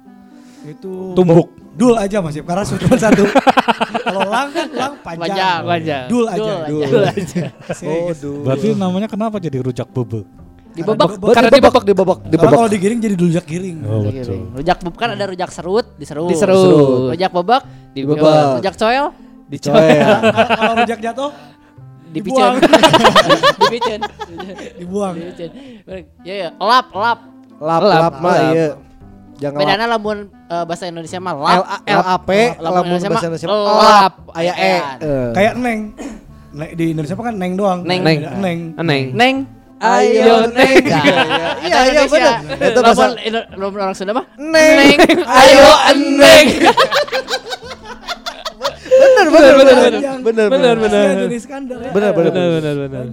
Itu 0.62 1.18
Tumbuk. 1.18 1.50
Dul 1.80 1.96
aja 1.96 2.20
Mas 2.20 2.36
Yip, 2.36 2.44
karena 2.44 2.68
cuma 2.68 2.98
satu. 3.00 3.24
Kalau 4.06 4.24
lang 4.28 4.48
kan 4.52 4.68
lang 4.70 4.94
panjang. 5.00 5.32
Panjang. 5.32 5.60
Panjang. 5.64 6.06
Dul 6.12 6.26
aja. 6.28 6.52
Dul 6.68 6.82
Dul 6.84 7.04
aja. 7.08 7.16
aja. 7.16 7.44
Oh, 7.88 8.12
duh. 8.12 8.44
Berarti 8.44 8.68
namanya 8.76 9.08
kenapa 9.08 9.40
jadi 9.40 9.64
rujak 9.64 9.88
bebek? 9.88 10.28
Dibebek. 10.70 11.08
Karena 11.08 11.34
Karena 11.34 11.50
dibebek, 11.50 11.84
dibebek. 11.84 11.84
dibebek, 11.88 12.18
Karena 12.20 12.32
dibebek. 12.36 12.58
kalau 12.58 12.70
digiring 12.70 13.00
jadi 13.00 13.16
dulujak 13.16 13.46
giring. 13.48 13.78
Oh 13.82 14.00
betul. 14.04 14.40
Rujak 14.54 14.78
bebek 14.80 15.00
kan 15.00 15.10
ada 15.14 15.26
rujak 15.26 15.50
serut, 15.50 15.86
diserut. 15.96 16.30
Diserut. 16.30 17.16
Rujak 17.16 17.32
bebek, 17.32 17.62
Dibebek. 17.96 18.44
Rujak 18.60 18.76
coel, 18.76 19.06
Dicoel. 19.48 20.04
Kalau 20.22 20.50
kalau 20.52 20.74
rujak 20.78 21.00
jatuh 21.00 21.32
dipicen. 22.10 22.52
Dipicen. 23.60 24.00
dibuang. 24.78 25.14
Dipicen. 25.16 25.50
Ya 26.22 26.34
ya, 26.36 26.50
lap, 26.58 26.92
lap. 26.92 27.20
Lap 27.60 27.82
Lap, 27.84 28.14
mah 28.18 28.36
lap. 28.40 28.54
iya. 28.56 28.68
Jangan 29.40 29.56
lap. 29.56 29.64
Bedana 29.64 29.86
lamun 29.88 30.18
eh, 30.28 30.64
bahasa 30.68 30.84
Indonesia 30.86 31.18
mah 31.18 31.34
lap. 31.34 31.64
A 31.64 31.78
L 31.88 32.02
A 32.04 32.16
P 32.20 32.30
Lamun 32.60 32.64
lamun 32.64 32.86
Indonesia 32.92 33.10
bahasa 33.10 33.26
mah 33.26 33.32
Indonesia 33.32 33.48
lap. 33.50 33.80
lap 33.80 34.14
aya 34.36 34.54
e. 34.54 34.60
Ayan. 34.60 34.98
Eh. 35.00 35.30
Kayak 35.32 35.54
neng. 35.58 35.80
Neng- 36.50 36.74
Di 36.74 36.86
Indonesia 36.92 37.16
mah 37.16 37.26
kan 37.26 37.36
neng 37.36 37.52
doang. 37.56 37.80
Neng. 37.82 38.02
Neng. 38.04 38.20
Neng. 38.38 38.60
Neng. 38.78 39.06
Neng. 39.16 39.36
Ayo, 39.80 40.44
Neng. 40.52 40.76
Iya, 41.64 41.78
iya, 41.88 42.04
bener. 42.04 42.36
Itu 42.68 42.80
bahasa- 42.84 43.16
lamun 43.56 43.80
orang 43.80 43.96
Sunda 43.96 44.12
mah 44.12 44.28
Neng. 44.36 45.00
Ayo 45.24 45.68
neng. 46.20 46.48
Bener 49.00 49.28
bener 49.32 49.54
bener 49.56 49.76
Panjang. 49.80 50.20
bener 50.20 50.48
Bener, 50.52 50.76
bener. 50.76 50.76
bener. 50.76 51.00
Kasihan 51.08 51.24
jenis 51.24 51.44
skandal 51.48 51.80
ya. 51.80 51.92
Bener 51.96 52.12
bener. 52.12 53.06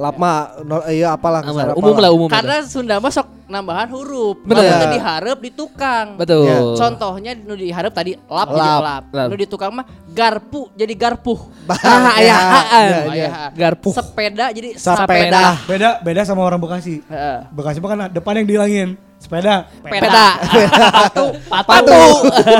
Ya. 0.00 0.02
Lap 0.02 0.16
mah 0.16 0.36
no- 0.62 0.86
iya 0.88 1.12
apalah 1.12 1.38
Amal, 1.38 1.46
ke 1.46 1.52
sana 1.54 1.72
Umum 1.74 1.92
apalah. 1.92 2.00
lah 2.00 2.10
umum. 2.10 2.28
Karena 2.28 2.56
Sunda 2.62 2.96
mah 2.96 3.10
sok 3.10 3.28
nambahan 3.46 3.88
huruf. 3.90 4.40
Lamun 4.42 4.64
teu 4.72 4.88
dihareup 4.90 5.38
di 5.38 5.50
tukang. 5.50 6.06
Betul. 6.16 6.46
Ya, 6.46 6.56
Contohnya 6.72 7.32
nu 7.34 7.52
diharap 7.52 7.90
tadi 7.90 8.16
lap, 8.16 8.48
jadi 8.48 8.56
Lap. 8.56 8.80
lap. 8.80 9.04
Lap. 9.10 9.26
Nu 9.26 9.34
di 9.34 9.44
tukang 9.44 9.70
mah 9.70 9.84
garpu 10.06 10.72
jadi 10.72 10.94
garpuh. 10.94 11.36
Ah, 11.82 12.16
Ya, 12.18 12.38
ya, 12.80 12.98
ya. 13.12 13.30
Garpuh. 13.50 13.92
Sepeda 13.92 14.48
jadi 14.48 14.72
Sepeda. 14.74 15.04
sapeda. 15.04 15.42
Beda 15.64 15.88
beda 16.00 16.20
sama 16.24 16.42
orang 16.42 16.56
Bekasi. 16.58 17.04
Heeh. 17.04 17.38
Bekasi 17.50 17.78
mah 17.78 17.88
kan 17.88 17.98
depan 18.08 18.32
yang 18.34 18.46
dihilangin. 18.46 18.88
Sepeda. 19.20 19.68
Peda. 19.82 20.40
Patu. 21.04 21.24
Patu. 21.44 21.92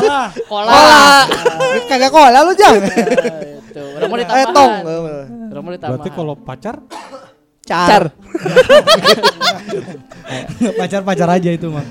Ah, 0.05 0.29
Kola. 0.51 1.25
Kagak 1.89 2.11
kola 2.11 2.39
lu 2.43 2.53
jang. 2.53 2.77
Itu. 2.77 3.81
Mau 4.03 4.17
Eh 4.19 4.45
tong. 4.47 4.73
ditambahan. 4.77 5.49
Orang 5.49 5.63
mah 5.63 5.73
ditambah. 5.73 5.91
Berarti 5.97 6.11
kalau 6.13 6.35
pacar 6.37 6.77
Car. 7.71 8.11
Pacar-pacar 10.75 11.29
aja 11.31 11.51
itu 11.51 11.71
mah. 11.71 11.87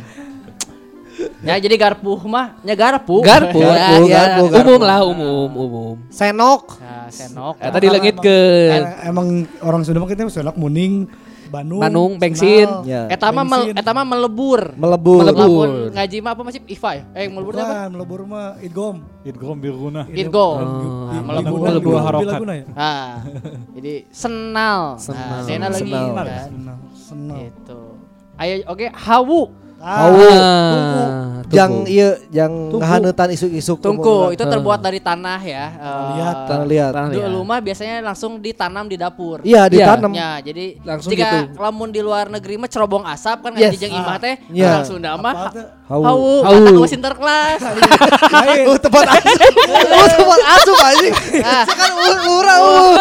Ya 1.39 1.55
jadi 1.55 1.75
garpuh 1.75 2.19
mah, 2.23 2.55
nya 2.63 2.75
garpu. 2.75 3.19
Garpu, 3.19 3.59
Ya, 3.59 3.95
Garpu, 3.95 4.07
ya, 4.07 4.17
garpu, 4.17 4.43
garpu. 4.47 4.59
umum 4.65 4.81
lah 4.83 4.99
umum, 5.03 5.49
umum. 5.51 5.95
Senok. 6.07 6.79
Ya, 6.79 7.11
senok. 7.11 7.55
Eta 7.59 7.77
dilengitkeun. 7.79 8.71
Eh, 8.75 9.07
Emang 9.07 9.27
orang 9.59 9.81
Sunda 9.83 9.99
mah 9.99 10.07
kita 10.07 10.27
sonok 10.27 10.55
muning, 10.55 11.07
Bandung, 11.49 11.81
Bandung, 11.81 12.12
bensin. 12.15 12.63
Senal. 12.63 12.85
Ya. 12.85 13.01
Eta 13.09 13.27
mah 13.27 13.41
mel, 13.41 13.62
Bensin. 13.65 13.75
eta 13.75 13.91
mah 13.91 14.05
melebur. 14.05 14.62
Melebur. 14.73 15.19
Melebur. 15.19 15.67
Lamun 15.67 15.71
ngaji 15.91 16.17
mah 16.19 16.31
apa 16.31 16.41
masih 16.45 16.59
IFA 16.63 16.91
ya? 16.93 17.03
Eh 17.12 17.25
melebur 17.27 17.53
apa? 17.55 17.89
Melebur 17.89 18.19
mah 18.23 18.47
idgom. 18.59 19.01
idgom 19.21 19.57
birguna. 19.57 20.01
Irgo. 20.07 20.47
Oh, 20.55 21.09
Nah, 21.09 21.21
melebur. 21.25 21.57
melebur. 21.59 21.93
Harokat. 21.97 22.39
ya? 22.45 22.65
Nah, 22.69 23.09
jadi 23.73 23.93
senal. 24.09 24.95
Senal. 24.95 25.27
Nah, 25.27 25.41
Sena 25.43 25.67
lagi 25.67 25.81
Senal. 25.83 26.13
kan. 26.15 26.27
Senal, 26.45 26.77
senal. 26.93 27.38
Gitu. 27.41 27.79
Ayo 28.38 28.53
oke 28.65 28.85
hawu. 28.88 29.41
Hawu. 29.79 30.27
Ah, 30.29 31.39
Yang 31.49 31.71
iya 31.87 32.09
yang 32.29 32.51
Tungku. 32.69 32.77
ngahaneutan 32.77 33.31
isuk-isuk 33.31 33.79
Tungku 33.79 34.29
itu 34.29 34.43
terbuat 34.43 34.77
dari 34.77 34.99
tanah 34.99 35.39
ya. 35.39 35.65
lihat, 36.13 36.35
Eh, 36.35 36.47
Tanah 36.47 36.65
liat. 36.67 36.91
Tanah 36.91 37.09
liat. 37.09 37.25
Dulu 37.25 37.39
mah 37.41 37.59
biasanya 37.59 37.95
langsung 38.01 38.37
ditanam 38.37 38.85
di 38.85 38.95
dapur. 38.95 39.39
Iya, 39.41 39.65
ditanam. 39.65 40.11
Ya, 40.11 40.37
jadi 40.39 40.77
Langsung 40.83 41.09
jika 41.09 41.47
gitu. 41.47 41.57
lamun 41.57 41.89
di 41.89 41.99
luar 41.99 42.27
negeri 42.27 42.55
mah 42.55 42.67
cerobong 42.67 43.01
asap 43.03 43.39
kan 43.41 43.51
Yes. 43.55 43.71
yes. 43.71 43.79
jeung 43.81 43.95
imah 43.95 44.17
teh 44.19 44.35
Iya. 44.51 44.67
orang 44.69 44.85
Sunda 44.85 45.11
mah 45.15 45.35
Apa 45.89 45.97
ha- 45.97 46.13
tuh? 46.13 46.13
Hawu. 46.13 46.34
hawu 46.45 46.45
Hawu. 46.45 46.62
kata 46.62 46.69
ke 46.78 46.88
Sinterklas. 46.88 47.60
Lain. 48.45 48.65
Oh, 48.69 48.78
tempat 48.78 49.06
asup. 49.10 49.38
Oh, 49.89 50.08
tempat 50.08 50.39
asup 50.54 50.78
anjing. 50.80 51.13
Nah, 51.41 51.63
Kan 51.65 51.91
ur- 51.97 52.23
urang. 52.32 52.62
uh. 52.62 52.97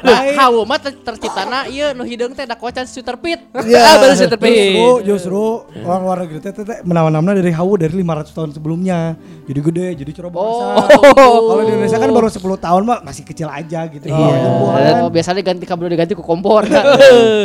nah, 0.00 0.20
hawu 0.40 0.60
mah 0.64 0.80
ter 0.80 0.96
terciptana 0.96 1.68
ieu 1.68 1.92
nu 1.92 2.02
hideung 2.02 2.32
teh 2.32 2.48
da 2.48 2.56
kocan 2.56 2.88
shooter 2.88 3.20
pit. 3.20 3.36
Iya. 3.62 3.80
Ah, 3.84 3.94
baru 4.00 4.14
saya 4.16 4.32
terpilih. 4.32 4.72
Justru, 5.04 5.04
justru 5.04 5.42
orang 5.84 6.00
luar 6.00 6.16
negeri 6.24 6.40
teh 6.40 6.52
teh 6.54 6.78
menawan-namna 6.82 7.36
dari 7.36 7.52
hawu 7.52 7.76
dari 7.76 7.92
500 7.94 8.32
tahun 8.32 8.50
sebelumnya. 8.56 9.12
Jadi 9.44 9.60
gede, 9.60 9.86
jadi 10.00 10.10
cerobong 10.14 10.40
Oh. 10.42 11.52
Kalau 11.52 11.62
di 11.62 11.70
Indonesia 11.70 11.98
kan 11.98 12.08
baru 12.08 12.32
10 12.32 12.40
tahun 12.56 12.82
mah 12.82 12.98
masih 13.04 13.22
kecil 13.22 13.52
aja 13.52 13.84
gitu. 13.86 14.08
Oh, 14.08 15.10
biasanya 15.12 15.44
ganti 15.44 15.68
kabel 15.68 15.92
diganti 15.92 16.16
ku 16.16 16.24
kompor. 16.24 16.64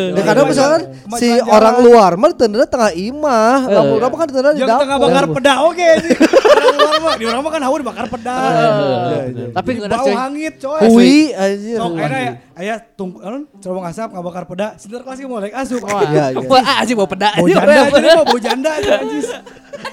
Ya 0.07 0.23
kadang 0.23 0.47
misalkan 0.49 0.81
Kemajuan 0.87 1.19
si 1.19 1.29
orang 1.43 1.75
luar 1.83 2.11
mah 2.15 2.31
tendanya 2.33 2.65
tengah 2.65 2.91
imah, 2.91 3.69
lamun 3.69 3.93
urang 3.97 4.09
mah 4.09 4.19
kan 4.19 4.27
tendanya 4.29 4.53
di 4.55 4.63
tengah 4.83 4.97
bakar 5.01 5.25
peda 5.31 5.53
oke 5.65 5.87
sih. 6.03 6.15
Di 7.19 7.25
orang 7.25 7.41
mah 7.41 7.51
kan 7.53 7.61
hawu 7.63 7.75
dibakar 7.81 8.05
peda. 8.09 8.35
Tapi 9.53 9.69
bau 9.85 10.05
coy. 10.05 10.13
hangit 10.13 10.53
coy. 10.61 10.81
Kui 10.85 11.17
anjir. 11.33 11.77
Sok 11.77 11.93
aya 11.97 12.07
ya, 12.07 12.31
aya 12.57 12.75
tung 12.97 13.17
anu 13.21 13.47
cerobong 13.61 13.85
asap 13.85 14.09
ngabakar 14.13 14.43
peda. 14.45 14.67
Sinterklas 14.77 15.17
ge 15.17 15.27
mau 15.29 15.41
lek 15.41 15.53
asup. 15.53 15.81
Wah. 15.85 16.03
Iya, 16.05 16.25
iya. 16.37 16.61
Anjing 16.83 16.97
bawa 16.97 17.09
peda. 17.09 17.29
Bau 17.37 17.47
janda 17.47 17.71
aja 17.73 17.97
nih, 18.01 18.11
bau 18.21 18.39
janda 18.39 18.69
aja 18.77 18.91
anjis. 19.01 19.29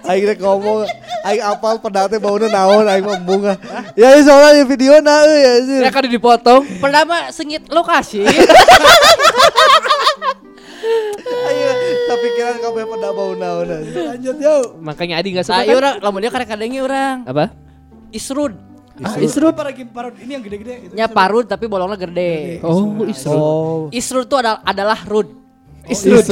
Aing 0.05 0.25
rek 0.29 0.41
ngomong, 0.41 0.89
aing 1.29 1.43
apal 1.45 1.77
pedate 1.81 2.17
bauna 2.21 2.49
naon 2.49 2.85
aing 2.89 3.05
mah 3.05 3.17
embung 3.21 3.43
ah. 3.45 3.57
Ya 3.97 4.17
ini 4.17 4.25
soalnya 4.25 4.61
di 4.61 4.65
video 4.69 5.01
na 5.01 5.25
euy 5.25 5.45
anjir. 5.61 5.81
Ya 5.85 5.91
kan 5.93 6.05
dipotong. 6.05 6.63
Pertama 6.81 7.29
sengit 7.33 7.69
lokasi. 7.69 8.25
Ayo, 12.15 12.23
kepikiran 12.23 12.57
kabeh 12.63 12.85
peda 12.87 13.09
bau 13.11 13.33
naon. 13.35 13.67
Lanjut 13.83 14.37
yuk. 14.39 14.65
Makanya 14.79 15.15
Adi 15.19 15.29
enggak 15.35 15.45
suka 15.51 15.55
Nah, 15.55 15.63
kan? 15.63 15.71
ieu 15.71 15.79
urang 15.83 15.97
lamun 15.99 16.21
dia 16.23 16.31
karek 16.31 16.49
kadenge 16.55 16.79
urang. 16.79 17.17
Apa? 17.27 17.45
Isrud. 18.15 18.55
Ah, 19.03 19.19
Isrud 19.19 19.59
para 19.59 19.75
parut 19.91 20.15
ini 20.23 20.39
yang 20.39 20.45
gede-gede 20.47 20.75
itu. 20.87 20.93
Nya 20.95 21.11
parut 21.11 21.51
tapi 21.51 21.67
bolongnya 21.67 21.99
gede. 21.99 22.63
Oh, 22.63 23.03
Isrud. 23.03 23.35
Oh. 23.43 23.83
Isrud 23.91 24.31
itu 24.31 24.37
adalah 24.39 24.63
adalah 24.63 24.99
rud. 25.03 25.29
Isrud 25.91 26.23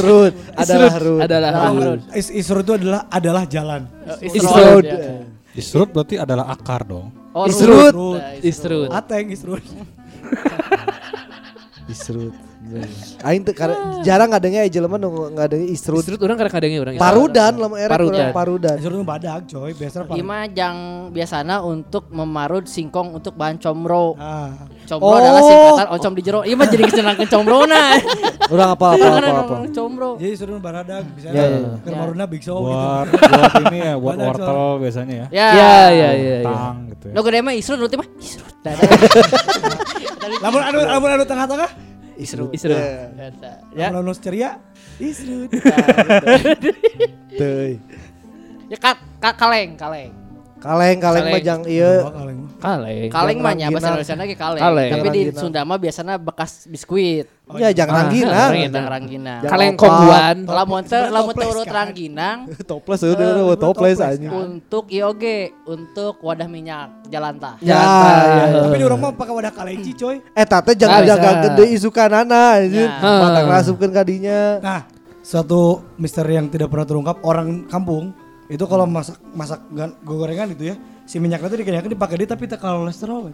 adalah 0.55 0.95
rud. 0.97 1.21
Adalah 1.21 1.51
Rud. 1.75 1.83
rud. 1.83 2.01
Is 2.14 2.31
Isrud 2.31 2.62
itu 2.62 2.75
adalah 2.79 3.11
adalah 3.11 3.42
jalan. 3.51 3.83
Isrud. 4.23 4.85
ya. 4.87 5.27
Isrut 5.53 5.90
berarti 5.90 6.16
adalah 6.16 6.47
akar 6.55 6.87
dong. 6.87 7.11
Oh, 7.35 7.51
Isrud. 7.51 7.90
rud. 7.92 8.21
Nah, 8.23 8.38
Isrud. 8.40 8.88
Ateng 8.95 9.27
Isrud. 9.35 9.64
Isrud. 11.92 12.33
Aing 13.26 13.42
karena 13.42 13.74
jarang 14.00 14.31
ngadenge 14.31 14.70
jelema 14.70 14.94
nu 14.94 15.11
ngadenge 15.31 15.66
isrud. 15.68 15.98
Isrud 15.98 16.22
orang 16.22 16.38
kadang-kadang 16.38 16.78
orang. 16.78 16.94
Parudan 16.96 17.52
lamun 17.59 17.74
erek 17.76 17.90
Parudan. 17.90 18.14
urang 18.16 18.31
parudan. 18.33 18.76
Isrud 18.78 18.94
itu 18.94 19.05
badak 19.05 19.38
coy, 19.44 19.70
biasa 19.74 19.96
paling. 20.07 20.22
mah 20.22 20.46
jang 20.48 20.76
biasana 21.11 21.59
untuk 21.61 22.07
memarut 22.09 22.64
singkong 22.64 23.12
untuk 23.12 23.35
bahan 23.35 23.59
comro. 23.59 24.14
Ah, 24.16 24.55
Comro 24.83 25.05
Oh. 25.05 25.14
adalah 25.14 25.42
singkatan 25.42 25.87
oncom 25.90 26.12
di 26.14 26.22
jero. 26.22 26.40
Ieu 26.42 26.55
mah 26.55 26.66
jadi 26.66 26.83
kesenangan 26.85 27.26
comrona. 27.26 27.83
Urang 28.52 28.70
apa 28.72 28.87
apa 28.90 29.05
Urang 29.11 29.18
apa 29.18 29.42
apa. 29.42 29.57
comro. 29.68 30.11
jadi 30.16 30.31
Isrud 30.31 30.50
itu 30.50 30.62
badak 30.62 31.02
bisa 31.12 31.28
Ya, 31.28 31.42
ya, 31.42 31.59
ya. 31.59 31.70
ke 31.76 31.88
maruna 31.90 32.24
Big 32.24 32.40
Show 32.40 32.62
gitu. 32.62 32.78
Buat 32.78 33.52
ini 33.64 33.78
ya, 33.81 33.94
buat 33.96 34.16
wortel 34.16 34.62
biasanya 34.78 35.14
ya. 35.14 35.26
Ya. 35.31 35.48
Ya, 35.50 35.74
ya, 35.90 36.11
ya, 36.12 36.12
ya. 36.14 36.37
Tang 36.46 36.76
gitu 36.88 37.05
ya. 37.11 37.14
Lo 37.14 37.20
gede 37.20 37.38
mah 37.40 37.52
isrud 37.52 37.78
nanti 37.81 37.96
mah 37.98 38.09
isrud. 38.16 38.55
Lamun 40.42 40.62
anu 40.62 40.78
lamun 40.87 41.11
anu 41.18 41.24
tengah-tengah 41.26 41.70
Isrud. 42.20 42.52
Isrud. 42.54 42.76
Ya. 43.74 43.88
lamun 43.90 44.06
anu 44.06 44.12
ceria 44.14 44.61
Isrud. 45.02 45.50
Teuy. 47.40 47.80
Ya 48.68 48.76
ka, 48.80 48.96
ka- 49.20 49.37
kaleng, 49.37 49.76
kaleng. 50.62 50.96
Kaleng 50.96 50.98
kaleng 50.98 51.25
mah 51.25 51.31
Kaleng. 51.33 51.44
jang 51.44 51.62
ieu 51.66 51.94
Oh, 51.98 52.12
kaleng. 52.12 52.38
Kaleng. 52.57 53.09
Kaleng 53.11 53.38
mah 53.38 53.53
nya 53.53 53.66
bahasa 53.66 53.75
rangginang. 53.88 53.92
Indonesia 53.98 54.14
lagi 54.16 54.37
kaleng. 54.37 54.62
Kaleng. 54.62 54.90
Tapi 54.90 55.07
di 55.09 55.20
Rangginang. 55.25 55.40
Sunda 55.42 55.61
mah 55.62 55.77
biasanya 55.77 56.14
bekas 56.16 56.51
biskuit. 56.64 57.27
Ya 57.53 57.68
jang 57.68 57.90
Ah, 57.90 57.96
ranggina. 58.01 58.33
ranggina. 58.48 58.70
Jangan 58.70 58.88
ranggina. 58.88 59.35
Jangan 59.37 59.51
Kaleng 59.51 59.75
kongguan. 59.75 60.37
Lamun 60.46 60.83
teu 60.83 60.88
Sebenarnya 60.94 61.12
lamun 61.12 61.29
teu 61.29 61.37
toples 61.42 61.53
urut 61.53 61.66
kan? 61.66 61.75
rangginang 61.77 62.38
Toples 62.64 63.01
udah 63.03 63.12
udah 63.44 63.59
toples 63.59 63.98
anjing. 63.98 64.31
untuk 64.31 64.85
IOG 64.88 65.25
untuk 65.66 66.14
wadah 66.20 66.46
minyak 66.46 66.88
jalan 67.07 67.35
tah. 67.37 67.59
Ya, 67.61 67.77
ya. 68.46 68.62
Tapi 68.62 68.77
di 68.77 68.85
orang 68.85 69.01
mah 69.01 69.12
pakai 69.12 69.33
wadah 69.35 69.53
kalenci 69.53 69.92
coy. 69.92 70.16
Eh 70.31 70.46
tante 70.46 70.72
jangan 70.72 71.03
jaga 71.03 71.31
gede 71.44 71.64
isukanana 71.72 72.57
anjir. 72.57 72.87
Ya. 72.87 72.96
Patang 72.96 73.46
rasupkeun 73.48 73.92
kadinya. 73.92 74.40
Nah, 74.59 74.81
suatu 75.20 75.61
misteri 75.94 76.35
yang 76.35 76.46
tidak 76.46 76.66
pernah 76.66 76.83
terungkap 76.85 77.20
orang 77.20 77.66
kampung 77.66 78.14
itu 78.46 78.64
kalau 78.66 78.85
masak 78.85 79.16
masak 79.33 79.61
gan- 79.70 79.96
gorengan 80.02 80.50
itu 80.50 80.72
ya 80.72 80.76
si 81.07 81.18
minyaknya 81.18 81.48
itu 81.48 81.59
dikenyangkan 81.62 81.90
dipakai 81.92 82.16
dia 82.18 82.28
tapi 82.31 82.44
tak 82.46 82.59
kolesterol. 82.59 83.31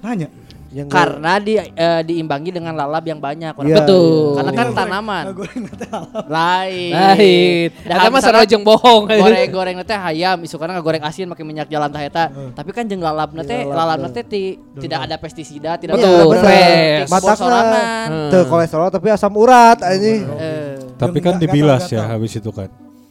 Nanya. 0.00 0.28
Yang 0.70 0.86
Karena 0.86 1.42
di 1.42 1.58
eh, 1.58 2.02
diimbangi 2.06 2.54
dengan 2.54 2.78
lalap 2.78 3.02
yang 3.02 3.18
banyak. 3.18 3.58
Iya, 3.58 3.82
Betul. 3.82 4.06
iya. 4.06 4.36
Karena 4.38 4.52
kan 4.54 4.66
tanaman. 4.70 5.24
teh. 5.34 5.90
Lain. 6.30 6.92
Lain. 6.94 7.66
Mah 7.90 8.06
misalkan 8.06 8.22
sarojeng 8.22 8.62
bohong. 8.62 9.10
Goreng-goreng 9.10 9.82
teh 9.82 9.98
hayam, 9.98 10.38
isukan 10.46 10.70
goreng 10.78 11.02
asin 11.02 11.26
pakai 11.26 11.42
minyak 11.42 11.66
jalan 11.66 11.90
tah 11.90 12.06
eta. 12.06 12.30
Tapi 12.30 12.70
kan 12.70 12.86
jeung 12.86 13.02
lalapna 13.02 13.42
teh, 13.42 13.66
lalapna 13.66 14.14
teh 14.14 14.22
ti- 14.22 14.62
tidak 14.78 15.10
ada 15.10 15.18
pestisida, 15.18 15.74
tidak 15.74 15.98
Betul, 15.98 16.38
ada 16.38 16.38
fresh. 16.38 17.10
Matakna 17.10 17.60
teu 18.30 18.42
kolesterol 18.46 18.88
tapi 18.94 19.10
asam 19.10 19.34
urat 19.34 19.82
anjing. 19.82 20.22
Eh, 20.38 20.74
Tapi 20.94 21.18
kan 21.18 21.34
dibilas 21.34 21.90
ya 21.90 22.06
habis 22.06 22.30
itu 22.30 22.54
kan. 22.54 22.70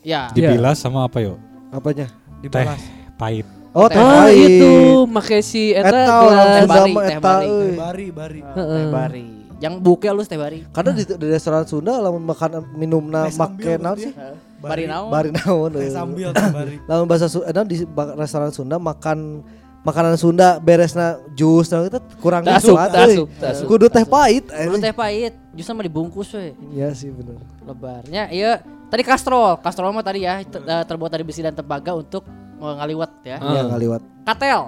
Ya. 0.09 0.21
Dibilas 0.31 0.75
sama 0.75 1.05
apa 1.05 1.21
yuk? 1.21 1.37
Apanya? 1.69 2.09
Teh 2.09 2.49
Dibalas. 2.49 2.81
pahit. 3.13 3.45
Oh, 3.69 3.85
teh 3.85 3.93
Ah, 3.95 4.25
pahit. 4.25 4.49
itu 4.57 4.71
make 5.05 5.37
si 5.39 5.69
eta 5.71 5.85
Eta 5.85 6.01
Teh 6.01 6.65
bari, 6.65 6.93
teh 6.97 7.17
bari. 7.19 7.45
euy. 7.45 7.69
Bari, 7.75 8.05
bari. 8.09 8.39
Teh 8.41 8.87
bari. 8.89 9.25
Yang 9.59 9.73
buke 9.77 10.07
halus 10.07 10.25
teh 10.25 10.35
bari. 10.35 10.63
Karena 10.71 10.91
di, 10.91 11.03
di 11.03 11.25
restoran 11.27 11.63
Sunda 11.63 11.99
lamun 11.99 12.23
makan 12.23 12.73
minumna 12.73 13.27
Teh 13.27 13.35
sambil 13.35 13.65
make 13.69 13.77
naon 13.77 13.97
sih? 13.99 14.09
ya. 14.09 14.33
Bari 14.59 14.83
naon? 14.87 15.09
Bari 15.11 15.29
naon. 15.29 15.69
Teh 15.69 15.83
euy. 15.83 15.91
sambil 15.91 16.29
teh 16.31 16.47
bari. 16.49 16.75
Lamun 16.83 17.05
bahasa 17.05 17.27
Sunda 17.27 17.61
di 17.61 17.75
restoran 18.15 18.49
Sunda 18.49 18.75
makan 18.75 19.43
makanan 19.79 20.15
Sunda 20.15 20.57
beresna 20.57 21.17
jus 21.31 21.67
nah 21.67 21.81
itu 21.81 21.99
kurang 22.19 22.43
Tasuk, 22.43 22.75
nikmat, 22.75 22.89
tasuk, 22.91 23.27
euy. 23.27 23.39
tasuk. 23.39 23.65
Kudu 23.65 23.85
teh 23.87 24.03
pahit. 24.03 24.43
Dulu 24.45 24.59
anjing. 24.75 24.83
teh 24.83 24.93
pahit, 24.93 25.33
justru 25.53 25.71
mah 25.71 25.85
dibungkus 25.85 26.29
we. 26.33 26.51
Iya 26.69 26.91
sih 26.91 27.09
bener. 27.09 27.39
Lebarnya 27.61 28.27
iya 28.27 28.59
tadi 28.87 29.01
kastrol. 29.01 29.55
Kastrol 29.57 29.89
mah 29.89 30.01
tadi 30.01 30.23
ya 30.23 30.41
ter- 30.41 30.61
eh, 30.61 30.83
terbuat 30.83 31.09
dari 31.09 31.23
besi 31.23 31.39
dan 31.39 31.53
tembaga 31.53 31.93
untuk 31.93 32.27
eh, 32.57 32.73
ngaliwat 32.75 33.11
ya. 33.23 33.37
Iya 33.37 33.61
ngaliwat. 33.67 34.01
Katel. 34.23 34.61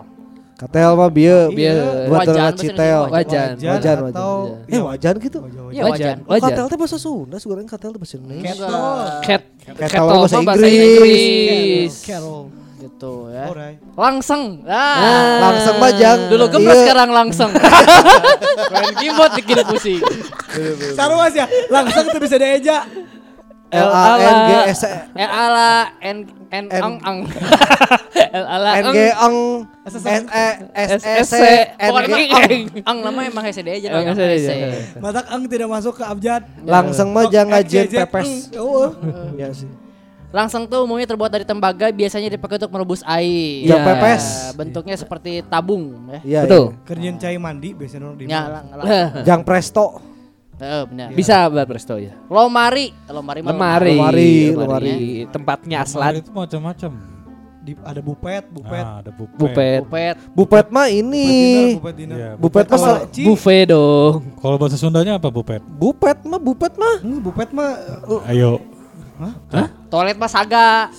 Katel 0.53 0.93
mah 0.93 1.09
bieu 1.09 1.49
Bieu. 1.49 1.73
buat 2.05 2.21
Wajan, 2.21 2.53
citel. 2.53 3.01
Wajan. 3.09 3.57
Wajan, 3.57 3.97
wajan. 3.97 3.97
atau 4.13 4.61
Eh 4.69 4.77
wajan 4.77 5.15
gitu. 5.17 5.39
Iya 5.73 5.81
Wajan. 5.81 5.89
wajan. 5.89 6.17
Oh, 6.21 6.31
Wajan. 6.31 6.45
katel 6.47 6.65
teh 6.69 6.77
bahasa 6.77 6.97
Sunda, 7.01 7.35
sebenarnya 7.35 7.65
katel 7.67 7.89
teh 7.89 7.99
bahasa 7.99 8.15
Indonesia. 8.15 8.67
Kettle 9.25 9.89
Kettle 9.89 10.05
bahasa. 10.07 10.37
Inggris. 10.37 11.93
Gitu 12.81 13.13
ya. 13.29 13.45
Alright. 13.45 13.77
Langseng. 13.93 14.65
Ah. 14.65 15.37
Langsung 15.39 15.77
mah 15.77 15.93
jang. 15.93 16.19
Dulu 16.33 16.45
gemes 16.49 16.73
Iya. 16.73 16.81
sekarang 16.83 17.09
langseng. 17.13 17.51
Main 18.73 18.93
gimbot 18.97 19.31
bikin 19.37 19.61
pusing. 19.69 20.01
Sarwas 20.97 21.37
ya, 21.37 21.45
langsung 21.69 22.09
itu 22.09 22.17
bisa 22.17 22.35
dieja. 22.41 22.89
L 23.71 23.87
A 23.87 24.19
N 24.19 24.37
G 24.43 24.51
S 24.67 24.83
E 24.83 24.91
L 25.15 25.31
ala 25.31 25.95
N 26.03 26.27
N 26.51 26.65
N- 26.67 26.83
ang 26.83 26.95
ang. 27.07 27.17
L 28.35 28.45
ala 28.45 28.69
N 28.81 28.85
G 28.91 28.99
Eng 29.15 29.37
S 29.87 29.95
E 29.95 30.15
S 30.75 30.91
E 30.99 31.13
C 31.23 31.35
N 31.79 31.87
Pokoknya 31.87 32.17
G 32.19 32.33
ang, 32.35 32.51
ang 32.83 32.97
nama 32.99 33.19
emang 33.23 33.45
SD 33.47 33.69
aja 33.71 33.87
Emang 33.95 34.11
SD. 34.11 34.59
Matak 34.99 35.25
ang 35.31 35.47
tidak 35.47 35.69
masuk 35.71 35.93
ke 35.95 36.03
abjad. 36.03 36.43
Langsung 36.67 37.15
mah 37.15 37.31
jangan 37.31 37.63
FJJ, 37.63 37.95
pepes. 38.03 38.51
Ya 39.39 39.47
sih. 39.55 39.71
Langsung 40.31 40.63
tuh 40.63 40.87
umumnya 40.87 41.03
terbuat 41.03 41.27
dari 41.27 41.43
tembaga, 41.43 41.91
biasanya 41.91 42.31
dipakai 42.31 42.55
untuk 42.55 42.71
merebus 42.71 43.03
air. 43.03 43.67
Jang 43.67 43.83
Iya. 43.83 43.87
pepes. 43.91 44.23
Eh, 44.23 44.51
Bentuknya 44.55 44.95
seperti 44.95 45.31
tabung 45.45 46.07
ya. 46.07 46.19
Iya. 46.23 46.41
Betul. 46.47 46.65
Kerjaan 46.87 47.15
cai 47.19 47.35
mandi 47.35 47.69
biasanya 47.75 48.03
orang 48.07 48.17
di 48.17 48.23
Ya, 48.25 48.41
iya. 48.81 49.03
Jang 49.23 49.43
presto. 49.43 49.99
Eh, 50.61 50.83
benar. 50.85 51.09
Bisa 51.11 51.49
Mbak 51.49 51.65
Presto 51.65 51.97
ya. 51.97 52.13
Lomari, 52.29 52.93
lomari 53.09 53.41
mah 53.41 53.49
Lemari. 53.49 53.97
Lemari, 53.97 54.33
Lemari. 54.53 54.93
Tempatnya 55.33 55.81
aslan. 55.81 56.21
itu 56.21 56.29
macam-macam. 56.29 56.91
di 57.61 57.77
ada 57.77 58.01
bupet, 58.01 58.49
bupet. 58.49 58.81
Ah, 58.81 59.05
ada 59.05 59.13
bupet. 59.13 59.37
Bupet. 59.37 59.79
Bupet. 59.85 60.15
Bupet 60.33 60.65
mah 60.73 60.89
ini. 60.89 61.29
Bupet 61.77 61.93
dinner, 61.93 62.17
Iya, 62.17 62.29
Bupet 62.33 62.65
mah. 62.65 63.05
Buffet 63.05 63.63
dong. 63.69 64.13
Kalau 64.41 64.57
bahasa 64.57 64.81
Sundanya 64.81 65.21
apa 65.21 65.29
bupet? 65.29 65.61
Bupet 65.61 66.25
mah 66.25 66.41
bupet 66.41 66.73
mah. 66.73 67.05
Hmm, 67.05 67.21
bupet 67.21 67.53
mah 67.53 67.77
Ayo. 68.25 68.57
Toilet 69.87 70.17
mah 70.17 70.31
saga. 70.31 70.89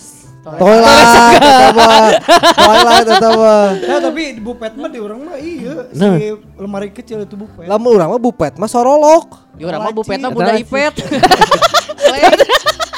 Toilet. 0.43 0.59
Toilet 0.59 1.75
mah. 1.75 2.11
Toilet 2.55 3.07
eta 3.09 3.29
mah. 3.31 3.67
Ya 3.79 3.97
tapi 3.99 4.23
di 4.35 4.41
bupet 4.43 4.73
mah 4.75 4.91
di 4.91 4.99
orang 4.99 5.19
mah 5.23 5.39
iya 5.39 5.87
Nah. 5.95 6.19
si 6.19 6.27
lemari 6.59 6.91
kecil 6.91 7.23
itu 7.23 7.35
bupet. 7.35 7.67
Lamun 7.67 7.95
urang 7.95 8.11
mah 8.11 8.21
bupet 8.21 8.59
mah 8.59 8.67
sorolok. 8.67 9.55
Di 9.55 9.63
urang 9.63 9.81
mah 9.83 9.95
bupet 9.95 10.19
mah 10.19 10.31
Laci. 10.31 10.63
ipet. 10.63 10.95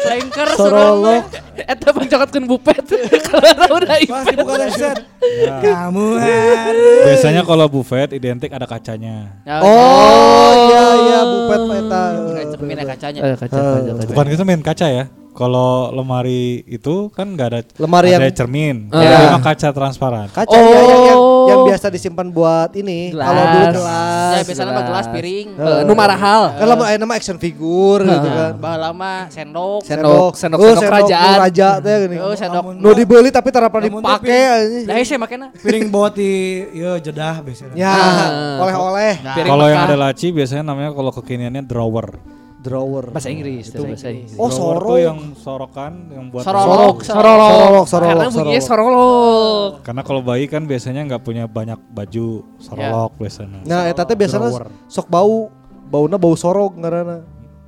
Slangker 0.00 0.48
Sorolok. 0.54 1.24
Eta 1.60 1.88
pencokotkeun 1.92 2.44
bupet. 2.46 2.84
Kalau 3.30 3.76
udah 3.76 3.96
headset. 3.96 4.96
Ya. 5.20 5.54
Kamu 5.60 6.18
harus. 6.18 7.04
Biasanya 7.06 7.42
kalau 7.44 7.68
buffet 7.68 8.10
identik 8.10 8.50
ada 8.50 8.64
kacanya. 8.64 9.40
Oh 9.60 10.50
iya 10.66 10.84
iya 10.98 11.20
bupet 11.22 11.60
eta. 11.78 12.02
cermin 12.50 12.76
ya 12.76 12.86
kacanya. 12.88 13.20
Eh, 13.22 13.36
kaca, 13.36 13.56
kaca, 13.56 13.90
kaca. 13.94 14.10
Bukan 14.10 14.26
kita 14.28 14.42
main 14.42 14.62
kaca 14.62 14.86
ya. 14.88 15.04
Kalau 15.30 15.94
lemari 15.94 16.66
itu 16.66 17.06
kan 17.14 17.32
nggak 17.32 17.48
ada 17.48 17.60
Lemari 17.78 18.10
ada 18.10 18.26
yang- 18.26 18.34
cermin. 18.34 18.76
Ah. 18.90 19.30
Emang 19.30 19.40
kaca 19.40 19.70
transparan. 19.70 20.26
Kaca 20.28 20.50
ya, 20.50 20.58
yang, 20.58 21.02
yang, 21.06 21.20
Oh. 21.22 21.29
Yang 21.46 21.60
biasa 21.64 21.86
disimpan 21.88 22.26
buat 22.28 22.70
ini. 22.74 23.10
Kalau 23.10 23.42
dulu 23.46 23.66
gelas. 23.78 24.32
Ya 24.32 24.42
biasanya 24.44 24.72
mah 24.72 24.84
gelas 24.84 25.06
piring. 25.08 25.46
Eh, 25.54 25.80
nu 25.84 25.92
marahal. 25.94 26.42
Kan 26.54 26.66
lama 26.66 26.84
aya 26.84 26.96
nama 26.96 27.14
action 27.14 27.36
figure 27.36 28.02
gitu 28.02 28.28
kan. 28.28 28.52
Bah 28.56 28.76
lama 28.76 29.30
sendok. 29.30 29.80
Sendok, 29.82 30.32
sendok, 30.34 30.58
Oh, 30.58 30.74
sendok 30.74 30.90
kerajaan. 30.90 31.38
raja 31.40 31.68
teh 31.78 31.94
gini. 32.04 32.16
Oh, 32.18 32.34
sendok. 32.34 32.62
Nu 32.74 32.90
dibeli 32.92 33.30
tapi 33.30 33.48
tara 33.48 33.70
pernah 33.70 33.88
dipake. 33.88 34.42
Lah 34.84 34.96
saya 35.00 35.18
makanya. 35.18 35.48
Piring 35.54 35.86
buat 35.88 36.12
di 36.12 36.32
ya 36.72 36.98
jedah 36.98 37.40
biasanya. 37.40 37.74
Ya, 37.76 37.92
Ah. 37.94 38.62
oleh-oleh. 38.62 39.12
Kalau 39.22 39.66
yang 39.68 39.86
ada 39.86 39.96
laci 39.96 40.30
biasanya 40.30 40.64
namanya 40.64 40.90
kalau 40.90 41.12
kekiniannya 41.12 41.62
drawer. 41.62 42.39
Drawer. 42.60 43.08
bahasa 43.08 43.32
Inggris, 43.32 43.72
itu 43.72 43.80
bahasa 43.80 44.12
Inggris. 44.12 44.36
Oh, 44.36 44.52
sorok. 44.52 44.84
tuh 44.84 44.98
yang 45.00 45.18
sorokan 45.32 45.92
yang 46.12 46.28
buat 46.28 46.44
Sorolok. 46.44 47.00
Sorolok, 47.00 47.00
sorolok, 47.00 47.86
sorolok. 47.88 48.12
Karena 48.12 48.28
bunyinya 48.28 48.60
sorolok. 48.60 48.92
sorolok. 48.92 49.70
Karena 49.80 50.02
kalau 50.04 50.20
bayi 50.20 50.44
kan 50.44 50.62
biasanya 50.68 51.00
nggak 51.08 51.22
punya 51.24 51.44
banyak 51.48 51.80
baju 51.88 52.26
sorolok 52.60 53.16
biasanya. 53.16 53.64
Nah, 53.64 53.88
eta 53.88 54.04
teh 54.04 54.12
biasanya 54.12 54.52
Drawer. 54.52 54.68
sok 54.86 55.08
bau. 55.08 55.48
Bauna 55.90 56.16
bau 56.16 56.36
sorok 56.36 56.78
ngaranna. 56.78 57.18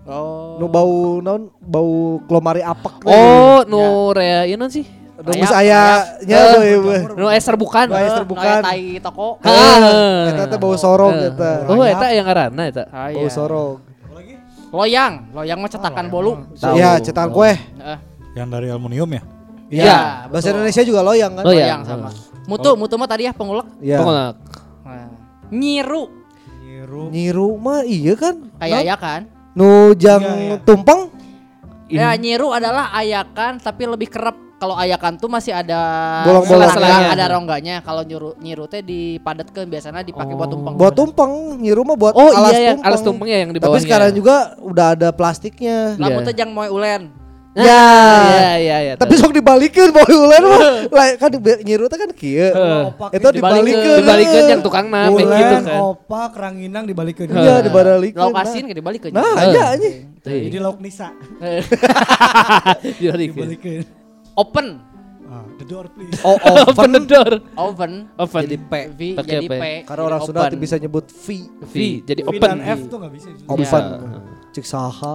Oh. 0.07 0.59
Nu 0.59 0.67
bau 0.67 1.19
naon? 1.19 1.51
Bau 1.59 2.23
kelomari 2.27 2.61
apek. 2.61 3.03
Oh, 3.03 3.67
nu 3.67 4.13
rea 4.13 4.47
ieu 4.47 4.59
sih? 4.69 4.87
Nu 5.23 5.31
geus 5.31 5.55
ayam, 5.55 6.03
aya 6.03 6.19
nya 6.27 6.39
Eh. 6.59 7.03
Nu 7.15 7.31
es 7.31 7.43
terbukan. 7.43 7.87
Nu 7.87 7.95
es 7.95 8.11
Eh, 8.11 8.17
terbukan. 8.19 8.43
kayak 8.43 8.63
tai 8.63 8.99
toko. 8.99 9.39
Ah. 9.43 10.27
Eta 10.31 10.51
teh 10.51 10.59
bau 10.59 10.75
sorok 10.75 11.15
eta. 11.15 11.67
Oh, 11.71 11.83
eta 11.83 12.07
yang 12.11 12.27
ngaranna 12.27 12.63
eta. 12.67 12.85
Bau 12.91 13.27
sorok. 13.27 13.92
Loyang, 14.73 15.29
loyang 15.37 15.61
mah 15.61 15.69
cetakan 15.69 16.09
bolu. 16.09 16.49
Tahu. 16.57 16.75
Iya, 16.81 16.97
cetakan 16.99 17.29
kue. 17.29 17.53
Heeh. 17.53 17.99
Yang 18.33 18.49
dari 18.49 18.67
aluminium 18.73 19.11
ya? 19.13 19.23
Iya. 19.69 19.85
Iya, 19.85 19.99
Bahasa 20.33 20.49
betul. 20.49 20.53
Indonesia 20.57 20.83
juga 20.83 21.01
loyang 21.05 21.33
kan? 21.37 21.45
Loyang. 21.45 21.61
Loyang 21.61 21.83
sama. 21.85 22.11
Mutu, 22.49 22.71
mutu 22.75 22.95
mah 22.97 23.09
tadi 23.09 23.29
ya 23.29 23.33
pengulek. 23.33 23.69
Iya. 23.79 24.01
Pokoknya 24.01 24.27
Nah. 24.83 25.09
Nyiru, 25.53 26.05
Nyiru. 26.59 27.03
Nyiru 27.13 27.49
mah 27.55 27.85
iya 27.85 28.15
kan? 28.19 28.35
kayak 28.59 28.81
Nah, 28.81 28.89
ya 28.89 28.97
kan? 28.97 29.21
Nu 29.53 29.93
jang 29.95 30.21
Iya, 30.25 30.35
iya. 30.35 30.57
tumpeng? 30.65 31.01
Ya 31.93 32.09
nyiru 32.17 32.51
adalah 32.51 32.89
ayakan 32.97 33.61
tapi 33.61 33.85
lebih 33.85 34.09
kerap. 34.09 34.33
Kalau 34.63 34.79
ayakan 34.79 35.19
tuh 35.19 35.27
masih 35.27 35.51
ada 35.51 35.81
Bolong-bolong. 36.23 36.71
sela-selanya, 36.71 37.07
ada 37.11 37.25
rongganya. 37.27 37.75
Kalau 37.83 38.07
nyiru 38.07 38.39
nyiru 38.39 38.71
teh 38.71 38.79
dipadatkeun 38.79 39.67
biasanya 39.67 40.07
dipakai 40.07 40.39
buat 40.39 40.47
tumpeng. 40.47 40.75
Buat 40.79 40.95
tumpeng, 40.95 41.33
nyiru 41.59 41.83
mah 41.83 41.99
buat 41.99 42.15
Oh 42.15 42.31
alas 42.31 42.55
iya 42.55 42.63
yang 42.63 42.79
tumpeng. 42.79 42.87
alas 42.87 43.01
tumpengnya 43.03 43.37
yang 43.37 43.51
di 43.51 43.59
Tapi 43.59 43.79
sekarang 43.83 44.15
juga 44.15 44.55
udah 44.63 44.95
ada 44.95 45.11
plastiknya. 45.11 45.99
Lamun 45.99 46.23
Iya. 46.23 46.29
teh 46.31 46.35
jang 46.39 46.55
moe 46.55 46.71
ulen. 46.71 47.11
Nah, 47.53 47.61
Ya. 47.61 47.85
Iya 48.25 48.53
iya 48.57 48.77
iya. 48.81 48.95
Tapi 48.95 49.13
sok 49.13 49.35
dibalikin 49.35 49.91
mau 49.91 50.07
ulen 50.07 50.41
mah. 50.41 50.61
Lah 50.97 51.07
kan 51.19 51.29
nyiru 51.61 51.85
teh 51.85 51.99
kan 51.99 52.11
kieu. 52.15 52.49
Heeh. 52.49 52.85
Itu 53.13 53.29
dibalikin. 53.29 53.99
Dibalikin 53.99 54.43
yang 54.47 54.63
tukang 54.63 54.87
Bulan, 54.89 55.11
gitu 55.11 55.55
kan. 55.59 55.63
opak, 55.91 56.33
ranginang 56.33 56.87
dibalikin. 56.87 57.27
Iya, 57.29 57.61
dibalikin. 57.61 58.17
Lauk 58.17 58.39
asin 58.39 58.63
ke 58.65 58.73
dibalik 58.73 59.01
ke. 59.03 59.09
Nah, 59.11 59.43
iya 59.43 59.75
anjing. 59.75 60.17
Jadi 60.23 60.57
lauk 60.57 60.79
nisa 60.79 61.11
Dibalikin. 63.03 64.02
Open, 64.35 64.69
Ah, 65.25 65.49
the 65.57 65.65
door 65.65 65.89
please. 65.89 66.13
Oh, 66.21 66.37
Open 66.69 66.93
the 66.93 67.01
door. 67.01 67.41
oven, 67.57 68.05
Open. 68.21 68.43
Jadi 68.45 68.57
P. 68.61 68.73
V 68.93 69.01
jadi 69.17 69.49
P. 69.49 69.55
P. 69.57 69.65
Karena 69.89 70.03
orang 70.05 70.21
Sunda 70.21 70.45
open. 70.45 70.61
bisa 70.61 70.77
nyebut 70.77 71.09
V. 71.09 71.27
V. 71.65 71.75
Jadi 72.05 72.21
V 72.21 72.29
open. 72.29 72.49
dan 72.53 72.61
F 72.61 72.81
tuh 72.93 72.99
gak 73.01 73.13
bisa. 73.17 73.29
Open. 73.49 73.65
Iya. 73.65 74.21
Cek 74.53 74.67
saha. 74.69 75.15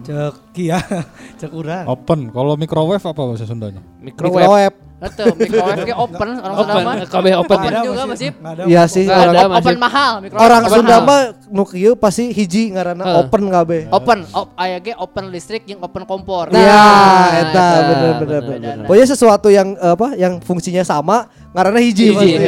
Cek 0.00 0.34
kia, 0.52 0.80
cek 1.40 1.52
urang. 1.52 1.84
Open. 1.84 2.28
Kalau 2.28 2.56
microwave 2.56 3.00
apa 3.02 3.20
bahasa 3.20 3.44
Sundanya? 3.44 3.84
Microwave. 4.00 4.40
Microwave. 4.40 4.76
Betul, 4.98 5.30
microwave 5.32 5.86
ke 5.86 5.94
open 5.94 6.28
orang 6.36 6.56
Sunda 6.56 6.74
Open. 6.74 6.82
mah. 6.82 6.94
Kabeh 7.06 7.32
open. 7.36 7.56
Open 7.56 7.72
juga, 7.86 8.02
masih. 8.04 8.28
Iya 8.66 8.82
sih. 8.84 9.06
Orang, 9.06 9.30
ada. 9.30 9.46
Open 9.56 9.76
mahal, 9.78 10.12
microwave 10.18 10.42
orang 10.42 10.62
Sunda 10.66 10.96
mah 11.00 11.20
nu 11.46 11.62
kieu 11.62 11.94
pasti 11.94 12.24
hiji 12.28 12.74
ngaranna 12.74 13.04
Heeh. 13.04 13.18
open 13.20 13.42
kabeh. 13.46 13.80
Open, 13.88 14.18
op, 14.32 14.50
aya 14.54 14.76
ge 14.78 14.92
open 14.92 15.30
listrik 15.30 15.62
yang 15.64 15.78
open 15.78 16.02
kompor. 16.02 16.50
Iya, 16.50 16.58
Nah, 16.58 17.30
eta 17.32 17.66
eta, 17.78 18.08
bener 18.18 18.42
bener. 18.42 18.74
Pokoknya 18.84 19.06
sesuatu 19.06 19.48
yang 19.48 19.78
apa 19.78 20.12
yang 20.14 20.42
fungsinya 20.42 20.82
sama 20.82 21.26
ngaranna 21.52 21.78
hiji, 21.78 22.10
Hiji. 22.10 22.14
pasti. 22.34 22.42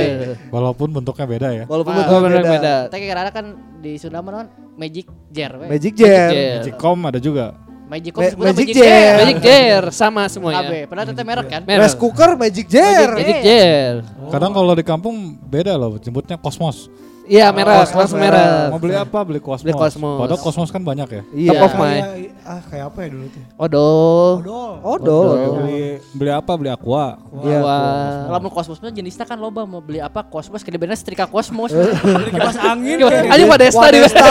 Walaupun 0.50 0.88
bentuknya 0.90 1.26
beda 1.28 1.48
ya. 1.52 1.64
Walaupun 1.64 1.92
Ah, 1.92 1.96
bentuknya 1.96 2.20
beda. 2.20 2.50
beda. 2.50 2.74
Tapi 2.90 3.04
karena 3.06 3.30
kan 3.30 3.46
di 3.78 3.94
Sunda 3.94 4.18
mah 4.20 4.30
naon? 4.32 4.48
Magic 4.74 5.06
jar. 5.30 5.54
Magic 5.60 5.92
Jar. 5.94 6.32
Jar. 6.32 6.56
Magicom 6.58 6.98
ada 7.04 7.20
juga. 7.20 7.54
Magic 7.90 8.14
Ma- 8.14 8.22
Magic 8.22 8.38
Magic 8.38 8.66
Jar. 8.78 9.14
Magic 9.18 9.38
Jar 9.42 9.82
sama 9.90 10.22
semuanya. 10.30 10.62
Abe, 10.62 10.86
pernah 10.86 11.02
teteh 11.02 11.24
merek 11.26 11.46
kan? 11.50 11.62
Merek. 11.66 11.82
Rice 11.82 11.96
cooker 11.98 12.30
Magic 12.38 12.66
Jar. 12.70 13.08
Magic 13.18 13.38
Jar. 13.42 13.92
Kadang 14.30 14.54
kalau 14.54 14.72
di 14.72 14.84
kampung 14.86 15.16
beda 15.36 15.74
loh, 15.74 15.98
jemputnya 15.98 16.38
Cosmos. 16.38 16.86
Iya 17.30 17.54
merek, 17.54 17.86
Cosmos 17.86 17.98
langsung 18.10 18.18
merek. 18.18 18.42
merek. 18.42 18.70
Mau 18.70 18.78
beli 18.82 18.94
apa? 18.94 19.18
Beli 19.22 19.38
Cosmos. 19.38 19.62
Beli 19.62 19.74
Cosmos. 19.74 20.18
Padahal 20.18 20.40
Cosmos 20.42 20.70
kan 20.70 20.82
banyak 20.82 21.08
ya. 21.10 21.22
Iya. 21.30 21.50
Top 21.52 21.62
of 21.62 21.72
mind. 21.78 22.04
Ah 22.42 22.60
kayak 22.66 22.84
apa 22.90 22.98
ya 23.02 23.08
dulu 23.10 23.26
tuh? 23.30 23.42
Odol. 23.54 24.30
Odol. 24.42 24.72
Odol. 24.82 25.26
Odol. 25.30 25.54
Beli 25.62 25.82
beli 26.10 26.30
apa? 26.30 26.52
Beli 26.58 26.70
Aqua. 26.70 27.06
Iya. 27.42 27.58
Wah. 27.62 28.34
Lamun 28.34 28.50
kosmos 28.50 28.78
mah 28.78 28.90
jenisnya 28.90 29.22
kan 29.22 29.38
loba 29.38 29.62
mau 29.62 29.78
beli 29.78 29.98
apa 29.98 30.26
kosmos 30.26 30.62
kedebeana 30.62 30.94
setrika 30.94 31.26
kosmos. 31.26 31.70
Kipas 31.70 32.58
angin. 32.58 32.98
Ayo 33.02 33.46
Wadesta 33.46 33.86
di 33.90 33.98
Wadesta. 33.98 34.22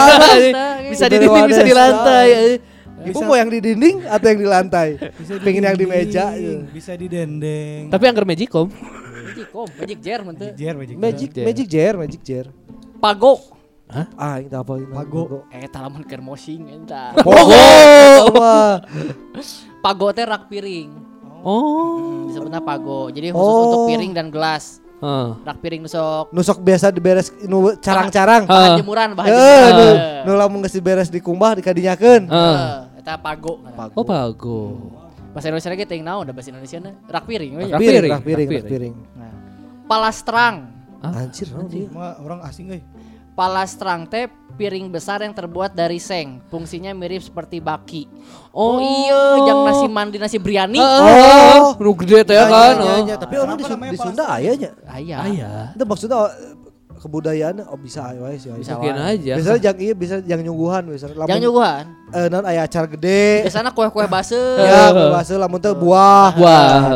Bisa 0.88 1.04
di 1.08 1.16
dinding, 1.20 1.44
bisa 1.48 1.62
di 1.64 1.72
lantai. 1.72 2.28
Ibu 3.00 3.18
mau 3.22 3.34
yang 3.34 3.48
di 3.48 3.58
dinding 3.58 4.04
atau 4.04 4.26
yang 4.28 4.38
di 4.38 4.48
lantai? 4.48 4.88
Pengen 5.40 5.62
yang 5.64 5.76
di 5.76 5.86
meja. 5.86 6.32
dinding, 6.32 6.68
Bisa 6.68 6.92
di 6.94 7.06
dendeng. 7.06 7.88
Tapi 7.88 8.04
angker 8.04 8.24
Magicom. 8.24 8.68
Magic 9.30 9.46
kom, 9.52 9.68
Magic 9.78 9.98
Jar 10.02 10.20
teu. 10.26 10.50
Jar, 10.52 10.74
magic. 10.74 10.94
Magic 10.98 11.30
Jar. 11.30 11.44
Magic 11.46 11.66
Jar, 11.66 11.94
Magic 11.96 12.20
Jar. 12.20 12.46
Pago. 12.98 13.38
Ah, 14.14 14.38
ini 14.38 14.50
apa 14.50 14.72
ini? 14.76 14.90
Pago. 14.90 15.46
Eh 15.48 15.66
talamun 15.66 16.02
keur 16.02 16.18
mosing 16.20 16.66
eta. 16.68 17.14
Pogo. 17.16 17.54
Wah. 18.34 18.82
Pago 19.80 20.10
teh 20.10 20.22
rak 20.22 20.46
piring. 20.46 20.90
Oh. 21.40 21.56
Hmm, 21.96 22.28
disebutnya 22.28 22.60
pago. 22.60 23.08
Jadi 23.08 23.32
khusus 23.32 23.40
Oh. 23.40 23.64
untuk 23.64 23.82
piring 23.88 24.12
dan 24.12 24.28
gelas. 24.28 24.78
Heeh. 25.00 25.28
Rak 25.40 25.58
piring 25.58 25.80
nusok 25.80 26.28
Nusok 26.28 26.58
biasa 26.60 26.92
diberes 26.92 27.32
nu 27.42 27.72
carang-carang. 27.80 28.44
bahan 28.44 28.70
Ah. 28.70 28.76
jemuran, 28.76 29.08
bahan 29.16 29.28
Eh, 29.28 29.38
jemuran. 29.38 29.72
nu, 29.72 29.88
Eh. 29.88 30.22
nu 30.22 30.32
lamun 30.36 30.58
geus 30.60 30.76
diberes 30.76 31.08
dikumbah 31.08 31.56
dikadinyakeun. 31.56 32.28
Heeh. 32.28 32.56
Eh, 32.60 32.70
Eta 33.00 33.16
pago. 33.16 33.64
Oh 33.96 34.04
bagus. 34.04 34.76
Bahasa 35.32 35.48
Indonesia 35.48 35.72
ge 35.72 35.86
teuing 35.88 36.04
naon 36.04 36.28
bahasa 36.36 36.52
Indonesia 36.52 36.78
na? 36.84 36.92
Rak 37.08 37.24
piring. 37.24 37.50
Rak 37.56 37.80
Piring, 37.80 38.10
rak 38.12 38.24
piring, 38.26 38.48
rak 38.52 38.66
piring. 38.68 38.94
Nah. 39.16 39.32
Palastrang. 39.88 40.56
Hah? 41.00 41.24
Anjir? 41.24 41.48
Mah 41.88 42.20
orang 42.20 42.44
asing 42.44 42.76
euy. 42.76 42.82
Palastrang 43.32 44.04
teh 44.04 44.28
piring 44.60 44.92
besar 44.92 45.24
yang 45.24 45.32
terbuat 45.32 45.72
dari 45.72 45.96
seng. 45.96 46.44
Fungsinya 46.52 46.92
mirip 46.92 47.24
seperti 47.24 47.56
baki. 47.56 48.04
Oh, 48.52 48.76
iya, 48.76 49.48
yang 49.48 49.64
nasi 49.64 49.86
mandi 49.88 50.20
nasi 50.20 50.36
biryani. 50.36 50.76
Oh, 50.76 51.72
nu 51.80 51.96
gede 51.96 52.26
teh 52.26 52.36
kan. 52.36 52.76
Iya, 52.76 52.84
oh. 52.84 52.98
iya, 53.08 53.14
tapi 53.16 53.34
orang 53.40 53.56
di, 53.56 53.64
Sunda 53.64 53.96
Palestra? 53.96 54.26
aya 54.36 54.52
nya. 54.60 54.70
Aya. 54.84 55.16
Aya. 55.24 55.50
Itu 55.72 55.84
maksudnya 55.88 56.18
oh, 56.20 56.30
kebudayaan 57.00 57.64
oh 57.64 57.80
bisa 57.80 58.12
wae 58.12 58.36
sih. 58.36 58.52
Bisa 58.52 58.76
Mungkin 58.76 58.92
aja. 59.00 59.32
Biasanya 59.40 59.60
yang 59.72 59.78
iya 59.80 59.94
bisa 59.96 60.14
yang 60.20 60.40
nyungguhan 60.44 60.84
biasanya. 60.84 61.16
Lamun, 61.16 61.30
Yang 61.32 61.40
nyuguhan. 61.48 61.84
Eh, 62.10 62.26
non 62.28 62.44
aya 62.44 62.60
acara 62.68 62.86
gede. 62.90 63.48
Biasanya 63.48 63.72
kue-kue 63.72 64.04
base. 64.04 64.36
Ya, 64.60 64.92
bahasa 64.92 65.40
lamun 65.40 65.56
teh 65.58 65.72
buah. 65.72 66.36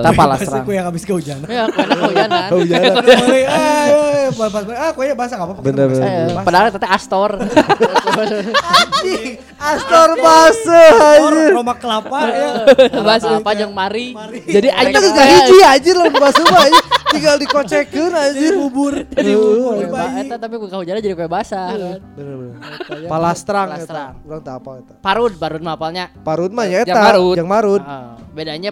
Pasti 0.04 0.12
Palastrang. 0.12 0.64
kue 0.68 0.74
yang 0.76 0.86
habis 0.92 1.08
kehujanan. 1.08 1.48
Ya, 1.48 1.64
kue 1.72 1.84
kehujanan. 1.88 2.48
Hujanan. 2.52 3.04
Balik, 4.34 4.54
ah, 4.54 4.74
eh, 4.74 4.82
ah 4.82 4.90
kue 4.90 5.06
basah 5.14 5.38
enggak 5.38 5.46
apa-apa. 5.46 5.62
Bener, 5.62 5.86
bener. 5.86 6.02
Eh, 6.02 6.42
Padahal 6.42 6.66
tete 6.74 6.88
Astor. 6.90 7.38
Anjing, 7.38 9.38
Astor 9.58 10.08
anjir. 10.18 11.50
Roma 11.54 11.74
kelapa 11.78 12.20
ya. 12.34 12.50
Bahasa 12.98 13.38
apa 13.38 13.50
jeung 13.54 13.70
mari. 13.70 14.12
Jadi 14.44 14.68
Kita 14.68 14.80
aing 14.82 14.94
geus 14.94 15.14
hiji 15.14 15.58
anjir 15.62 15.94
lamun 15.94 16.18
base 16.18 16.42
mah. 16.42 16.66
Tinggal 17.14 17.36
dikocekeun 17.38 18.12
anjir. 18.12 18.52
Bubur. 18.58 18.94
Jadi 19.06 19.32
bubur. 19.38 19.74
Eta 20.18 20.36
tapi 20.36 20.54
kue 20.58 20.68
kehujanan 20.68 21.00
jadi 21.00 21.14
kue 21.14 21.30
basah. 21.30 21.70
kan. 21.70 21.98
Bener 22.18 22.34
bener. 22.34 23.06
Palastrang 23.06 23.68
eta. 23.70 23.86
Palastrang. 23.86 24.12
Urang 24.26 24.40
teu 24.42 24.54
apa 24.58 24.70
eta. 24.82 24.92
Parud, 24.98 25.32
parud 25.38 25.62
mah 25.62 25.74
apalnya. 25.78 26.04
Parut 26.26 26.50
mah 26.50 26.66
ya 26.66 26.82
eta. 26.82 26.90
Yang 26.90 27.04
marut. 27.06 27.36
Yang 27.38 27.48
marut. 27.48 27.82
Ah, 27.86 28.18
bedanya 28.34 28.70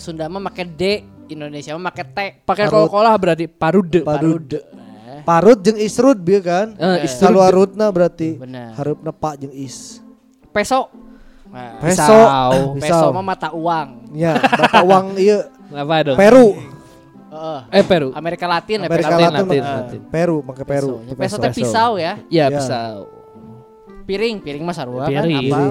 Sunda 0.00 0.24
mah 0.32 0.40
make 0.40 0.64
D, 0.72 1.04
Indonesia 1.28 1.76
mah 1.76 1.92
make 1.92 2.00
T. 2.00 2.18
pakai. 2.48 2.64
Coca-Cola 2.72 3.12
berarti 3.20 3.44
parude. 3.44 4.00
Parut. 4.00 4.48
Eh, 5.26 5.28
Parut 5.28 5.58
jeung 5.58 5.74
isrut 5.74 6.14
bieu 6.14 6.38
kan. 6.38 6.70
Eh, 6.72 7.02
Is 7.02 7.18
Saluarutna 7.18 7.90
berarti. 7.90 8.38
Bener. 8.38 8.70
Harupna 8.72 9.10
pak 9.10 9.34
jeung 9.36 9.50
is. 9.50 9.98
Peso. 10.48 10.86
Nah, 11.50 11.82
Peso. 11.82 12.14
Pisau. 12.14 12.50
peso 12.78 13.06
mah 13.10 13.24
mata 13.24 13.50
uang. 13.50 14.14
Ya, 14.14 14.38
bapak 14.38 14.82
uang 14.82 15.06
ieu 15.16 15.42
Apa 15.68 15.94
dong? 16.04 16.16
Peru. 16.16 16.46
Heeh. 17.26 17.60
Eh 17.74 17.84
Peru. 17.84 18.08
Amerika 18.14 18.46
Latin 18.46 18.78
ya, 18.78 18.86
Amerika 18.86 19.10
Latin, 19.10 19.18
Latin, 19.18 19.34
Latin, 19.42 19.60
mah- 19.60 19.76
Latin. 19.82 20.00
Peru, 20.06 20.36
make 20.40 20.62
Peru. 20.62 20.94
Peso. 20.94 21.02
Ya, 21.02 21.14
Peso 21.18 21.36
teh 21.36 21.50
pisau 21.50 21.90
ya. 21.96 22.12
Ya, 22.30 22.46
Ya. 22.46 22.46
pisau. 22.54 22.96
Piring, 24.06 24.38
piring 24.38 24.62
mah 24.62 24.70
sarua 24.72 25.10
kan 25.10 25.26
Piring. 25.26 25.50
apa? 25.50 25.62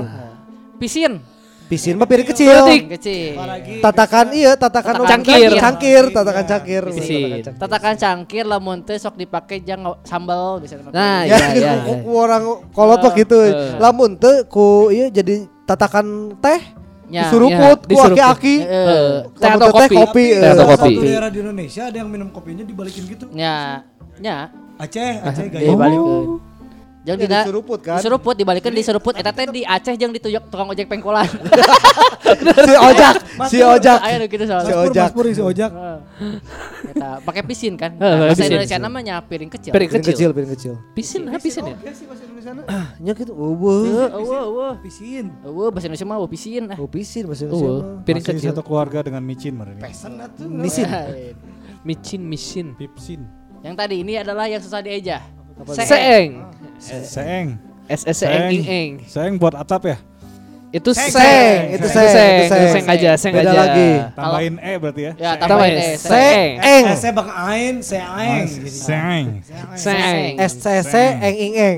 Pisin. 0.75 1.23
Pisin 1.65 1.97
mah 1.97 2.05
piring 2.05 2.29
kecil. 2.29 2.53
Berarti 2.61 2.77
Kecil. 2.93 3.33
Tatakan 3.81 4.25
iya, 4.31 4.53
tatakan 4.53 4.93
Tatakan 4.95 5.09
cangkir, 5.17 5.33
cangkir. 5.49 5.57
cangkir, 5.57 6.03
tatakan 6.13 6.43
cangkir. 6.45 6.83
Pisin. 6.91 7.29
Tatakan 7.51 7.93
cangkir. 7.95 8.45
Lamun 8.45 8.77
teh 8.79 8.95
sok 8.95 9.15
dipake 9.15 9.59
jang 9.59 9.81
sambal 10.03 10.61
bisa 10.61 10.77
dipakai. 10.77 10.93
Nah, 10.93 11.25
Ya, 11.25 11.33
iya 11.33 11.47
iya. 11.51 11.71
ku- 11.81 11.89
iya. 11.91 12.05
ku 12.05 12.11
orang 12.15 12.43
kolot 12.69 13.01
mah 13.01 13.13
gitu. 13.13 13.37
Lamun 13.77 14.13
teu 14.13 14.45
ku 14.45 14.93
iya 14.93 15.09
jadi 15.09 15.35
tatakan 15.65 16.05
teh 16.37 16.61
Ya, 17.05 17.25
disuruput 17.25 17.53
ya, 17.81 17.85
ku 17.85 17.89
disuruput. 17.91 18.17
aki-aki. 18.17 18.55
Eh, 18.61 18.69
Eh, 18.69 19.17
teh 19.31 19.45
atau 19.47 19.69
teh 19.71 19.89
kopi. 19.89 19.95
kopi. 19.95 20.25
Teh 20.31 20.41
eh. 20.41 20.53
atau 20.53 20.65
kopi. 20.67 20.89
Satu 20.91 21.01
daerah 21.03 21.29
di 21.29 21.39
Indonesia 21.39 21.83
ada 21.85 21.97
yang 21.97 22.09
minum 22.09 22.29
kopinya 22.29 22.61
dibalikin 22.61 23.03
gitu. 23.05 23.25
nya, 23.29 23.81
nya. 24.17 24.49
Aceh, 24.77 25.21
Aceh 25.23 25.45
gaya. 25.47 25.69
Jeung 27.05 27.21
Ya, 27.21 27.29
dina 27.29 27.39
disuruput 27.45 27.79
kan. 27.85 28.01
disuruput 28.01 28.33
dibalikeun 28.33 28.73
disuruput 28.73 29.13
eta 29.13 29.29
teh 29.29 29.45
di 29.53 29.61
Aceh 29.61 29.93
jeung 29.93 30.09
dituyuk 30.09 30.49
tukang 30.49 30.65
ojek 30.73 30.89
pengkolan. 30.89 31.29
si 32.65 32.73
ojak, 32.73 33.15
si 33.45 33.57
ojak. 33.61 33.99
Aya 34.01 34.15
nu 34.17 34.25
kitu 34.25 34.49
soalnya. 34.49 34.65
Si 34.65 34.73
ojak. 34.73 35.09
Mas 35.13 35.37
si 35.37 35.43
ojak. 35.45 35.69
Heeh. 35.69 35.97
Eta 36.97 37.21
pakai 37.21 37.45
pisin 37.45 37.77
kan. 37.77 37.93
Bahasa 37.93 38.33
pisin. 38.33 38.57
Indonesia 38.57 38.77
namanya 38.81 39.21
piring 39.21 39.53
kecil. 39.53 39.69
Piring 39.69 39.89
Piring 39.93 40.05
kecil. 40.09 40.29
piring 40.33 40.51
kecil. 40.57 40.73
Pisin, 40.97 41.21
ah, 41.29 41.37
pisin 41.37 41.63
ya. 41.69 41.77
Sih 41.93 42.09
bahasa 42.09 42.23
Indonesia. 42.25 42.51
Nya 42.97 43.11
gitu. 43.13 43.31
Eueuh. 43.37 43.85
Eueuh, 43.85 44.09
eueuh, 44.09 44.43
eueuh. 44.49 44.73
Pisin. 44.81 45.25
Eueuh 45.45 45.69
bahasa 45.69 45.85
Indonesia 45.85 46.07
mah 46.09 46.17
eueuh 46.17 46.31
pisin. 46.33 46.63
ah. 46.73 46.77
Oh, 46.81 46.89
pisin 46.89 47.23
bahasa 47.29 47.41
Indonesia. 47.45 47.69
Oh, 47.69 47.77
mah. 47.85 48.01
piring 48.01 48.23
kecil. 48.25 48.49
satu 48.49 48.63
keluarga 48.65 49.05
dengan 49.05 49.21
micin 49.21 49.53
meren. 49.53 49.77
Pesen 49.77 50.17
atuh. 50.17 50.49
Nisin. 50.49 50.89
Micin, 51.85 52.21
micin. 52.25 52.67
Pipsin. 52.73 53.21
Yang 53.61 53.75
tadi 53.77 53.95
ini 54.01 54.17
adalah 54.17 54.49
yang 54.49 54.57
susah 54.57 54.81
dieja. 54.81 55.21
Seeng. 55.71 56.51
Seeng. 56.85 57.05
Seeng. 57.05 57.47
S 57.85 58.01
S 58.05 58.19
E 58.21 58.27
Eng 58.27 58.49
ing 58.51 58.63
eng. 58.65 58.91
Seeng 59.05 59.33
buat 59.35 59.53
atap 59.53 59.83
ya? 59.85 59.97
Itu 60.69 60.91
Seng, 60.91 61.07
seng. 61.07 61.23
seng. 61.23 61.59
Itu 61.71 61.87
seng, 61.87 62.07
seng. 62.11 62.33
itu 62.35 62.45
seng. 62.51 62.67
Seng 62.75 62.85
aja, 62.91 63.11
seng 63.15 63.31
Beda 63.31 63.47
aja. 63.47 63.59
lagi. 63.63 63.89
Tambahin 64.11 64.55
E 64.59 64.73
berarti 64.75 65.01
ya? 65.01 65.11
Ya, 65.15 65.31
Tambahin 65.39 65.47
tambahin 65.47 65.75
S. 65.79 65.87
S. 65.87 66.01
Seeng. 66.03 66.51
Eng. 66.59 66.83
Eh, 66.83 66.95
saya 66.97 67.13
bang 67.13 67.29
Ain, 67.31 67.75
saya 67.79 68.05
Aing. 68.11 68.47
Seeng. 68.67 69.25
Seng. 69.73 70.23
SCC 70.35 70.93
eng 71.15 71.35
ing 71.37 71.53
eng. 71.55 71.77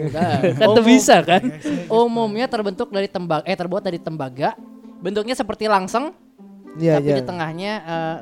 Kan 0.57 0.69
bisa 0.81 1.15
kan? 1.21 1.41
Umumnya 1.87 2.49
terbentuk 2.49 2.89
dari 2.89 3.05
tembaga 3.05 3.45
eh 3.45 3.53
terbuat 3.53 3.83
dari 3.85 3.99
tembaga. 4.01 4.57
Bentuknya 4.97 5.37
seperti 5.37 5.69
langseng, 5.69 6.09
Iya, 6.73 6.97
tapi 6.97 7.09
iya. 7.09 7.17
di 7.17 7.23
tengahnya 7.23 7.73
eh, 7.85 8.17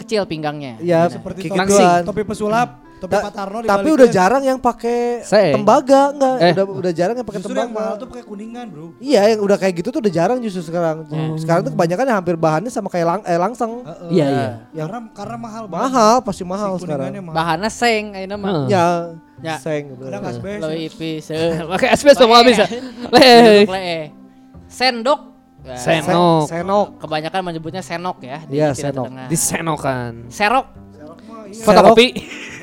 kecil 0.00 0.24
pinggangnya. 0.24 0.80
Ya, 0.80 1.04
Seperti 1.04 1.46
kiki 1.46 1.52
topi, 1.52 1.68
doan. 1.76 2.00
topi 2.00 2.22
pesulap, 2.24 2.80
topi 2.96 3.10
Ta- 3.10 3.24
Patarno 3.24 3.58
Tapi 3.60 3.88
udah 3.90 4.08
jarang 4.08 4.40
yang 4.40 4.56
pakai 4.56 5.20
tembaga 5.50 6.10
enggak? 6.10 6.36
Eh. 6.38 6.52
Udah 6.52 6.64
udah 6.74 6.92
jarang 6.92 7.14
yang 7.14 7.24
pakai 7.24 7.40
Justru 7.40 7.52
yang 7.52 7.68
mahal 7.68 7.84
tembaga. 7.90 8.00
tuh 8.00 8.08
pakai 8.08 8.24
kuningan, 8.24 8.66
Bro. 8.68 8.86
Iya, 8.98 9.22
yang 9.28 9.40
udah 9.40 9.56
kayak 9.56 9.74
gitu 9.76 9.88
tuh 9.90 10.00
udah 10.00 10.12
jarang 10.12 10.38
justru 10.38 10.62
sekarang. 10.62 10.96
Sekarang 11.36 11.62
tuh 11.62 11.72
kebanyakan 11.72 12.04
yang 12.04 12.18
hampir 12.18 12.34
bahannya 12.34 12.68
sama 12.68 12.88
kayak 12.88 13.06
lang 13.06 13.20
eh, 13.22 13.36
langseng. 13.36 13.82
Heeh. 13.82 14.08
Iya, 14.10 14.26
iya. 14.26 14.48
Yang 14.72 14.86
Karena 14.86 15.00
karena 15.12 15.36
mahal. 15.38 15.62
Bro. 15.64 15.74
mahal, 15.76 16.14
pasti 16.20 16.40
Si 16.40 16.44
mahal 16.44 16.72
sekarang. 16.76 17.08
kuningannya 17.08 17.22
mahal. 17.24 17.36
Bahannya 17.36 17.70
seng 17.70 18.04
ayeuna 18.12 18.36
mah. 18.36 18.48
Heeh. 18.50 18.66
Ya, 18.68 18.86
Ya. 19.40 19.56
seng. 19.58 19.84
Ada 19.94 20.18
sebes? 20.32 20.58
Leuwih 20.60 20.82
ipis. 20.86 21.24
Pakai 21.68 21.88
SPS 21.92 22.16
semua 22.16 22.40
bisa. 22.42 22.64
Lee. 23.10 24.12
Sendok. 24.66 25.20
Sen- 25.64 26.04
Se- 26.04 26.04
Senok. 26.04 26.44
Senok. 26.44 26.86
Kebanyakan 27.00 27.40
menyebutnya 27.42 27.80
senok 27.80 28.20
ya. 28.20 28.44
di 28.44 28.60
Iya, 28.60 28.76
senok. 28.76 29.08
Disenokan. 29.26 30.28
Serok. 30.28 30.83
Fotokopi. 31.62 32.08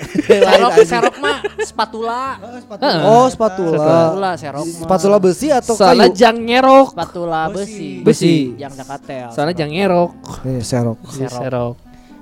Serok, 0.02 0.72
serok 0.92 1.16
mah 1.22 1.38
spatula. 1.62 2.24
Heeh, 2.42 2.60
sepatu. 2.66 2.82
Heeh. 2.84 3.02
Oh, 3.06 3.26
spatula. 3.30 3.78
Spatula 3.78 4.32
serok 4.36 4.66
mah. 4.66 4.88
Spatula 4.90 5.18
besi 5.22 5.48
atau 5.54 5.74
Soalnya 5.78 6.10
kayu? 6.10 6.18
jang 6.18 6.38
nyerok. 6.42 6.88
Spatula 6.92 7.42
besi. 7.54 8.02
Besi. 8.02 8.36
Yang 8.58 8.74
dekatel. 8.82 9.28
Soalnya 9.32 9.56
jang 9.56 9.72
nyerok. 9.72 10.12
Eh, 10.44 10.60
serok. 10.66 11.00
Serok. 11.08 11.40
Serok. 11.40 11.76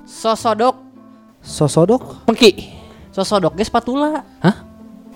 Sosodok. 0.06 0.76
Sosodok? 1.40 2.02
Pengki. 2.28 2.52
Sosodok 3.10 3.56
ge 3.58 3.64
spatula. 3.64 4.22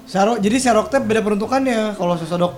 Serok, 0.05 0.37
jadi 0.41 0.57
serok 0.61 0.89
teh 0.93 1.01
beda 1.01 1.21
peruntukannya 1.21 1.95
kalau 1.97 2.17
sosodok. 2.17 2.53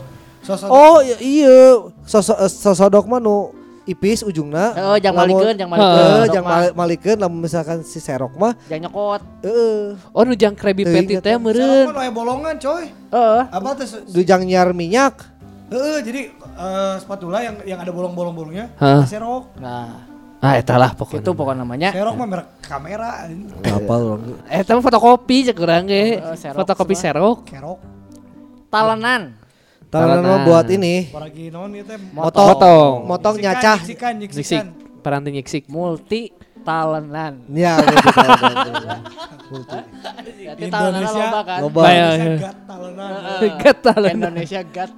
Sosodok. 0.47 0.71
Oh, 0.71 0.99
iya, 1.03 1.17
iya. 1.19 1.59
Eh, 1.83 2.51
Sosodok 2.51 3.11
mah 3.11 3.19
nu 3.19 3.51
ipis 3.87 4.21
ujungna. 4.21 4.75
Heeh, 4.75 4.97
jang 4.99 5.15
Lamun- 5.15 5.31
malikeun, 5.33 5.55
jang 5.55 5.69
Heeh, 5.69 5.79
malikeun. 5.79 6.03
Sosodok 6.05 6.29
jang 6.29 6.45
mah. 6.45 6.53
mali- 6.53 6.75
malikeun 6.75 7.19
lamun 7.19 7.39
misalkan 7.41 7.79
si 7.81 7.99
serok 7.99 8.35
mah 8.35 8.53
Jang 8.67 8.83
nyokot. 8.83 9.23
heeh. 9.41 9.95
Oh 10.11 10.23
nu 10.23 10.35
jang 10.35 10.53
Patty 10.53 10.83
eta. 10.83 11.23
teh 11.23 11.33
Serok 11.33 11.41
meureun. 11.41 11.87
mah 11.89 12.03
aya 12.03 12.11
bolongan, 12.11 12.55
coy. 12.57 12.85
Heeh. 12.91 13.43
Apa 13.47 13.69
tuh? 13.75 13.87
Du 14.05 14.21
jang 14.21 14.43
nyar 14.43 14.71
minyak. 14.71 15.23
Heeh, 15.67 15.99
jadi 16.01 16.21
eh, 16.35 16.95
spatula 16.99 17.41
yang 17.41 17.57
yang 17.65 17.79
ada 17.79 17.91
bolong-bolong-bolongnya. 17.91 18.75
Serok. 19.05 19.55
Nah, 19.57 20.03
Ah 20.37 20.53
eta 20.55 20.77
lah 20.77 20.93
pokoknya. 20.93 21.23
itu 21.23 21.31
pokok 21.33 21.55
namanya. 21.55 21.91
Serok 21.91 22.15
mah 22.15 22.29
merek 22.29 22.47
kamera. 22.61 23.25
Apa 23.65 23.95
lu? 23.97 24.37
Eh 24.45 24.61
tapi 24.61 24.79
fotokopi 24.79 25.47
cek 25.47 25.57
urang 25.57 25.87
ge. 25.87 26.21
Serok 26.35 26.61
Fotokopi 26.61 26.95
serok. 26.95 27.39
Kerok. 27.47 27.79
Talenan. 28.69 29.46
Talenan 29.97 30.23
Talenan. 30.23 30.47
buat 30.47 30.67
ini. 30.69 30.95
Paragi 31.09 31.45
naon 31.49 31.71
ieu 31.73 31.85
teh? 31.85 31.99
Motong. 32.13 32.47
Motong. 32.53 32.93
Motong 33.09 33.37
nyacah. 33.41 33.79
Nyiksikan, 33.81 34.13
Nyiksik. 34.21 34.37
nyiksikan. 34.45 34.67
Paranti 35.01 35.29
nyiksik. 35.33 35.65
Multi 35.73 36.35
talenan. 36.67 37.47
Ya, 37.55 37.79
gitu, 37.81 38.09
talenan. 38.13 38.57
Berarti 39.47 40.65
talenan 40.69 41.01
Indonesia. 41.01 41.27
loba 41.63 41.81
kan? 41.83 41.95
Indonesia 41.97 42.35
gat 42.43 42.59
talenan. 42.67 43.11
Katalenan. 43.57 44.15
Indonesia 44.29 44.61
gat. 44.69 44.91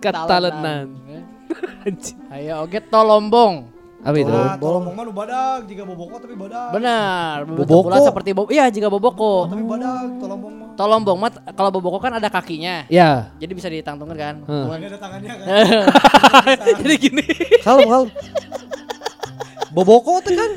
Anjing. 1.86 2.16
Ayo 2.28 2.53
oge 2.64 2.80
tolombong. 2.84 3.77
Apa 3.99 4.14
itu? 4.14 4.30
Ah, 4.30 4.55
tolong 4.55 4.94
mah 4.94 5.03
nu 5.03 5.11
badag, 5.11 5.66
jika 5.66 5.82
boboko 5.82 6.22
tapi 6.22 6.38
badag. 6.38 6.70
Benar, 6.70 7.42
Boboko. 7.51 7.99
seperti 7.99 8.30
bo 8.30 8.46
Iya, 8.46 8.70
jika 8.70 8.86
boboko. 8.86 9.51
Tapi 9.51 9.62
badag, 9.66 10.07
tolong 10.22 10.38
mah. 10.38 10.70
Tolombong 10.78 11.18
mah 11.18 11.30
kalau 11.59 11.70
boboko 11.74 11.99
kan 11.99 12.14
ada 12.14 12.30
kakinya. 12.30 12.86
Ya. 12.86 13.34
Jadi 13.42 13.53
bisa 13.59 13.66
ditangtungkan 13.66 14.14
kan. 14.14 14.34
Heeh. 14.46 14.66
Ini 14.78 14.86
ada 14.86 14.99
tangannya 15.03 15.32
kan. 15.34 15.46
Jadi 16.86 16.94
gini. 16.94 17.26
Kalem, 17.66 17.90
kalem. 17.90 18.09
Boboko 19.74 20.22
teh 20.22 20.38
kan? 20.38 20.51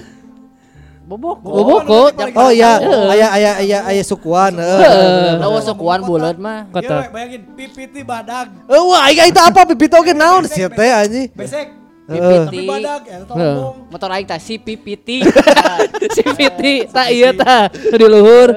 Boboko. 1.10 1.50
Boboko. 1.50 2.00
Oh 2.38 2.54
iya, 2.54 2.78
aya 3.10 3.28
aya 3.34 3.52
aya 3.58 3.78
aya 3.90 4.04
sukuan. 4.06 4.54
heeh. 4.54 5.42
Lawa 5.42 5.66
sukuan 5.66 6.06
bulat 6.06 6.38
mah. 6.38 6.70
Kota. 6.70 7.10
Iya, 7.10 7.10
bayangin 7.10 7.42
pipiti 7.58 8.06
badag. 8.06 8.54
Eh, 8.70 8.78
wah, 8.78 9.10
aing 9.10 9.34
itu 9.34 9.42
apa 9.42 9.66
pipit 9.66 9.90
oge 9.98 10.14
naon 10.14 10.46
sih 10.46 10.62
teh 10.70 10.90
anjing? 10.94 11.34
Besek. 11.34 11.81
Tapi 12.08 12.66
badag 12.66 13.02
ya, 13.06 13.18
tolong. 13.24 13.88
Motor 13.88 14.10
aing 14.12 14.28
tah 14.28 14.38
si 14.38 14.58
pipiti. 14.58 15.22
si 16.16 16.22
Fiti 16.34 16.86
tak 16.86 17.08
iya 17.10 17.30
ta. 17.32 17.70
Nu 17.70 17.96
di 17.96 18.06
luhur. 18.06 18.50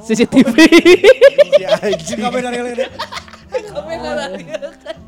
CCTV. 0.00 0.52
Kabeh 2.14 2.40
dari 2.40 2.58
lele. 2.60 2.86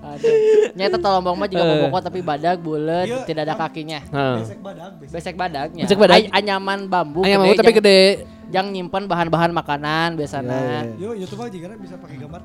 Aduh. 0.06 0.34
Nyata 0.72 0.96
tolombong 0.96 1.36
mah 1.36 1.48
juga 1.50 1.64
bobokot 1.66 2.02
tapi 2.02 2.20
badak 2.22 2.62
bulat, 2.62 3.04
Iya. 3.04 3.26
tidak 3.26 3.42
ada 3.44 3.54
kakinya. 3.58 4.00
Besek 4.38 4.58
badak, 4.62 4.90
besek. 4.96 5.12
Besek 5.12 5.34
badaknya. 5.34 5.82
Besek 5.84 5.98
badak. 5.98 6.16
Ay- 6.16 6.30
anyaman 6.32 6.86
bambu. 6.86 7.26
Ayam 7.26 7.42
mau 7.42 7.52
tapi 7.52 7.74
jang- 7.74 7.78
gede. 7.82 8.00
Jang 8.46 8.66
nyimpen 8.70 9.10
bahan-bahan 9.10 9.50
makanan 9.50 10.14
biasanya. 10.14 10.86
Yo, 10.96 11.12
YouTube 11.12 11.42
mah 11.42 11.50
jika 11.50 11.74
bisa 11.74 11.98
pakai 11.98 12.16
gambar. 12.16 12.40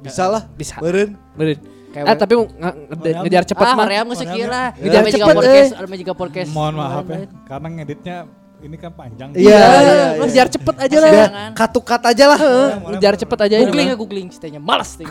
Bisa 0.00 0.24
lah. 0.26 0.42
Bisa. 0.50 0.80
Beren. 0.80 1.14
Bener. 1.36 1.60
Kayak 1.94 2.10
Ah 2.10 2.16
tapi 2.18 2.34
nge- 2.34 2.50
nge- 2.90 3.16
ngejar 3.22 3.44
cepet 3.46 3.62
ah, 3.62 3.74
mah. 3.78 3.86
Maria 3.86 4.02
geus 4.02 4.18
sekira. 4.18 4.62
Ngejar 4.74 4.98
Ada 4.98 5.06
juga 5.06 5.14
cepet, 5.14 5.36
podcast, 5.38 5.70
eh. 5.70 5.78
ada 5.78 5.96
juga 6.02 6.12
podcast. 6.18 6.50
Mohon 6.50 6.74
maaf 6.74 7.04
ya, 7.06 7.18
karena 7.46 7.68
ngeditnya 7.70 8.16
ini 8.64 8.76
kan 8.80 8.90
panjang. 8.90 9.28
Iya, 9.30 9.46
iya, 9.46 9.62
Iya, 9.62 9.78
iya. 9.78 10.08
ngejar 10.18 10.46
cepet 10.50 10.74
aja 10.74 10.96
lah. 10.98 11.10
Udah 11.14 11.28
katukat 11.54 12.02
aja 12.02 12.24
lah. 12.26 12.40
Ngejar 12.90 13.14
cepet 13.14 13.38
aja. 13.46 13.54
Googling 13.62 13.88
ya 13.88 13.96
googling 13.96 14.26
ceritanya 14.26 14.58
malas. 14.58 14.98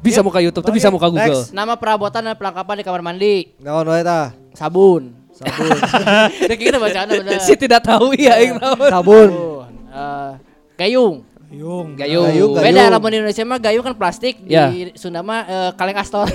Bisa 0.00 0.24
muka 0.24 0.40
YouTube 0.40 0.64
tuh 0.64 0.72
bisa 0.72 0.88
muka 0.88 1.12
Google. 1.12 1.44
Nama 1.52 1.76
perabotan 1.76 2.24
dan 2.24 2.32
perlengkapan 2.32 2.80
di 2.80 2.84
kamar 2.84 3.02
mandi. 3.04 3.52
Naon 3.60 3.84
wae 3.84 4.00
tah? 4.00 4.32
Sabun. 4.56 5.12
Sabun. 5.36 5.76
Udah 6.48 6.56
kita 6.56 6.76
bacaan 6.80 7.08
bener. 7.08 7.36
Si 7.44 7.52
tidak 7.52 7.84
tahu 7.84 8.16
ya 8.16 8.40
yang 8.40 8.56
tahu. 8.56 8.88
Sabun. 8.88 9.28
Sabun. 9.28 9.72
Eh, 9.92 10.32
gayung. 10.80 11.20
Yung. 11.50 11.98
Gayung. 11.98 12.30
Gayung, 12.30 12.54
gayung. 12.54 12.62
Beda 12.62 12.82
lamun 12.88 13.10
di 13.10 13.16
Indonesia 13.18 13.42
mah 13.42 13.58
gayung 13.58 13.82
kan 13.82 13.94
plastik, 13.94 14.38
Ya. 14.46 14.70
di 14.70 14.94
Sunda 14.94 15.18
mah 15.20 15.42
eh, 15.42 15.70
kaleng 15.74 15.98
astor. 15.98 16.30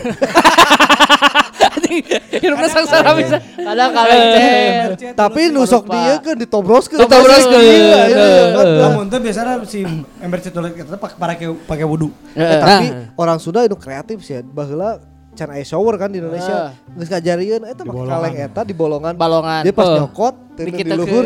Hidupnya 2.36 2.68
sangsara 2.68 3.16
bisa. 3.16 3.38
Kadang 3.39 3.91
kaleng 3.93 4.22
cen. 4.34 5.13
Tapi 5.16 5.41
nusok 5.49 5.88
dia 5.88 6.20
kan 6.20 6.36
ditobroskeun. 6.36 6.99
Ditobroskeun. 6.99 7.61
Iya, 7.61 7.99
iya. 8.11 8.26
Heeh. 8.51 8.80
Lamun 8.84 9.07
teh 9.07 9.20
biasanya 9.20 9.63
si 9.63 9.88
ember 10.20 10.39
cetolet 10.39 10.76
kita 10.76 10.99
pakai 10.99 11.16
pakai 11.16 11.47
pakai 11.63 11.86
wudu. 11.88 12.11
Eh, 12.36 12.59
tapi 12.59 12.86
Nah. 12.91 13.16
orang 13.16 13.38
Sunda 13.39 13.63
itu 13.63 13.80
kreatif 13.80 14.20
sih. 14.20 14.43
Baheula 14.43 14.99
can 15.36 15.52
aya 15.52 15.62
shower 15.62 15.96
kan 15.96 16.08
di 16.08 16.18
Indonesia. 16.18 16.72
Geus 16.90 17.08
ngajarieun 17.08 17.62
eta 17.64 17.82
pakai 17.82 17.92
bolongan. 17.92 18.16
kaleng 18.16 18.36
eta 18.42 18.62
di 18.64 18.74
bolongan. 18.74 19.14
Balongan. 19.14 19.62
Dia 19.62 19.72
pas 19.72 19.88
nyokot 19.92 20.36
Dikit 20.56 20.82
di 20.82 20.96
luhur. 20.96 21.24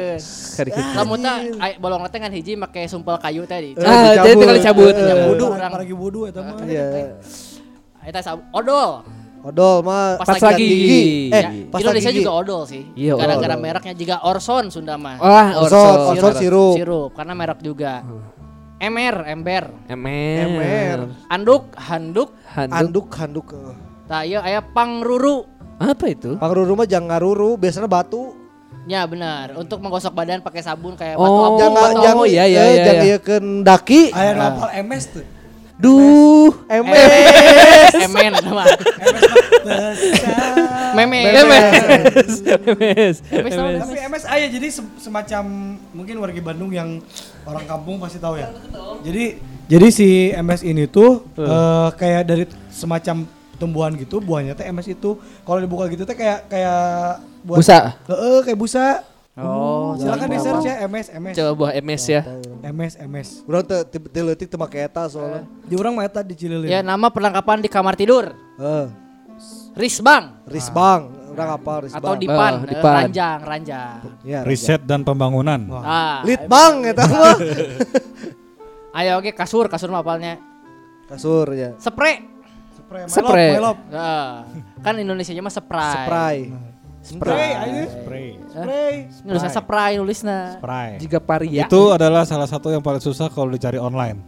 Lamun 0.98 1.22
teh 1.22 1.36
ay- 1.56 1.78
bolong 1.78 2.02
teh 2.10 2.18
kan 2.18 2.28
hiji 2.28 2.58
make 2.58 2.82
sumpel 2.86 3.16
kayu 3.16 3.46
tadi. 3.46 3.72
Eh, 3.72 3.86
Ah, 3.86 4.18
jadi 4.20 4.34
tinggal 4.36 4.58
dicabut. 4.58 4.92
Eh, 4.92 5.30
Wudu 5.30 5.46
orang. 5.48 5.70
paragi 5.70 5.94
wudu 5.94 6.20
eta 6.26 6.42
mah. 6.42 6.58
Iya. 6.66 7.14
Eta 8.02 8.20
odol. 8.52 9.06
Odol 9.40 9.88
mah 9.88 10.20
Pas 10.20 10.36
lagi. 10.36 10.60
gigi. 10.60 11.04
Eh, 11.30 11.40
Ya, 11.40 11.50
pas 11.72 11.80
Indonesia 11.80 12.12
gigi. 12.12 12.20
juga 12.20 12.32
odol 12.36 12.62
sih. 12.66 12.84
Iya, 12.92 13.16
Gara-gara 13.16 13.56
mereknya 13.56 13.94
juga 13.94 14.16
Orson 14.20 14.68
Sunda 14.68 15.00
mah. 15.00 15.16
Wah, 15.16 15.64
Orson, 15.64 15.80
Orson. 15.80 16.12
Orson 16.12 16.34
sirup. 16.36 16.76
Sirup 16.76 17.10
karena 17.16 17.34
merek 17.34 17.62
juga. 17.62 18.04
Emer, 18.80 19.28
ember. 19.28 19.72
Emer. 19.88 20.40
Emer. 20.42 21.00
Anduk, 21.30 21.72
handuk. 21.78 22.32
Handuk. 22.50 22.74
Handuk, 22.74 23.08
handuk. 23.14 23.48
Tah 24.10 24.26
ieu 24.26 24.42
aya 24.42 24.58
pangruru. 24.66 25.46
Apa 25.78 26.10
itu? 26.10 26.34
Pangruru 26.42 26.74
mah 26.74 26.90
jangan 26.90 27.14
ngaruru, 27.14 27.62
biasanya 27.62 27.86
batu. 27.86 28.34
Ya 28.90 29.06
benar, 29.06 29.54
untuk 29.54 29.78
menggosok 29.86 30.18
badan 30.18 30.42
pakai 30.42 30.66
sabun 30.66 30.98
kayak 30.98 31.14
Oh, 31.14 31.22
batu 31.22 31.38
abu. 31.38 31.58
Jangan 31.62 31.78
oh, 31.78 32.02
jangan 32.02 32.26
iya, 32.26 32.44
iya, 32.50 32.60
eh, 32.60 32.70
iya, 32.74 32.82
jangan 32.82 33.06
iya. 33.06 33.14
ieukeun 33.14 33.46
daki. 33.62 34.02
Aya 34.10 34.32
hafal 34.34 34.70
MS 34.82 35.04
tuh. 35.14 35.26
Duh. 35.80 36.52
Emen 36.68 38.34
mah. 38.50 38.68
Meme. 40.98 41.20
Emes. 41.32 41.64
Emes. 42.44 43.16
Emes 43.30 43.52
tahu, 43.54 43.68
Tapi 43.78 43.98
MS 44.10 44.24
aya 44.26 44.48
jadi 44.50 44.68
se- 44.74 44.94
semacam 45.00 45.44
mungkin 45.94 46.16
warga 46.20 46.42
Bandung 46.42 46.74
yang 46.74 47.00
orang 47.46 47.64
kampung 47.64 48.02
pasti 48.02 48.18
tahu 48.18 48.42
ya. 48.42 48.50
Jadi 49.06 49.38
jadi 49.70 49.88
si 49.94 50.34
MS 50.34 50.66
ini 50.66 50.90
tuh 50.90 51.24
eh, 51.38 51.90
kayak 51.94 52.24
dari 52.26 52.44
semacam 52.74 53.39
tumbuhan 53.60 53.92
gitu, 53.94 54.18
buahnya 54.18 54.56
teh 54.56 54.64
MS 54.66 54.88
itu 54.90 55.14
kalau 55.44 55.60
dibuka 55.60 55.86
gitu 55.88 56.02
teh 56.02 56.16
kayak 56.16 56.48
kayak 56.48 56.80
buat 57.42 57.60
Busa. 57.60 58.00
Heeh, 58.06 58.38
kayak 58.42 58.58
busa. 58.58 58.88
Oh, 59.36 59.96
Silakan 59.96 60.28
di 60.28 60.38
search 60.38 60.66
ya 60.66 60.84
MS 60.84 61.08
MS. 61.14 61.34
Coba 61.34 61.52
buah 61.56 61.72
MS 61.78 62.04
ya. 62.10 62.22
MS 62.62 62.94
MS. 63.00 63.30
Urang 63.46 63.64
teu 63.64 63.84
teu 63.86 64.24
leutik 64.26 64.48
teu 64.48 64.56
make 64.56 64.76
eta 64.78 65.08
soalnya. 65.08 65.48
Di 65.64 65.76
orang 65.76 65.94
mah 65.94 66.04
eta 66.04 66.20
di 66.20 66.36
Cililin. 66.36 66.68
Ya 66.68 66.80
nama 66.80 67.08
perlengkapan 67.08 67.60
di 67.60 67.68
kamar 67.68 67.96
tidur. 67.96 68.36
Heeh. 68.58 68.88
Risbang 69.72 70.44
Risbang, 70.44 71.32
urang 71.32 71.56
apa 71.56 71.74
risbang. 71.80 72.04
atau 72.04 72.14
dipan, 72.18 72.52
Oh, 72.54 72.60
eh, 72.60 72.68
dipan. 72.68 72.96
ranjang, 73.00 73.40
ranjang. 73.40 73.96
Ya, 74.28 74.44
Riset 74.44 74.84
dan 74.84 75.08
pembangunan. 75.08 75.62
Ah, 75.72 76.20
Litbang 76.28 76.84
eta 76.84 77.08
mah. 77.08 77.38
ayo 78.98 79.12
oke 79.16 79.32
kasur, 79.32 79.72
kasur 79.72 79.88
mah 79.88 80.04
apalnya. 80.04 80.36
Kasur 81.08 81.48
ya. 81.54 81.80
Spray. 81.80 82.39
Spray. 82.90 83.06
Spray. 83.06 83.50
Melop, 83.54 83.78
melop. 83.78 83.78
Nah, 83.94 84.50
kan 84.82 84.94
Indonesia 84.98 85.32
mah 85.38 85.54
spray. 85.54 85.94
Spray. 85.94 86.38
Spray 87.00 87.50
aja. 87.54 87.84
Spray. 87.86 88.28
Spray. 88.50 88.96
Nulisnya 89.24 89.52
spray 89.54 89.92
nulisnya. 89.96 90.40
Spray. 90.58 90.90
Jika 90.98 91.18
paria. 91.22 91.64
Itu 91.64 91.94
adalah 91.94 92.26
salah 92.26 92.50
satu 92.50 92.74
yang 92.74 92.82
paling 92.82 93.00
susah 93.00 93.30
kalau 93.30 93.48
dicari 93.48 93.78
online. 93.78 94.20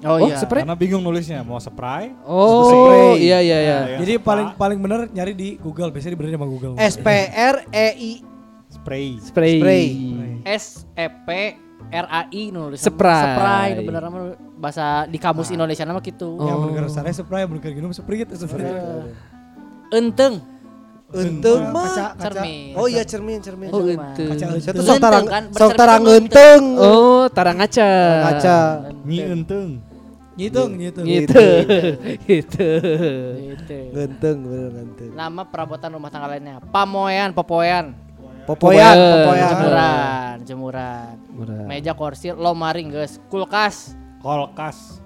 Oh, 0.00 0.16
Oh, 0.16 0.28
iya. 0.28 0.36
spray. 0.36 0.64
Karena 0.64 0.76
bingung 0.76 1.00
nulisnya 1.00 1.40
mau 1.40 1.56
spray. 1.56 2.12
Oh, 2.24 2.68
Spray. 2.68 3.24
iya 3.24 3.38
iya 3.40 3.58
iya. 3.60 3.78
yang 3.96 4.00
Jadi 4.04 4.14
suka 4.16 4.24
paling 4.24 4.46
paling 4.54 4.78
bener 4.80 5.00
nyari 5.08 5.32
di 5.32 5.48
Google, 5.56 5.88
biasanya 5.88 6.12
diberi 6.16 6.32
sama 6.32 6.48
Google. 6.48 6.72
S 6.76 6.96
P 6.96 7.08
R 7.32 7.56
E 7.68 7.88
I 7.96 8.12
spray. 8.68 9.06
Spray. 9.20 9.54
Spray. 9.60 9.84
S 10.44 10.84
E 10.92 11.08
P 11.08 11.28
R 11.88 12.06
A 12.06 12.22
I 12.28 12.52
nulis. 12.52 12.84
Spray. 12.84 13.24
Spray 13.24 13.68
nu 13.78 13.80
bener 13.88 14.02
nama 14.04 14.18
bahasa 14.60 15.08
di 15.08 15.16
kamus 15.16 15.48
Indonesia 15.48 15.88
nama 15.88 16.04
gitu. 16.04 16.36
Oh. 16.36 16.68
bener 16.68 16.92
saya 16.92 17.08
spray, 17.16 17.48
bener 17.48 17.60
gini 17.64 17.86
spray 17.96 18.28
itu 18.28 18.36
spray. 18.36 18.68
Enteng. 19.90 20.44
Enteng 21.10 21.60
Kaca, 21.66 21.74
mah. 21.74 21.90
kaca. 21.90 22.06
Cermin. 22.22 22.78
Oh 22.78 22.86
iya 22.86 23.02
cermin 23.02 23.38
cermin. 23.42 23.68
Oh, 23.74 23.82
cermin. 23.82 23.98
ente. 23.98 24.24
Kaca 24.30 24.44
tuh 24.46 24.58
Enteng 24.62 24.86
sok 24.86 24.98
tarang 25.02 25.26
kan, 25.26 25.44
sok 25.50 25.72
tarang 25.74 26.02
enteng. 26.06 26.62
Oh, 26.78 27.26
tarang 27.26 27.56
ngaca. 27.58 27.90
Kaca. 28.30 28.58
Nyi 29.02 29.18
enteng. 29.26 29.68
Ngitung, 30.40 30.70
ngitung. 30.78 31.04
Gitu. 31.04 31.44
Gitu. 32.30 32.68
Gitu. 33.50 33.78
Genteng 33.92 34.36
bener 34.46 34.70
genteng. 34.72 35.10
Nama 35.12 35.42
perabotan 35.44 35.90
rumah 35.92 36.08
tangga 36.08 36.30
lainnya. 36.30 36.62
Pamoyan, 36.70 37.34
popoyan. 37.34 37.92
Popoyan, 38.50 38.98
Popoyan. 38.98 39.50
Jemuran, 39.54 40.36
jemuran. 40.42 41.14
Murah. 41.30 41.66
Meja 41.70 41.94
kursi, 41.94 42.34
lemari 42.34 42.82
guys, 42.90 43.22
kulkas. 43.30 43.94
Kolkas. 44.18 44.98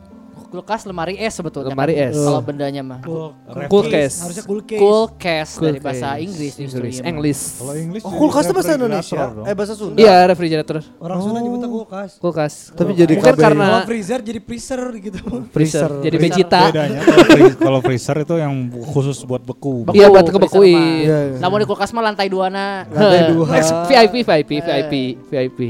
Kulkas 0.55 0.87
lemari 0.87 1.19
es 1.19 1.35
sebetulnya. 1.35 1.75
Lemari 1.75 1.99
es. 1.99 2.15
Kalau 2.15 2.39
bendanya 2.39 2.79
mah. 2.79 3.03
Cool. 3.03 3.35
Kulkas. 3.67 4.23
Harusnya 4.23 4.45
cool 4.47 4.63
case. 4.63 4.79
Kulkas 4.79 5.49
dari 5.59 5.73
Kulkas. 5.75 5.83
bahasa 5.83 6.09
Inggris 6.15 6.53
Inggris. 6.55 6.95
iya. 6.95 7.11
English. 7.11 7.43
Kalau 7.59 7.75
Inggris 7.75 8.03
Oh 8.07 8.13
kulkas 8.15 8.43
itu 8.45 8.55
bahasa 8.55 8.71
refrigerator 8.71 8.87
Indonesia. 9.19 9.51
Eh 9.51 9.55
bahasa 9.59 9.75
Sunda. 9.75 9.99
Iya, 9.99 10.15
refrigerator. 10.31 10.77
Orang 10.97 11.19
Sunda 11.19 11.39
nyebutnya 11.43 11.67
kulkas. 11.67 12.11
Kulkas. 12.23 12.53
Tapi 12.71 12.91
jadi 12.95 13.13
Mungkin 13.19 13.35
karena 13.35 13.67
Kalau 13.67 13.83
freezer 13.83 14.19
jadi 14.23 14.39
freezer 14.39 14.81
gitu. 14.95 15.19
freezer. 15.51 15.91
Jadi. 15.99 16.17
Vegeta. 16.23 16.61
Bedanya 16.71 17.01
kalau 17.03 17.27
free- 17.27 17.57
kalau 17.59 17.79
freezer 17.83 18.17
itu 18.23 18.35
yang 18.39 18.55
khusus 18.95 19.19
buat 19.25 19.43
beku. 19.43 19.91
Iya, 19.91 20.07
buat 20.07 20.23
kebekuin. 20.25 20.71
mah. 20.71 20.87
Iya, 21.03 21.19
iya. 21.27 21.39
Namun 21.43 21.57
di 21.59 21.67
kulkas 21.67 21.91
mah 21.91 22.05
lantai 22.05 22.31
dua 22.31 22.47
na. 22.47 22.87
Lantai 22.87 23.27
dua. 23.27 23.47
Next, 23.59 23.75
VIP, 23.91 24.15
VIP, 24.23 24.51
VIP, 24.63 24.95
VIP. 25.27 25.61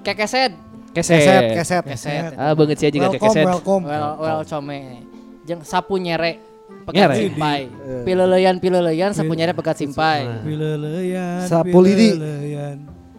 Kekeset. 0.00 0.67
Keset. 0.92 1.20
Keset, 1.20 1.42
keset. 1.54 1.84
Keset. 1.84 2.32
Ah, 2.34 2.52
banget 2.56 2.76
sih 2.80 2.88
juga 2.88 3.12
welcome, 3.12 3.28
keset. 3.28 3.44
welcome. 3.46 3.82
Well, 3.84 4.10
well, 4.18 4.40
come. 4.44 4.78
Jeung 5.44 5.62
sapu 5.64 6.00
nyere. 6.00 6.40
Pegat 6.84 7.16
simpai. 7.16 7.68
Pileleyan 8.04 8.56
pileleyan 8.60 9.10
sapu 9.12 9.32
nyere 9.36 9.52
pegat 9.52 9.76
simpai. 9.76 10.44
Pileleyan. 10.44 11.44
Sapu 11.44 11.78
lidi. 11.84 12.16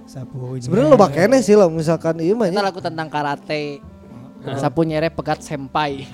Sapu 0.10 0.58
Sebenarnya 0.58 0.90
lo 0.90 0.98
bakene 0.98 1.38
sih 1.46 1.54
lo 1.54 1.70
misalkan 1.70 2.18
iya 2.18 2.34
mah. 2.34 2.50
Kita 2.50 2.58
nya. 2.58 2.66
lagu 2.66 2.82
tentang 2.82 3.08
karate. 3.14 3.78
Sapu 4.58 4.82
nyere 4.88 5.14
pegat 5.14 5.46
senpai. 5.46 6.10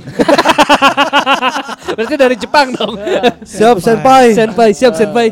Berarti 1.96 2.16
dari 2.20 2.36
Jepang 2.36 2.76
dong. 2.76 3.00
Siap 3.46 3.80
senpai. 3.80 4.36
senpai, 4.36 4.70
siap 4.76 4.94
senpai. 4.98 5.28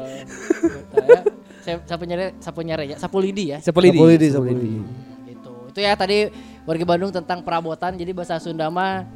Saya- 1.64 1.84
Sapu 1.88 2.04
nyere, 2.04 2.36
sapu 2.44 2.60
nyere 2.60 2.84
ya, 2.92 3.00
sapu 3.00 3.24
lidi 3.24 3.56
ya. 3.56 3.58
Sapu 3.64 3.80
lidi. 3.80 3.96
Sapu 3.96 4.08
lidi, 4.12 4.28
sapu 4.28 4.46
lidi. 4.52 4.70
Itu 5.74 5.82
ya 5.82 5.98
tadi 5.98 6.30
warga 6.64 6.86
Bandung 6.86 7.10
tentang 7.10 7.42
perabotan. 7.42 7.98
Jadi 7.98 8.14
bahasa 8.14 8.38
Sunda 8.38 8.70
mah 8.70 9.10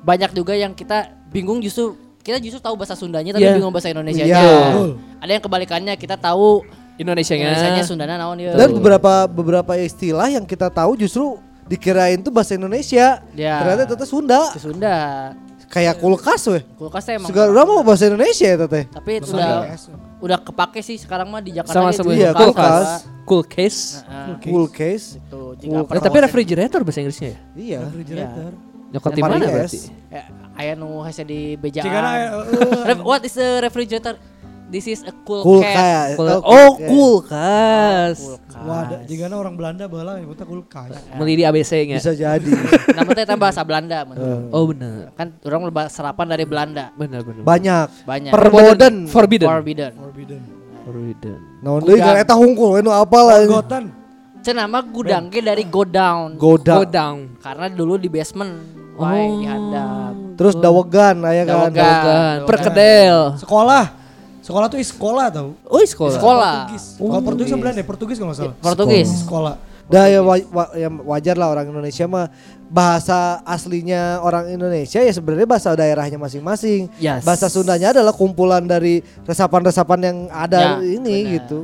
banyak 0.00 0.30
juga 0.32 0.54
yang 0.54 0.70
kita 0.70 1.10
bingung 1.28 1.58
justru 1.58 1.98
kita 2.22 2.38
justru 2.38 2.62
tahu 2.62 2.78
bahasa 2.78 2.94
Sundanya 2.94 3.34
tapi 3.34 3.42
Iya. 3.42 3.58
bingung 3.58 3.74
bahasa 3.74 3.90
Indonesianya. 3.90 4.30
Iya. 4.30 4.58
Betul. 4.70 4.90
Ada 5.18 5.30
yang 5.34 5.42
kebalikannya 5.42 5.94
kita 5.94 6.14
tahu 6.14 6.62
Indonesia-nya. 6.96 7.46
Indonesianya 7.50 7.82
Sundana 7.82 8.14
naon 8.14 8.38
ya. 8.38 8.54
Dan 8.54 8.70
beberapa 8.72 9.26
beberapa 9.26 9.72
istilah 9.74 10.30
yang 10.30 10.46
kita 10.46 10.70
tahu 10.70 10.94
justru 10.94 11.42
dikirain 11.66 12.22
tuh 12.22 12.30
bahasa 12.30 12.54
Indonesia. 12.54 13.18
Ya. 13.34 13.54
Ternyata 13.60 13.82
itu 13.92 14.06
Sunda. 14.06 14.54
Itu 14.54 14.70
Sunda. 14.70 14.96
Kayak 15.66 15.98
kulkas 15.98 16.46
weh. 16.46 16.62
Kulkas 16.78 17.02
emang 17.10 17.26
Segala 17.26 17.50
orang 17.50 17.66
mau 17.66 17.82
bahasa 17.82 18.06
Indonesia 18.06 18.46
ya 18.46 18.56
teh. 18.64 18.86
tapi 18.86 19.18
udah 19.18 19.74
udah 20.16 20.38
kepake 20.38 20.80
sih 20.80 20.96
sekarang 20.96 21.28
mah 21.28 21.38
di 21.38 21.52
Jakarta 21.52 21.76
Sama 21.76 21.92
sama 21.92 22.10
Iya, 22.10 22.32
kulkas. 22.32 22.48
kulkas. 22.56 22.88
cool 23.22 23.42
case. 23.42 23.80
Nah, 24.02 24.38
Cool 24.38 24.66
case. 24.68 25.06
itu 25.14 25.28
Cool 25.30 25.82
jika 25.84 25.92
Eh, 25.92 26.00
tapi 26.00 26.18
refrigerator 26.20 26.80
bahasa 26.80 27.00
Inggrisnya 27.00 27.28
ya? 27.28 27.38
Iya. 27.52 27.80
refrigerator. 27.84 28.50
Nyokot 28.86 29.10
di 29.12 29.20
mana 29.20 29.34
berarti? 29.42 29.78
Ya, 30.08 30.22
aya 30.54 30.72
nu 30.72 31.02
hese 31.02 31.22
di 31.22 31.58
bejaan. 31.58 31.90
Eh, 32.86 32.94
eh, 32.94 32.98
What 32.98 33.22
is 33.22 33.34
the 33.34 33.60
refrigerator? 33.60 34.14
This 34.66 34.90
is 34.90 35.06
a 35.06 35.14
cool, 35.22 35.46
Cool 35.46 35.62
case. 35.62 35.78
case. 35.78 36.16
Cool- 36.18 36.42
Oh, 36.42 36.42
Oh, 36.42 36.70
case. 36.74 36.90
kulkas. 36.90 38.16
Wadah, 38.56 39.00
jika 39.06 39.30
orang 39.30 39.54
Belanda 39.54 39.86
bala 39.86 40.18
nyebutnya 40.18 40.42
kulkas. 40.42 40.90
Meli 41.14 41.38
di 41.38 41.44
ABC-nya. 41.46 42.02
Bisa 42.02 42.18
jadi. 42.18 42.50
Nama 42.90 43.10
teh 43.14 43.22
teh 43.22 43.36
bahasa 43.38 43.62
Belanda. 43.62 44.02
men. 44.02 44.18
Oh 44.50 44.66
benar. 44.66 45.14
Kan 45.14 45.38
orang 45.46 45.70
lebah 45.70 45.86
serapan 45.86 46.26
dari 46.26 46.42
Belanda. 46.42 46.90
Benar 46.98 47.22
benar. 47.22 47.42
Banyak. 47.46 47.86
Banyak. 48.02 48.32
Perboden. 48.34 48.94
Forbidden. 49.06 49.46
Forbidden. 49.46 49.92
Forbidden. 49.94 50.42
Forbidden. 50.82 51.38
Naon 51.62 51.82
deui 51.86 51.98
kan 51.98 52.18
eta 52.18 52.34
hungkul 52.34 52.82
anu 52.82 52.90
apa 52.90 53.18
lah. 53.22 53.36
Gotan. 53.46 53.84
Cenah 54.42 54.66
mah 54.66 54.82
gudang 54.82 55.30
ge 55.30 55.42
dari 55.42 55.62
go 55.62 55.86
down. 55.86 56.34
Goda. 56.34 56.82
Go 56.82 56.84
down. 56.86 57.38
Karena 57.38 57.70
dulu 57.70 57.98
di 57.98 58.10
basement. 58.10 58.54
Wae 58.98 59.30
di 59.42 59.46
handap. 59.46 60.14
Terus 60.34 60.54
dawegan 60.58 61.22
aya 61.22 61.42
kan. 61.46 61.70
Dawegan. 61.70 62.36
Perkedel. 62.50 63.38
Sekolah. 63.38 64.05
Sekolah 64.46 64.66
tuh 64.70 64.78
sekolah 64.78 65.26
tau. 65.26 65.58
Oh, 65.66 65.82
sekolah. 65.82 66.14
Sekolah. 66.14 66.54
Portugis. 66.62 66.84
Kalau 66.94 67.18
Portugis 67.20 67.50
sama 67.50 67.60
Belanda, 67.60 67.80
ya? 67.82 67.86
Portugis 67.86 68.16
kalau 68.16 68.30
nggak 68.30 68.38
salah. 68.38 68.54
Portugis. 68.62 69.08
Sekolah. 69.20 69.54
Dah 69.86 70.06
ya, 70.06 70.18
wa- 70.18 70.50
wa- 70.50 70.72
ya 70.72 70.90
wajar 70.90 71.34
lah 71.34 71.46
orang 71.48 71.66
Indonesia 71.68 72.06
mah 72.06 72.26
bahasa 72.66 73.38
aslinya 73.42 74.18
orang 74.18 74.50
Indonesia 74.50 74.98
ya 74.98 75.10
sebenarnya 75.10 75.46
bahasa 75.46 75.70
daerahnya 75.72 76.14
masing-masing. 76.16 76.90
Yes. 76.96 77.22
Bahasa 77.22 77.46
Sundanya 77.46 77.90
adalah 77.90 78.10
kumpulan 78.10 78.62
dari 78.62 78.98
resapan-resapan 79.22 79.98
yang 80.00 80.18
ada 80.28 80.78
Ya, 80.78 80.94
ini 80.94 81.16
benar. 81.22 81.34
gitu. 81.38 81.58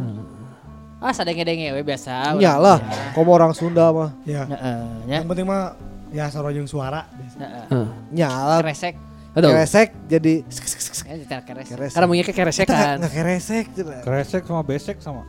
Ah 0.98 1.10
sadenge-denge 1.10 1.70
we 1.72 1.82
biasa. 1.82 2.38
Iyalah, 2.38 2.78
kamu 3.10 3.30
orang 3.32 3.52
Sunda 3.52 3.90
mah. 3.90 4.10
Ya. 4.22 4.46
Heeh, 4.46 4.78
nya. 5.04 5.18
Yang 5.18 5.26
penting 5.28 5.46
mah 5.46 5.74
ya 6.10 6.30
sarojung 6.30 6.66
suara. 6.66 7.06
Heeh. 7.10 7.66
Heeh. 7.68 7.86
Nyala 8.12 8.62
Kresek. 8.62 8.94
Aduh. 9.32 9.50
keresek 9.56 9.88
jadi 10.08 10.44
keresek. 10.44 11.92
Karena 11.96 12.06
punya 12.06 12.24
keresekan. 12.24 13.00
Nggak 13.00 13.12
keresek. 13.16 13.64
cenah. 13.72 14.00
Kresek 14.04 14.42
sama 14.44 14.62
besek 14.62 14.96
sama. 15.00 15.22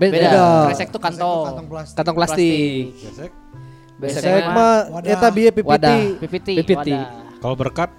Beda. 0.00 0.16
Beda. 0.16 0.44
Kresek 0.72 0.88
tuh 0.88 1.00
kantong. 1.02 1.44
Kantong 1.52 1.66
plastik. 1.68 1.96
Kantong 2.00 2.16
plastik. 2.16 2.84
Besek. 2.96 3.30
Keresek 3.30 3.50
Besek 4.00 4.44
mah 4.48 4.88
eta 5.04 5.28
bieu 5.28 5.52
pipiti. 5.52 5.68
Wadah. 5.68 5.98
Pipiti. 6.24 6.54
Pipiti. 6.64 6.94
wadah. 6.96 7.36
Kalau 7.40 7.56
berkat, 7.56 7.90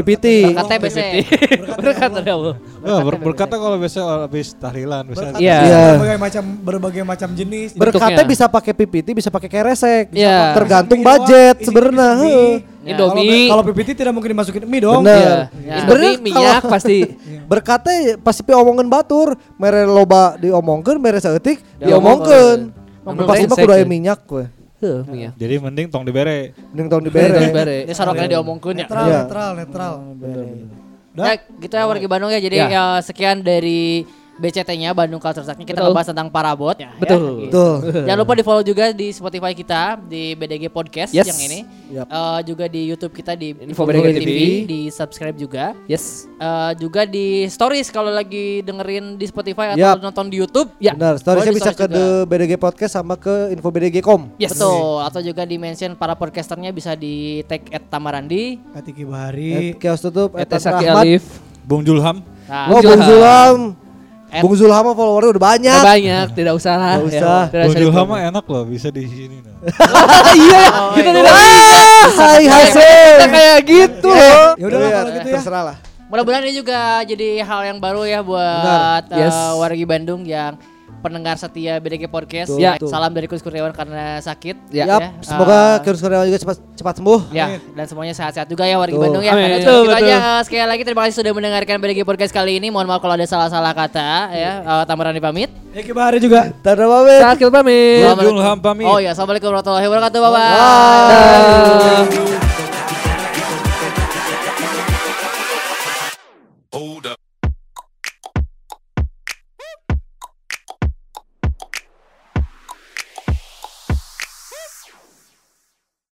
Pipiti. 0.00 0.48
Berkatnya 0.48 0.78
besek. 0.80 1.12
Berkat 1.76 2.10
dari 2.16 2.30
Allah. 2.32 2.54
berkatnya 3.20 3.58
kalau 3.60 3.76
biasa 3.76 4.00
habis 4.24 4.56
tahlilan. 4.56 5.04
Berkat 5.12 5.36
Iya. 5.36 5.58
Iya. 5.60 5.82
berbagai 5.92 6.16
macam 6.16 6.42
berbagai 6.64 7.02
macam 7.04 7.28
jenis. 7.36 7.76
Berkatnya 7.76 8.24
Bentuknya. 8.24 8.32
bisa 8.32 8.44
pakai 8.48 8.72
pipiti, 8.72 9.10
bisa 9.12 9.28
pakai 9.28 9.48
keresek. 9.52 10.16
Iya. 10.16 10.56
Tergantung 10.56 11.04
budget 11.04 11.60
sebenarnya. 11.60 12.64
Indomie. 12.80 13.52
Kalau 13.52 13.60
kalau 13.60 13.62
PPT 13.68 13.88
tidak 13.92 14.16
mungkin 14.16 14.32
dimasukin 14.32 14.64
mie 14.64 14.80
dong. 14.80 15.04
Bener. 15.04 15.20
Iya. 15.20 15.36
Ya. 15.68 15.76
Indomie 15.84 15.84
Sebenarnya 15.84 16.12
minyak 16.24 16.62
pasti. 16.64 16.98
Berkatnya 17.50 18.16
pasti 18.24 18.40
pi 18.40 18.56
omongin 18.56 18.88
batur, 18.88 19.36
mere 19.60 19.84
loba 19.84 20.40
diomongkeun, 20.40 20.96
mere 20.96 21.20
saeutik 21.20 21.60
Diomongkeun. 21.76 22.72
Pasti 23.04 23.44
mah 23.44 23.56
kudu 23.60 23.72
aya 23.76 23.84
minyak 23.84 24.24
we. 24.32 24.59
Heuh, 24.80 25.04
minyak. 25.04 25.32
Jadi 25.36 25.54
mending 25.60 25.86
tong 25.88 26.02
dibere. 26.02 26.56
Mending 26.72 26.88
tahun 26.88 27.02
Bere. 27.06 27.36
dibere. 27.36 27.48
Bere. 27.52 27.76
Ini 27.84 27.92
saroknya 27.92 28.28
diomongkeun 28.30 28.80
ya. 28.80 28.88
Netral, 28.88 29.04
Iya. 29.04 29.18
netral, 29.20 29.50
netral. 29.54 29.94
Ya, 31.10 31.32
gitu 31.36 31.74
ya 31.74 31.84
warga 31.84 32.06
Bandung 32.08 32.32
ya. 32.32 32.40
Jadi 32.40 32.56
Ya. 32.56 32.66
ya, 32.66 32.84
sekian 32.98 33.44
dari 33.44 34.08
BCT-nya 34.40 34.90
Bandung 34.90 35.20
Culture 35.20 35.44
Shock. 35.44 35.60
Kita 35.60 35.76
Betul. 35.76 35.92
ngebahas 35.92 36.08
tentang 36.08 36.28
parabot 36.32 36.72
ya. 36.72 36.90
Betul. 36.96 37.20
ya, 37.20 37.40
gitu. 37.44 37.52
Tuh. 37.52 37.74
Jangan 38.08 38.18
lupa 38.18 38.32
di 38.32 38.42
follow 38.42 38.64
juga 38.64 38.84
di 38.90 39.12
Spotify 39.12 39.52
kita 39.52 40.00
di 40.00 40.32
BDG 40.32 40.72
Podcast 40.72 41.12
Yes. 41.12 41.28
yang 41.28 41.40
ini. 41.44 41.60
Yap. 41.92 42.06
Eh, 42.08 42.40
juga 42.48 42.64
di 42.64 42.88
YouTube 42.88 43.12
kita 43.12 43.36
di 43.36 43.52
Info 43.52 43.84
BDG 43.84 44.08
TV. 44.16 44.30
di 44.64 44.80
subscribe 44.88 45.36
juga. 45.36 45.76
Yes. 45.84 46.24
Eh, 46.32 46.72
juga 46.80 47.04
di 47.04 47.44
stories 47.46 47.92
kalau 47.92 48.08
lagi 48.08 48.64
dengerin 48.64 49.14
di 49.14 49.26
Spotify 49.26 49.76
atau 49.76 50.00
Yap. 50.00 50.00
nonton 50.00 50.32
di 50.32 50.40
YouTube. 50.40 50.72
Ya. 50.80 50.96
Benar, 50.96 51.20
storiesnya 51.20 51.52
bisa 51.52 51.70
ke 51.70 51.84
stories 51.84 51.92
The 51.92 52.06
BDG 52.24 52.52
Podcast 52.56 52.92
sama 52.94 53.20
ke 53.20 53.52
Info 53.52 53.68
BDG.com. 53.68 54.32
Yes. 54.40 54.56
Betul. 54.56 55.04
Atau 55.04 55.20
juga 55.20 55.44
di 55.44 55.60
mention 55.60 55.92
para 55.92 56.16
podcasternya 56.16 56.72
bisa 56.72 56.96
di 56.96 57.44
tag 57.44 57.68
at 57.68 57.84
Tamarandi. 57.86 58.56
Katiki 58.72 59.04
At 59.04 59.10
Bahari. 59.10 59.76
Kios 59.76 60.00
tutup, 60.00 60.32
Saki 60.56 60.88
Rahmat. 60.88 61.04
Alif. 61.04 61.24
Bung 61.60 61.84
Julham. 61.84 62.24
Nah, 62.48 62.66
Oh, 62.66 62.82
Bung. 62.82 62.98
Zulam. 62.98 63.79
At- 64.30 64.40
Bung 64.40 64.54
Zulham 64.54 64.82
mah 64.82 64.94
followernya 64.94 65.30
udah 65.32 65.44
banyak. 65.44 65.74
Nggak 65.76 65.90
banyak, 65.92 66.26
tidak 66.32 66.52
usah 66.54 66.74
lah. 66.74 66.94
Ya, 66.94 67.02
usah. 67.02 67.40
tidak 67.46 67.64
Bung 67.64 67.72
usah 67.72 67.80
Julham 67.80 67.94
dipromo. 68.00 68.12
mah 68.12 68.20
enak 68.24 68.44
loh 68.46 68.62
bisa 68.64 68.88
di 68.88 69.02
sini. 69.04 69.36
nah. 69.40 69.54
Iya, 70.40 70.62
kita 70.92 71.10
tidak 71.10 71.32
Ah, 72.00 72.06
hai 72.32 72.44
hasil. 72.44 73.10
kita 73.12 73.26
kayak 73.28 73.58
gitu 73.62 74.08
loh. 74.08 74.46
Ya 74.54 74.64
udahlah 74.64 74.80
Iya, 74.82 74.96
kalau 74.96 75.10
gitu 75.12 75.26
ya. 75.26 75.34
Terserah 75.36 75.62
lah. 75.64 75.76
Mudah-mudahan 76.06 76.42
ini 76.42 76.54
juga 76.56 76.78
jadi 77.04 77.28
hal 77.40 77.60
yang 77.64 77.78
baru 77.78 78.02
ya 78.02 78.18
buat 78.20 79.04
eh, 79.08 79.18
Yes. 79.20 79.36
wargi 79.54 79.84
Bandung 79.84 80.22
yang 80.24 80.58
pendengar 81.00 81.34
setia 81.34 81.76
BDG 81.76 82.06
Podcast. 82.06 82.52
Betul, 82.52 82.60
Ya, 82.60 82.76
betul. 82.76 82.88
salam 82.88 83.10
dari 83.10 83.26
Kus 83.26 83.40
Kurniawan 83.40 83.72
karena 83.72 84.20
sakit. 84.20 84.56
Ya. 84.70 84.84
Yap, 84.86 85.00
Eh, 85.00 85.10
semoga 85.24 85.80
Kios 85.80 85.98
Kurniawan 85.98 86.28
juga 86.28 86.38
cepat 86.38 86.56
cepat 86.76 86.94
sembuh. 86.96 87.20
Ya, 87.30 87.46
dan 87.72 87.84
semuanya 87.84 88.12
sehat-sehat 88.12 88.46
juga 88.46 88.64
ya 88.64 88.76
wargi 88.76 88.94
Betul. 88.94 89.04
Bandung 89.08 89.24
ya. 89.24 89.32
Amin. 89.32 89.50
Betul, 89.58 89.80
betul. 89.88 89.98
aja 89.98 90.14
eh, 90.14 90.40
sekali 90.44 90.62
lagi 90.62 90.82
terima 90.84 91.00
kasih 91.04 91.16
sudah 91.18 91.32
mendengarkan 91.32 91.76
BDG 91.80 92.00
Podcast 92.04 92.32
kali 92.32 92.60
ini. 92.60 92.68
Mohon 92.68 92.86
maaf 92.92 93.00
kalau 93.00 93.16
ada 93.16 93.26
salah-salah 93.26 93.72
kata 93.72 94.08
ya. 94.30 94.52
Eh, 94.60 94.84
Tamarani 94.84 95.18
pamit. 95.18 95.50
Eki 95.70 95.90
Bahari 95.90 96.18
juga. 96.20 96.50
Tanda 96.60 96.84
pamit. 96.84 97.20
Sakil 97.20 97.48
pamit. 97.48 98.04
Julham 98.20 98.58
pamit. 98.60 98.86
Oh 98.86 98.98
ya, 98.98 99.16
Assalamualaikum 99.16 99.48
warahmatullahi 99.50 99.86
wabarakatuh. 99.88 100.18
Bye 100.20 100.30
bye. 100.30 100.38
Bye. 100.38 101.08
Dah. 101.10 102.39